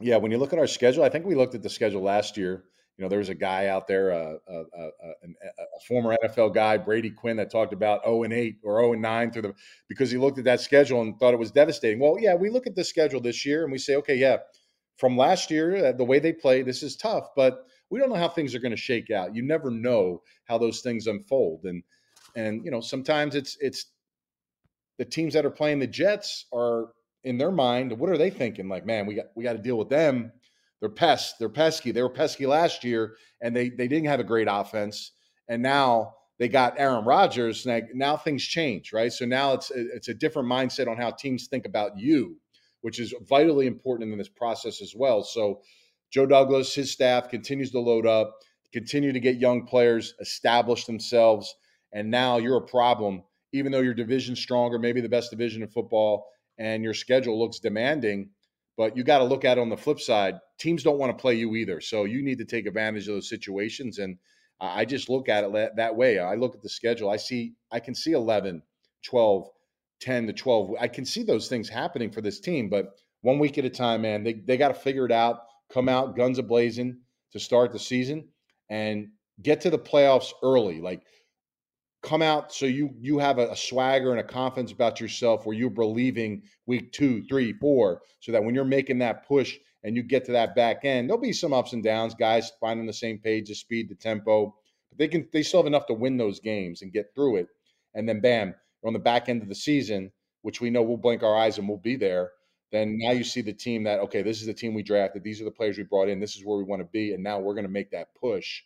yeah, 0.00 0.16
when 0.16 0.32
you 0.32 0.38
look 0.38 0.52
at 0.52 0.58
our 0.58 0.66
schedule, 0.66 1.04
I 1.04 1.08
think 1.08 1.24
we 1.24 1.34
looked 1.34 1.54
at 1.54 1.62
the 1.62 1.70
schedule 1.70 2.02
last 2.02 2.36
year 2.36 2.64
you 2.96 3.04
know, 3.04 3.10
there 3.10 3.18
was 3.18 3.28
a 3.28 3.34
guy 3.34 3.66
out 3.66 3.86
there, 3.86 4.10
uh, 4.12 4.36
uh, 4.50 4.64
uh, 4.78 5.10
a 5.20 5.80
former 5.86 6.16
NFL 6.24 6.54
guy, 6.54 6.78
Brady 6.78 7.10
Quinn, 7.10 7.36
that 7.36 7.50
talked 7.50 7.74
about 7.74 8.02
0 8.04 8.22
and 8.22 8.32
8 8.32 8.56
or 8.64 8.80
0 8.80 8.92
and 8.94 9.02
9 9.02 9.32
through 9.32 9.42
the 9.42 9.54
because 9.86 10.10
he 10.10 10.16
looked 10.16 10.38
at 10.38 10.44
that 10.44 10.60
schedule 10.60 11.02
and 11.02 11.18
thought 11.18 11.34
it 11.34 11.38
was 11.38 11.50
devastating. 11.50 12.00
Well, 12.00 12.16
yeah, 12.18 12.34
we 12.34 12.48
look 12.48 12.66
at 12.66 12.74
the 12.74 12.84
schedule 12.84 13.20
this 13.20 13.44
year 13.44 13.64
and 13.64 13.72
we 13.72 13.78
say, 13.78 13.96
okay, 13.96 14.16
yeah, 14.16 14.38
from 14.96 15.16
last 15.16 15.50
year, 15.50 15.86
uh, 15.86 15.92
the 15.92 16.04
way 16.04 16.18
they 16.18 16.32
play, 16.32 16.62
this 16.62 16.82
is 16.82 16.96
tough, 16.96 17.28
but 17.36 17.66
we 17.90 17.98
don't 17.98 18.08
know 18.08 18.16
how 18.16 18.28
things 18.28 18.54
are 18.54 18.58
going 18.58 18.72
to 18.72 18.76
shake 18.76 19.10
out. 19.10 19.34
You 19.34 19.42
never 19.42 19.70
know 19.70 20.22
how 20.46 20.58
those 20.58 20.80
things 20.80 21.06
unfold, 21.06 21.64
and 21.64 21.82
and 22.34 22.64
you 22.64 22.70
know 22.70 22.80
sometimes 22.80 23.34
it's 23.34 23.56
it's 23.60 23.86
the 24.98 25.04
teams 25.04 25.34
that 25.34 25.44
are 25.44 25.50
playing 25.50 25.78
the 25.78 25.86
Jets 25.86 26.46
are 26.52 26.88
in 27.24 27.38
their 27.38 27.50
mind, 27.50 27.92
what 27.98 28.08
are 28.08 28.16
they 28.16 28.30
thinking? 28.30 28.68
Like, 28.68 28.86
man, 28.86 29.06
we 29.06 29.14
got 29.14 29.26
we 29.34 29.44
got 29.44 29.52
to 29.52 29.58
deal 29.58 29.76
with 29.78 29.88
them 29.88 30.32
they're 30.80 30.88
pests. 30.88 31.34
They're 31.38 31.48
pesky. 31.48 31.90
They 31.90 32.02
were 32.02 32.10
pesky 32.10 32.46
last 32.46 32.84
year, 32.84 33.16
and 33.40 33.56
they 33.56 33.70
they 33.70 33.88
didn't 33.88 34.06
have 34.06 34.20
a 34.20 34.24
great 34.24 34.48
offense. 34.50 35.12
And 35.48 35.62
now 35.62 36.14
they 36.38 36.48
got 36.48 36.78
Aaron 36.78 37.04
Rodgers. 37.04 37.64
Now, 37.64 37.80
now 37.94 38.16
things 38.16 38.44
change, 38.44 38.92
right? 38.92 39.12
So 39.12 39.24
now 39.24 39.54
it's 39.54 39.70
it's 39.70 40.08
a 40.08 40.14
different 40.14 40.48
mindset 40.48 40.88
on 40.88 40.96
how 40.96 41.10
teams 41.10 41.46
think 41.46 41.66
about 41.66 41.98
you, 41.98 42.36
which 42.86 43.00
is 43.00 43.12
vitally 43.28 43.66
important 43.66 44.12
in 44.12 44.18
this 44.18 44.28
process 44.28 44.80
as 44.80 44.94
well. 44.94 45.24
So 45.24 45.60
Joe 46.12 46.26
Douglas, 46.26 46.72
his 46.72 46.92
staff 46.92 47.28
continues 47.28 47.72
to 47.72 47.80
load 47.80 48.06
up, 48.06 48.38
continue 48.72 49.12
to 49.12 49.18
get 49.18 49.38
young 49.38 49.66
players 49.66 50.14
establish 50.20 50.84
themselves, 50.84 51.52
and 51.92 52.12
now 52.12 52.38
you're 52.38 52.58
a 52.58 52.66
problem. 52.66 53.24
Even 53.52 53.72
though 53.72 53.80
your 53.80 53.94
division's 53.94 54.38
stronger, 54.38 54.78
maybe 54.78 55.00
the 55.00 55.08
best 55.08 55.32
division 55.32 55.62
in 55.62 55.68
football, 55.68 56.28
and 56.58 56.84
your 56.84 56.94
schedule 56.94 57.36
looks 57.36 57.58
demanding 57.58 58.30
but 58.76 58.96
you 58.96 59.04
got 59.04 59.18
to 59.18 59.24
look 59.24 59.44
at 59.44 59.56
it 59.58 59.60
on 59.60 59.70
the 59.70 59.76
flip 59.76 60.00
side. 60.00 60.38
Teams 60.58 60.82
don't 60.82 60.98
want 60.98 61.16
to 61.16 61.20
play 61.20 61.34
you 61.34 61.56
either. 61.56 61.80
So 61.80 62.04
you 62.04 62.22
need 62.22 62.38
to 62.38 62.44
take 62.44 62.66
advantage 62.66 63.08
of 63.08 63.14
those 63.14 63.28
situations. 63.28 63.98
And 63.98 64.18
I 64.60 64.84
just 64.84 65.08
look 65.08 65.28
at 65.28 65.44
it 65.44 65.76
that 65.76 65.96
way. 65.96 66.18
I 66.18 66.34
look 66.34 66.54
at 66.54 66.62
the 66.62 66.68
schedule. 66.68 67.08
I 67.08 67.16
see, 67.16 67.54
I 67.72 67.80
can 67.80 67.94
see 67.94 68.12
11, 68.12 68.62
12, 69.02 69.48
10 70.00 70.26
to 70.26 70.32
12. 70.32 70.74
I 70.80 70.88
can 70.88 71.04
see 71.04 71.22
those 71.22 71.48
things 71.48 71.68
happening 71.68 72.10
for 72.10 72.20
this 72.20 72.40
team, 72.40 72.68
but 72.68 72.94
one 73.22 73.38
week 73.38 73.58
at 73.58 73.64
a 73.64 73.70
time, 73.70 74.02
man, 74.02 74.22
they, 74.22 74.34
they 74.34 74.56
got 74.56 74.68
to 74.68 74.74
figure 74.74 75.06
it 75.06 75.12
out, 75.12 75.40
come 75.72 75.88
out 75.88 76.16
guns 76.16 76.38
a 76.38 76.42
blazing 76.42 76.98
to 77.32 77.40
start 77.40 77.72
the 77.72 77.78
season 77.78 78.28
and 78.70 79.08
get 79.42 79.60
to 79.62 79.70
the 79.70 79.78
playoffs 79.78 80.32
early. 80.42 80.80
Like 80.80 81.02
come 82.02 82.22
out 82.22 82.52
so 82.52 82.66
you 82.66 82.94
you 83.00 83.18
have 83.18 83.38
a, 83.38 83.50
a, 83.50 83.56
swagger 83.56 84.12
and 84.12 84.20
a 84.20 84.24
confidence 84.24 84.70
about 84.70 85.00
yourself 85.00 85.44
where 85.44 85.56
you're 85.56 85.68
believing 85.68 86.40
week 86.66 86.92
two, 86.92 87.22
three, 87.24 87.52
four, 87.54 88.02
so 88.20 88.30
that 88.30 88.42
when 88.42 88.54
you're 88.54 88.64
making 88.64 88.98
that 88.98 89.26
push 89.26 89.56
and 89.82 89.96
you 89.96 90.02
get 90.02 90.24
to 90.24 90.32
that 90.32 90.54
back 90.54 90.84
end, 90.84 91.08
there'll 91.08 91.20
be 91.20 91.32
some 91.32 91.52
ups 91.52 91.72
and 91.72 91.82
downs, 91.82 92.14
guys 92.14 92.52
finding 92.60 92.86
the 92.86 92.92
same 92.92 93.18
page, 93.18 93.48
the 93.48 93.54
speed, 93.54 93.88
the 93.88 93.94
tempo, 93.94 94.54
but 94.88 94.98
they 94.98 95.08
can 95.08 95.28
they 95.32 95.42
still 95.42 95.60
have 95.60 95.66
enough 95.66 95.86
to 95.86 95.94
win 95.94 96.16
those 96.16 96.38
games 96.38 96.82
and 96.82 96.92
get 96.92 97.12
through 97.14 97.36
it. 97.36 97.48
And 97.94 98.08
then 98.08 98.20
bam, 98.20 98.54
on 98.86 98.92
the 98.92 98.98
back 98.98 99.28
end 99.28 99.42
of 99.42 99.48
the 99.48 99.54
season, 99.54 100.12
which 100.42 100.60
we 100.60 100.70
know 100.70 100.82
we'll 100.82 100.96
blink 100.96 101.22
our 101.22 101.36
eyes 101.36 101.58
and 101.58 101.68
we'll 101.68 101.78
be 101.78 101.96
there. 101.96 102.30
Then 102.72 102.98
now 102.98 103.12
you 103.12 103.24
see 103.24 103.42
the 103.42 103.52
team 103.52 103.84
that 103.84 104.00
okay, 104.00 104.22
this 104.22 104.40
is 104.40 104.46
the 104.46 104.54
team 104.54 104.74
we 104.74 104.82
drafted. 104.82 105.22
These 105.22 105.40
are 105.40 105.44
the 105.44 105.50
players 105.50 105.78
we 105.78 105.84
brought 105.84 106.08
in. 106.08 106.20
This 106.20 106.36
is 106.36 106.44
where 106.44 106.58
we 106.58 106.64
want 106.64 106.80
to 106.80 106.88
be, 106.92 107.12
and 107.12 107.22
now 107.22 107.38
we're 107.38 107.54
going 107.54 107.66
to 107.66 107.70
make 107.70 107.90
that 107.92 108.08
push 108.14 108.62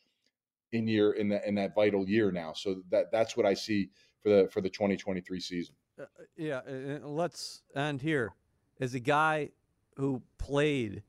in 0.72 0.86
year 0.86 1.12
in 1.12 1.28
that 1.28 1.46
in 1.46 1.54
that 1.56 1.74
vital 1.74 2.08
year 2.08 2.30
now. 2.30 2.52
So 2.54 2.82
that 2.90 3.12
that's 3.12 3.36
what 3.36 3.46
I 3.46 3.54
see 3.54 3.90
for 4.22 4.28
the 4.30 4.48
for 4.50 4.60
the 4.60 4.70
2023 4.70 5.40
season. 5.40 5.74
Uh, 5.98 6.02
uh 6.02 6.06
yeah, 6.36 6.60
let's 7.02 7.62
end 7.76 8.00
here. 8.00 8.32
As 8.80 8.94
a 8.94 9.00
guy 9.00 9.50
who 9.96 10.22
played 10.38 11.02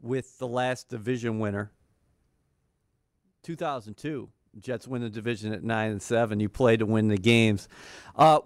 with 0.00 0.38
the 0.38 0.48
last 0.48 0.88
division 0.88 1.38
winner, 1.38 1.70
2002, 3.42 4.30
Jets 4.60 4.86
win 4.86 5.02
the 5.02 5.10
division 5.10 5.52
at 5.52 5.64
nine 5.64 5.90
and 5.90 6.02
seven. 6.02 6.40
You 6.40 6.48
play 6.48 6.76
to 6.76 6.86
win 6.86 7.08
the 7.08 7.16
games. 7.16 7.68
Uh, 8.14 8.40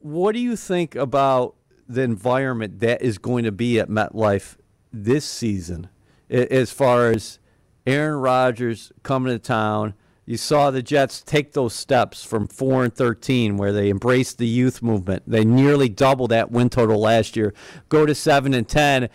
what 0.00 0.32
do 0.32 0.40
you 0.40 0.56
think 0.56 0.94
about 0.94 1.54
the 1.88 2.02
environment 2.02 2.80
that 2.80 3.02
is 3.02 3.18
going 3.18 3.44
to 3.44 3.52
be 3.52 3.78
at 3.78 3.88
MetLife 3.88 4.56
this 4.92 5.24
season, 5.24 5.88
as 6.30 6.72
far 6.72 7.10
as 7.10 7.38
Aaron 7.86 8.20
Rodgers 8.20 8.92
coming 9.02 9.32
to 9.32 9.38
town. 9.38 9.94
You 10.24 10.36
saw 10.36 10.70
the 10.70 10.82
Jets 10.82 11.20
take 11.20 11.52
those 11.52 11.74
steps 11.74 12.24
from 12.24 12.46
four 12.46 12.84
and 12.84 12.94
thirteen, 12.94 13.56
where 13.56 13.72
they 13.72 13.90
embraced 13.90 14.38
the 14.38 14.46
youth 14.46 14.80
movement. 14.80 15.24
They 15.26 15.44
nearly 15.44 15.88
doubled 15.88 16.30
that 16.30 16.50
win 16.50 16.70
total 16.70 17.00
last 17.00 17.36
year. 17.36 17.52
Go 17.88 18.06
to 18.06 18.14
seven 18.14 18.54
and 18.54 18.68
ten. 18.68 19.08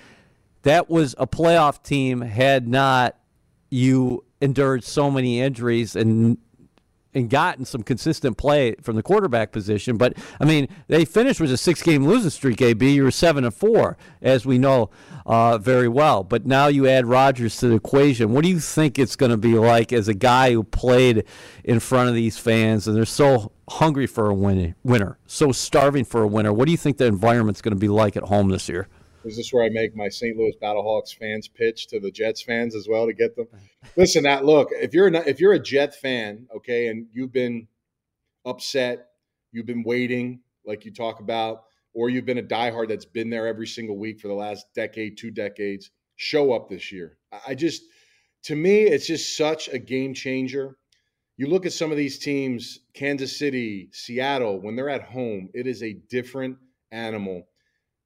That 0.63 0.89
was 0.89 1.15
a 1.17 1.25
playoff 1.25 1.81
team. 1.81 2.21
Had 2.21 2.67
not 2.67 3.17
you 3.69 4.25
endured 4.41 4.83
so 4.83 5.09
many 5.09 5.39
injuries 5.41 5.95
and 5.95 6.37
and 7.13 7.29
gotten 7.29 7.65
some 7.65 7.81
consistent 7.81 8.37
play 8.37 8.75
from 8.81 8.95
the 8.95 9.01
quarterback 9.01 9.51
position. 9.51 9.97
But 9.97 10.13
I 10.39 10.45
mean, 10.45 10.67
they 10.87 11.03
finished 11.03 11.41
with 11.41 11.51
a 11.51 11.57
six-game 11.57 12.05
losing 12.05 12.29
streak. 12.29 12.61
AB, 12.61 12.93
you 12.93 13.03
were 13.03 13.11
seven 13.11 13.43
and 13.43 13.53
four, 13.53 13.97
as 14.21 14.45
we 14.45 14.59
know 14.59 14.91
uh, 15.25 15.57
very 15.57 15.87
well. 15.87 16.23
But 16.23 16.45
now 16.45 16.67
you 16.67 16.87
add 16.87 17.07
Rodgers 17.07 17.57
to 17.57 17.69
the 17.69 17.75
equation. 17.75 18.33
What 18.33 18.43
do 18.43 18.49
you 18.49 18.59
think 18.59 18.99
it's 18.99 19.15
going 19.15 19.31
to 19.31 19.37
be 19.37 19.55
like 19.55 19.91
as 19.91 20.07
a 20.07 20.13
guy 20.13 20.51
who 20.51 20.63
played 20.63 21.23
in 21.63 21.79
front 21.79 22.09
of 22.09 22.15
these 22.15 22.37
fans 22.37 22.87
and 22.87 22.95
they're 22.95 23.05
so 23.05 23.51
hungry 23.69 24.05
for 24.07 24.29
a 24.29 24.33
win- 24.33 24.75
winner, 24.83 25.17
so 25.25 25.51
starving 25.51 26.05
for 26.05 26.21
a 26.21 26.27
winner? 26.27 26.53
What 26.53 26.65
do 26.65 26.71
you 26.71 26.77
think 26.77 26.97
the 26.97 27.05
environment's 27.05 27.61
going 27.61 27.73
to 27.73 27.79
be 27.79 27.89
like 27.89 28.15
at 28.15 28.23
home 28.23 28.49
this 28.49 28.69
year? 28.69 28.87
Is 29.27 29.37
this 29.37 29.51
where 29.51 29.63
I 29.63 29.69
make 29.69 29.95
my 29.95 30.09
St. 30.09 30.37
Louis 30.37 30.55
Battlehawks 30.61 31.15
fans 31.15 31.47
pitch 31.47 31.87
to 31.87 31.99
the 31.99 32.11
Jets 32.11 32.41
fans 32.41 32.75
as 32.75 32.87
well 32.87 33.05
to 33.05 33.13
get 33.13 33.35
them? 33.35 33.47
Listen, 33.95 34.23
that 34.23 34.45
look, 34.45 34.69
if 34.71 34.93
you're 34.93 35.09
not, 35.09 35.27
if 35.27 35.39
you're 35.39 35.53
a 35.53 35.59
Jet 35.59 35.95
fan, 35.95 36.47
okay, 36.55 36.87
and 36.87 37.07
you've 37.13 37.33
been 37.33 37.67
upset, 38.45 39.09
you've 39.51 39.65
been 39.65 39.83
waiting, 39.83 40.39
like 40.65 40.85
you 40.85 40.91
talk 40.91 41.19
about, 41.19 41.63
or 41.93 42.09
you've 42.09 42.25
been 42.25 42.37
a 42.37 42.43
diehard 42.43 42.89
that's 42.89 43.05
been 43.05 43.29
there 43.29 43.47
every 43.47 43.67
single 43.67 43.97
week 43.97 44.19
for 44.19 44.27
the 44.27 44.33
last 44.33 44.67
decade, 44.75 45.17
two 45.17 45.31
decades, 45.31 45.91
show 46.15 46.53
up 46.53 46.69
this 46.69 46.91
year. 46.91 47.17
I 47.47 47.55
just, 47.55 47.83
to 48.43 48.55
me, 48.55 48.83
it's 48.83 49.07
just 49.07 49.35
such 49.35 49.67
a 49.67 49.79
game 49.79 50.13
changer. 50.13 50.77
You 51.37 51.47
look 51.47 51.65
at 51.65 51.73
some 51.73 51.91
of 51.91 51.97
these 51.97 52.17
teams, 52.17 52.79
Kansas 52.93 53.37
City, 53.37 53.89
Seattle, 53.91 54.61
when 54.61 54.75
they're 54.75 54.89
at 54.89 55.03
home, 55.03 55.49
it 55.53 55.67
is 55.67 55.83
a 55.83 55.93
different 56.09 56.57
animal, 56.91 57.47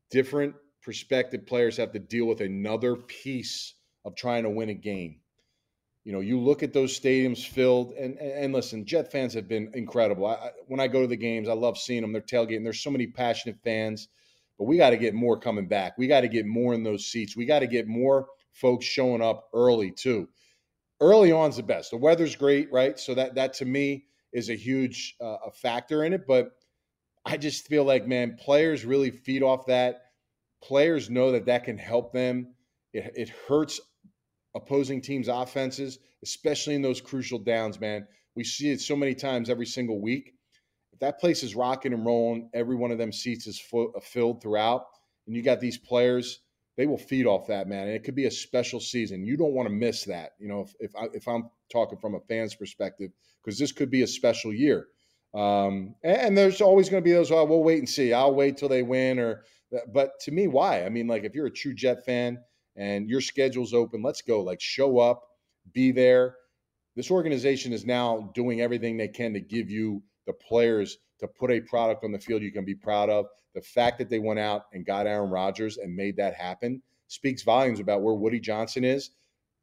different 0.09 0.55
prospective 0.81 1.45
players 1.45 1.77
have 1.77 1.91
to 1.93 1.99
deal 1.99 2.25
with 2.25 2.41
another 2.41 2.95
piece 2.95 3.75
of 4.05 4.15
trying 4.15 4.43
to 4.43 4.49
win 4.49 4.69
a 4.69 4.73
game. 4.73 5.19
You 6.03 6.11
know, 6.13 6.19
you 6.19 6.39
look 6.39 6.63
at 6.63 6.73
those 6.73 6.99
stadiums 6.99 7.45
filled, 7.45 7.93
and 7.93 8.17
and 8.17 8.53
listen, 8.53 8.85
Jet 8.85 9.11
fans 9.11 9.35
have 9.35 9.47
been 9.47 9.69
incredible. 9.75 10.25
I, 10.25 10.49
when 10.67 10.79
I 10.79 10.87
go 10.87 11.01
to 11.01 11.07
the 11.07 11.15
games, 11.15 11.47
I 11.47 11.53
love 11.53 11.77
seeing 11.77 12.01
them. 12.01 12.11
They're 12.11 12.21
tailgating. 12.21 12.63
There's 12.63 12.81
so 12.81 12.89
many 12.89 13.05
passionate 13.05 13.59
fans, 13.63 14.07
but 14.57 14.65
we 14.65 14.77
got 14.77 14.89
to 14.89 14.97
get 14.97 15.13
more 15.13 15.39
coming 15.39 15.67
back. 15.67 15.99
We 15.99 16.07
got 16.07 16.21
to 16.21 16.27
get 16.27 16.47
more 16.47 16.73
in 16.73 16.83
those 16.83 17.05
seats. 17.05 17.37
We 17.37 17.45
got 17.45 17.59
to 17.59 17.67
get 17.67 17.87
more 17.87 18.27
folks 18.51 18.85
showing 18.85 19.21
up 19.21 19.49
early 19.53 19.91
too. 19.91 20.27
Early 20.99 21.31
on's 21.31 21.57
the 21.57 21.63
best. 21.63 21.91
The 21.91 21.97
weather's 21.97 22.35
great, 22.35 22.71
right? 22.71 22.99
So 22.99 23.13
that 23.13 23.35
that 23.35 23.53
to 23.55 23.65
me 23.65 24.05
is 24.33 24.49
a 24.49 24.55
huge 24.55 25.15
uh, 25.21 25.37
a 25.45 25.51
factor 25.51 26.03
in 26.03 26.13
it. 26.13 26.25
But 26.27 26.49
I 27.25 27.37
just 27.37 27.67
feel 27.67 27.83
like, 27.83 28.07
man, 28.07 28.37
players 28.39 28.85
really 28.85 29.11
feed 29.11 29.43
off 29.43 29.67
that 29.67 30.01
players 30.63 31.09
know 31.09 31.31
that 31.31 31.45
that 31.45 31.63
can 31.63 31.77
help 31.77 32.13
them. 32.13 32.53
It, 32.93 33.11
it 33.15 33.29
hurts 33.47 33.79
opposing 34.55 35.01
teams' 35.01 35.27
offenses, 35.27 35.99
especially 36.23 36.75
in 36.75 36.81
those 36.81 37.01
crucial 37.01 37.39
downs, 37.39 37.79
man. 37.79 38.07
We 38.35 38.43
see 38.43 38.71
it 38.71 38.81
so 38.81 38.95
many 38.95 39.15
times 39.15 39.49
every 39.49 39.65
single 39.65 40.01
week. 40.01 40.33
If 40.93 40.99
that 40.99 41.19
place 41.19 41.43
is 41.43 41.55
rocking 41.55 41.93
and 41.93 42.05
rolling, 42.05 42.49
every 42.53 42.75
one 42.75 42.91
of 42.91 42.97
them 42.97 43.11
seats 43.11 43.47
is 43.47 43.61
uh, 43.73 43.99
filled 44.01 44.41
throughout, 44.41 44.85
and 45.27 45.35
you 45.35 45.41
got 45.41 45.59
these 45.59 45.77
players, 45.77 46.39
they 46.77 46.85
will 46.85 46.97
feed 46.97 47.25
off 47.25 47.47
that, 47.47 47.67
man. 47.67 47.87
And 47.87 47.95
it 47.95 48.03
could 48.03 48.15
be 48.15 48.25
a 48.25 48.31
special 48.31 48.79
season. 48.79 49.25
You 49.25 49.37
don't 49.37 49.53
want 49.53 49.67
to 49.67 49.73
miss 49.73 50.05
that, 50.05 50.31
you 50.39 50.47
know, 50.47 50.61
if, 50.61 50.73
if, 50.79 50.95
I, 50.95 51.07
if 51.13 51.27
I'm 51.27 51.49
talking 51.71 51.97
from 51.97 52.15
a 52.15 52.19
fan's 52.21 52.55
perspective, 52.55 53.11
because 53.43 53.59
this 53.59 53.71
could 53.71 53.91
be 53.91 54.03
a 54.03 54.07
special 54.07 54.53
year. 54.53 54.87
Um, 55.33 55.95
and, 56.03 56.17
and, 56.17 56.37
there's 56.37 56.59
always 56.59 56.89
going 56.89 57.01
to 57.01 57.07
be 57.07 57.13
those, 57.13 57.31
oh, 57.31 57.45
we'll 57.45 57.63
wait 57.63 57.79
and 57.79 57.87
see. 57.87 58.11
I'll 58.11 58.35
wait 58.35 58.57
till 58.57 58.67
they 58.67 58.83
win 58.83 59.17
or 59.17 59.43
Uh, 59.73 59.79
but 59.93 60.19
to 60.21 60.31
me, 60.31 60.47
why? 60.47 60.85
I 60.85 60.89
mean, 60.89 61.07
like 61.07 61.23
if 61.23 61.35
you're 61.35 61.47
a 61.47 61.51
true 61.51 61.73
Jet 61.73 62.05
fan 62.05 62.39
and 62.75 63.09
your 63.09 63.21
schedule's 63.21 63.73
open, 63.73 64.01
let's 64.01 64.21
go. 64.21 64.41
Like 64.41 64.61
show 64.61 64.99
up, 64.99 65.23
be 65.73 65.91
there. 65.91 66.35
This 66.95 67.11
organization 67.11 67.71
is 67.71 67.85
now 67.85 68.31
doing 68.33 68.61
everything 68.61 68.97
they 68.97 69.07
can 69.07 69.33
to 69.33 69.39
give 69.39 69.69
you 69.69 70.03
the 70.27 70.33
players 70.33 70.97
to 71.19 71.27
put 71.27 71.51
a 71.51 71.61
product 71.61 72.03
on 72.03 72.11
the 72.11 72.19
field 72.19 72.41
you 72.41 72.51
can 72.51 72.65
be 72.65 72.75
proud 72.75 73.09
of. 73.09 73.27
The 73.53 73.61
fact 73.61 73.97
that 73.99 74.09
they 74.09 74.19
went 74.19 74.39
out 74.39 74.65
and 74.73 74.85
got 74.85 75.07
Aaron 75.07 75.29
Rodgers 75.29 75.77
and 75.77 75.95
made 75.95 76.17
that 76.17 76.33
happen 76.33 76.81
speaks 77.07 77.43
volumes 77.43 77.79
about 77.79 78.01
where 78.01 78.15
Woody 78.15 78.39
Johnson 78.39 78.83
is, 78.83 79.11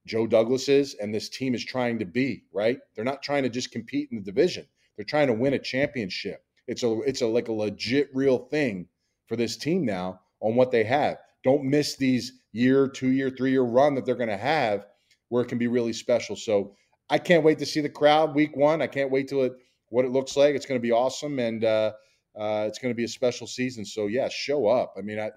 Joe 0.07 0.27
Douglas 0.27 0.69
is, 0.69 0.95
and 0.95 1.15
this 1.15 1.29
team 1.29 1.55
is 1.55 1.65
trying 1.65 1.99
to 1.99 2.05
be, 2.05 2.45
right? 2.53 2.79
They're 2.95 3.05
not 3.05 3.23
trying 3.23 3.43
to 3.43 3.49
just 3.49 3.71
compete 3.71 4.09
in 4.11 4.19
the 4.19 4.25
division. 4.25 4.67
They're 4.97 5.05
trying 5.05 5.29
to 5.29 5.33
win 5.33 5.55
a 5.55 5.59
championship. 5.59 6.45
It's 6.67 6.83
a 6.83 7.01
it's 7.03 7.23
a 7.23 7.27
like 7.27 7.49
a 7.49 7.53
legit 7.53 8.11
real 8.15 8.39
thing 8.39 8.89
for 9.29 9.37
this 9.37 9.57
team 9.57 9.85
now 9.85 10.21
on 10.41 10.57
what 10.57 10.71
they 10.71 10.85
have. 10.85 11.19
Don't 11.45 11.65
miss 11.65 11.97
these 11.97 12.41
year, 12.53 12.89
two 12.89 13.11
year, 13.11 13.31
three 13.31 13.53
year 13.53 13.63
run 13.63 13.95
that 13.95 14.05
they're 14.05 14.17
going 14.17 14.29
to 14.29 14.37
have 14.37 14.87
where 15.29 15.43
it 15.43 15.49
can 15.49 15.59
be 15.59 15.67
really 15.67 15.93
special. 15.93 16.35
So 16.35 16.75
I 17.11 17.19
can't 17.19 17.45
wait 17.45 17.59
to 17.59 17.67
see 17.67 17.81
the 17.81 17.89
crowd 17.89 18.35
week 18.35 18.57
one. 18.57 18.83
I 18.83 18.87
can't 18.87 19.11
wait 19.11 19.29
to 19.29 19.43
it 19.43 19.53
what 19.91 20.05
it 20.05 20.11
looks 20.11 20.37
like. 20.37 20.55
It's 20.55 20.67
going 20.67 20.81
to 20.81 20.83
be 20.83 20.93
awesome, 20.93 21.39
and 21.39 21.65
uh, 21.65 21.93
uh, 22.39 22.65
it's 22.67 22.79
going 22.79 22.93
to 22.93 22.97
be 22.97 23.05
a 23.05 23.09
special 23.09 23.47
season. 23.47 23.85
So 23.85 24.07
yeah, 24.07 24.29
show 24.29 24.67
up. 24.67 24.95
I 24.99 25.03
mean, 25.03 25.19
I, 25.19 25.31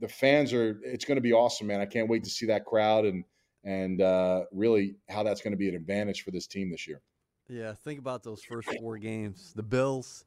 the 0.00 0.08
fans 0.08 0.52
are. 0.52 0.80
It's 0.82 1.04
going 1.04 1.16
to 1.16 1.22
be 1.22 1.32
awesome, 1.32 1.66
man. 1.66 1.80
I 1.80 1.86
can't 1.86 2.08
wait 2.08 2.24
to 2.24 2.30
see 2.30 2.46
that 2.46 2.64
crowd 2.64 3.04
and 3.04 3.24
and 3.64 4.02
uh, 4.02 4.44
really 4.52 4.96
how 5.08 5.22
that's 5.22 5.40
going 5.40 5.52
to 5.52 5.56
be 5.56 5.68
an 5.68 5.74
advantage 5.74 6.24
for 6.24 6.30
this 6.30 6.46
team 6.46 6.70
this 6.70 6.86
year. 6.86 7.00
Yeah, 7.48 7.74
think 7.74 7.98
about 7.98 8.22
those 8.22 8.42
first 8.42 8.68
four 8.80 8.98
games. 8.98 9.52
The 9.54 9.62
Bills, 9.62 10.24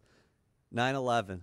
9-11. 0.74 1.42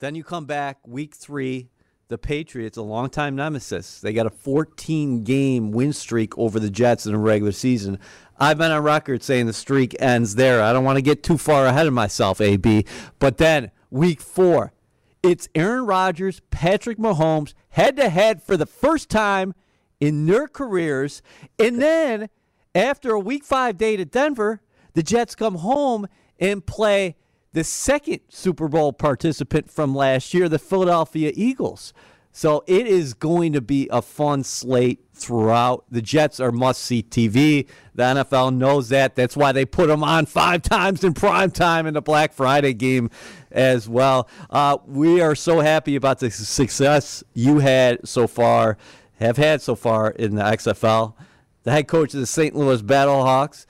Then 0.00 0.14
you 0.14 0.24
come 0.24 0.46
back 0.46 0.86
week 0.86 1.14
three. 1.14 1.70
The 2.08 2.18
Patriots, 2.18 2.76
a 2.76 2.82
longtime 2.82 3.34
nemesis, 3.34 3.98
they 4.00 4.12
got 4.12 4.26
a 4.26 4.30
14 4.30 5.24
game 5.24 5.70
win 5.72 5.94
streak 5.94 6.36
over 6.36 6.60
the 6.60 6.68
Jets 6.68 7.06
in 7.06 7.14
a 7.14 7.18
regular 7.18 7.50
season. 7.50 7.98
I've 8.38 8.58
been 8.58 8.70
on 8.70 8.82
record 8.82 9.22
saying 9.22 9.46
the 9.46 9.54
streak 9.54 9.96
ends 9.98 10.34
there. 10.34 10.62
I 10.62 10.74
don't 10.74 10.84
want 10.84 10.96
to 10.96 11.02
get 11.02 11.22
too 11.22 11.38
far 11.38 11.64
ahead 11.64 11.86
of 11.86 11.94
myself, 11.94 12.42
AB. 12.42 12.84
But 13.18 13.38
then 13.38 13.70
week 13.90 14.20
four, 14.20 14.74
it's 15.22 15.48
Aaron 15.54 15.86
Rodgers, 15.86 16.40
Patrick 16.50 16.98
Mahomes, 16.98 17.54
head 17.70 17.96
to 17.96 18.10
head 18.10 18.42
for 18.42 18.58
the 18.58 18.66
first 18.66 19.08
time 19.08 19.54
in 19.98 20.26
their 20.26 20.46
careers. 20.46 21.22
And 21.58 21.80
then 21.80 22.28
after 22.74 23.12
a 23.12 23.20
week 23.20 23.44
five 23.44 23.78
day 23.78 23.96
to 23.96 24.04
Denver, 24.04 24.60
the 24.92 25.02
Jets 25.02 25.34
come 25.34 25.56
home 25.56 26.06
and 26.38 26.64
play 26.66 27.16
the 27.54 27.64
second 27.64 28.20
Super 28.28 28.68
Bowl 28.68 28.92
participant 28.92 29.70
from 29.70 29.94
last 29.94 30.34
year, 30.34 30.48
the 30.48 30.58
Philadelphia 30.58 31.32
Eagles. 31.34 31.94
So 32.32 32.64
it 32.66 32.88
is 32.88 33.14
going 33.14 33.52
to 33.52 33.60
be 33.60 33.88
a 33.92 34.02
fun 34.02 34.42
slate 34.42 35.04
throughout. 35.14 35.84
The 35.88 36.02
Jets 36.02 36.40
are 36.40 36.50
must 36.50 36.82
see 36.82 37.00
TV. 37.00 37.68
The 37.94 38.02
NFL 38.02 38.56
knows 38.56 38.88
that. 38.88 39.14
That's 39.14 39.36
why 39.36 39.52
they 39.52 39.64
put 39.64 39.86
them 39.86 40.02
on 40.02 40.26
five 40.26 40.62
times 40.62 41.04
in 41.04 41.14
prime 41.14 41.52
time 41.52 41.86
in 41.86 41.94
the 41.94 42.02
Black 42.02 42.32
Friday 42.32 42.74
game 42.74 43.08
as 43.52 43.88
well. 43.88 44.28
Uh, 44.50 44.78
we 44.84 45.20
are 45.20 45.36
so 45.36 45.60
happy 45.60 45.94
about 45.94 46.18
the 46.18 46.32
success 46.32 47.22
you 47.34 47.60
had 47.60 48.06
so 48.06 48.26
far, 48.26 48.78
have 49.20 49.36
had 49.36 49.62
so 49.62 49.76
far 49.76 50.10
in 50.10 50.34
the 50.34 50.42
XFL. 50.42 51.14
The 51.62 51.70
head 51.70 51.86
coach 51.86 52.14
of 52.14 52.20
the 52.20 52.26
St. 52.26 52.56
Louis 52.56 52.82
Battlehawks 52.82 53.66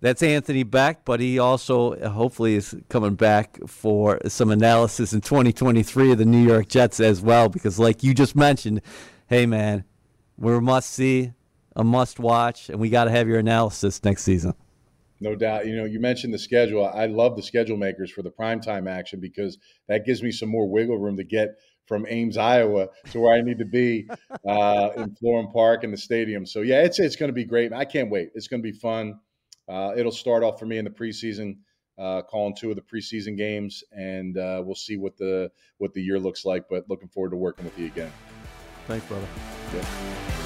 that's 0.00 0.22
Anthony 0.22 0.64
Becht, 0.64 0.98
but 1.04 1.20
he 1.20 1.38
also 1.38 1.94
uh, 1.94 2.10
hopefully 2.10 2.54
is 2.54 2.74
coming 2.88 3.14
back 3.14 3.58
for 3.66 4.20
some 4.26 4.50
analysis 4.50 5.12
in 5.12 5.20
2023 5.20 6.12
of 6.12 6.18
the 6.18 6.24
New 6.24 6.46
York 6.46 6.68
Jets 6.68 7.00
as 7.00 7.20
well. 7.22 7.48
Because, 7.48 7.78
like 7.78 8.02
you 8.02 8.14
just 8.14 8.36
mentioned, 8.36 8.82
hey 9.28 9.46
man, 9.46 9.84
we're 10.36 10.56
a 10.56 10.62
must 10.62 10.90
see, 10.90 11.32
a 11.74 11.82
must 11.82 12.18
watch, 12.18 12.68
and 12.68 12.78
we 12.78 12.90
got 12.90 13.04
to 13.04 13.10
have 13.10 13.26
your 13.26 13.38
analysis 13.38 14.02
next 14.04 14.22
season. 14.22 14.54
No 15.20 15.34
doubt. 15.34 15.66
You 15.66 15.76
know, 15.76 15.84
you 15.84 15.98
mentioned 15.98 16.34
the 16.34 16.38
schedule. 16.38 16.86
I 16.86 17.06
love 17.06 17.36
the 17.36 17.42
schedule 17.42 17.78
makers 17.78 18.10
for 18.10 18.22
the 18.22 18.30
primetime 18.30 18.88
action 18.88 19.18
because 19.18 19.56
that 19.88 20.04
gives 20.04 20.22
me 20.22 20.30
some 20.30 20.50
more 20.50 20.68
wiggle 20.68 20.98
room 20.98 21.16
to 21.16 21.24
get 21.24 21.56
from 21.86 22.04
Ames, 22.08 22.36
Iowa, 22.36 22.88
to 23.12 23.20
where 23.20 23.34
I 23.34 23.40
need 23.40 23.58
to 23.60 23.64
be 23.64 24.08
uh, 24.46 24.90
in 24.96 25.16
Florham 25.16 25.52
Park 25.52 25.84
and 25.84 25.92
the 25.92 25.98
stadium. 25.98 26.44
So 26.44 26.60
yeah, 26.60 26.82
it's 26.82 26.98
it's 26.98 27.16
going 27.16 27.28
to 27.28 27.34
be 27.34 27.44
great. 27.44 27.72
I 27.72 27.84
can't 27.84 28.10
wait. 28.10 28.30
It's 28.34 28.48
going 28.48 28.62
to 28.62 28.70
be 28.70 28.76
fun. 28.76 29.18
Uh, 29.68 29.92
it'll 29.96 30.12
start 30.12 30.42
off 30.42 30.58
for 30.58 30.66
me 30.66 30.78
in 30.78 30.84
the 30.84 30.90
preseason, 30.90 31.58
uh, 31.98 32.22
calling 32.22 32.54
two 32.54 32.70
of 32.70 32.76
the 32.76 32.82
preseason 32.82 33.36
games, 33.36 33.82
and 33.92 34.38
uh, 34.38 34.62
we'll 34.64 34.74
see 34.74 34.96
what 34.96 35.16
the 35.16 35.50
what 35.78 35.92
the 35.94 36.02
year 36.02 36.18
looks 36.18 36.44
like. 36.44 36.64
But 36.68 36.88
looking 36.88 37.08
forward 37.08 37.30
to 37.30 37.36
working 37.36 37.64
with 37.64 37.78
you 37.78 37.86
again. 37.86 38.12
Thanks, 38.86 39.06
brother. 39.06 39.26
Yeah. 39.74 40.45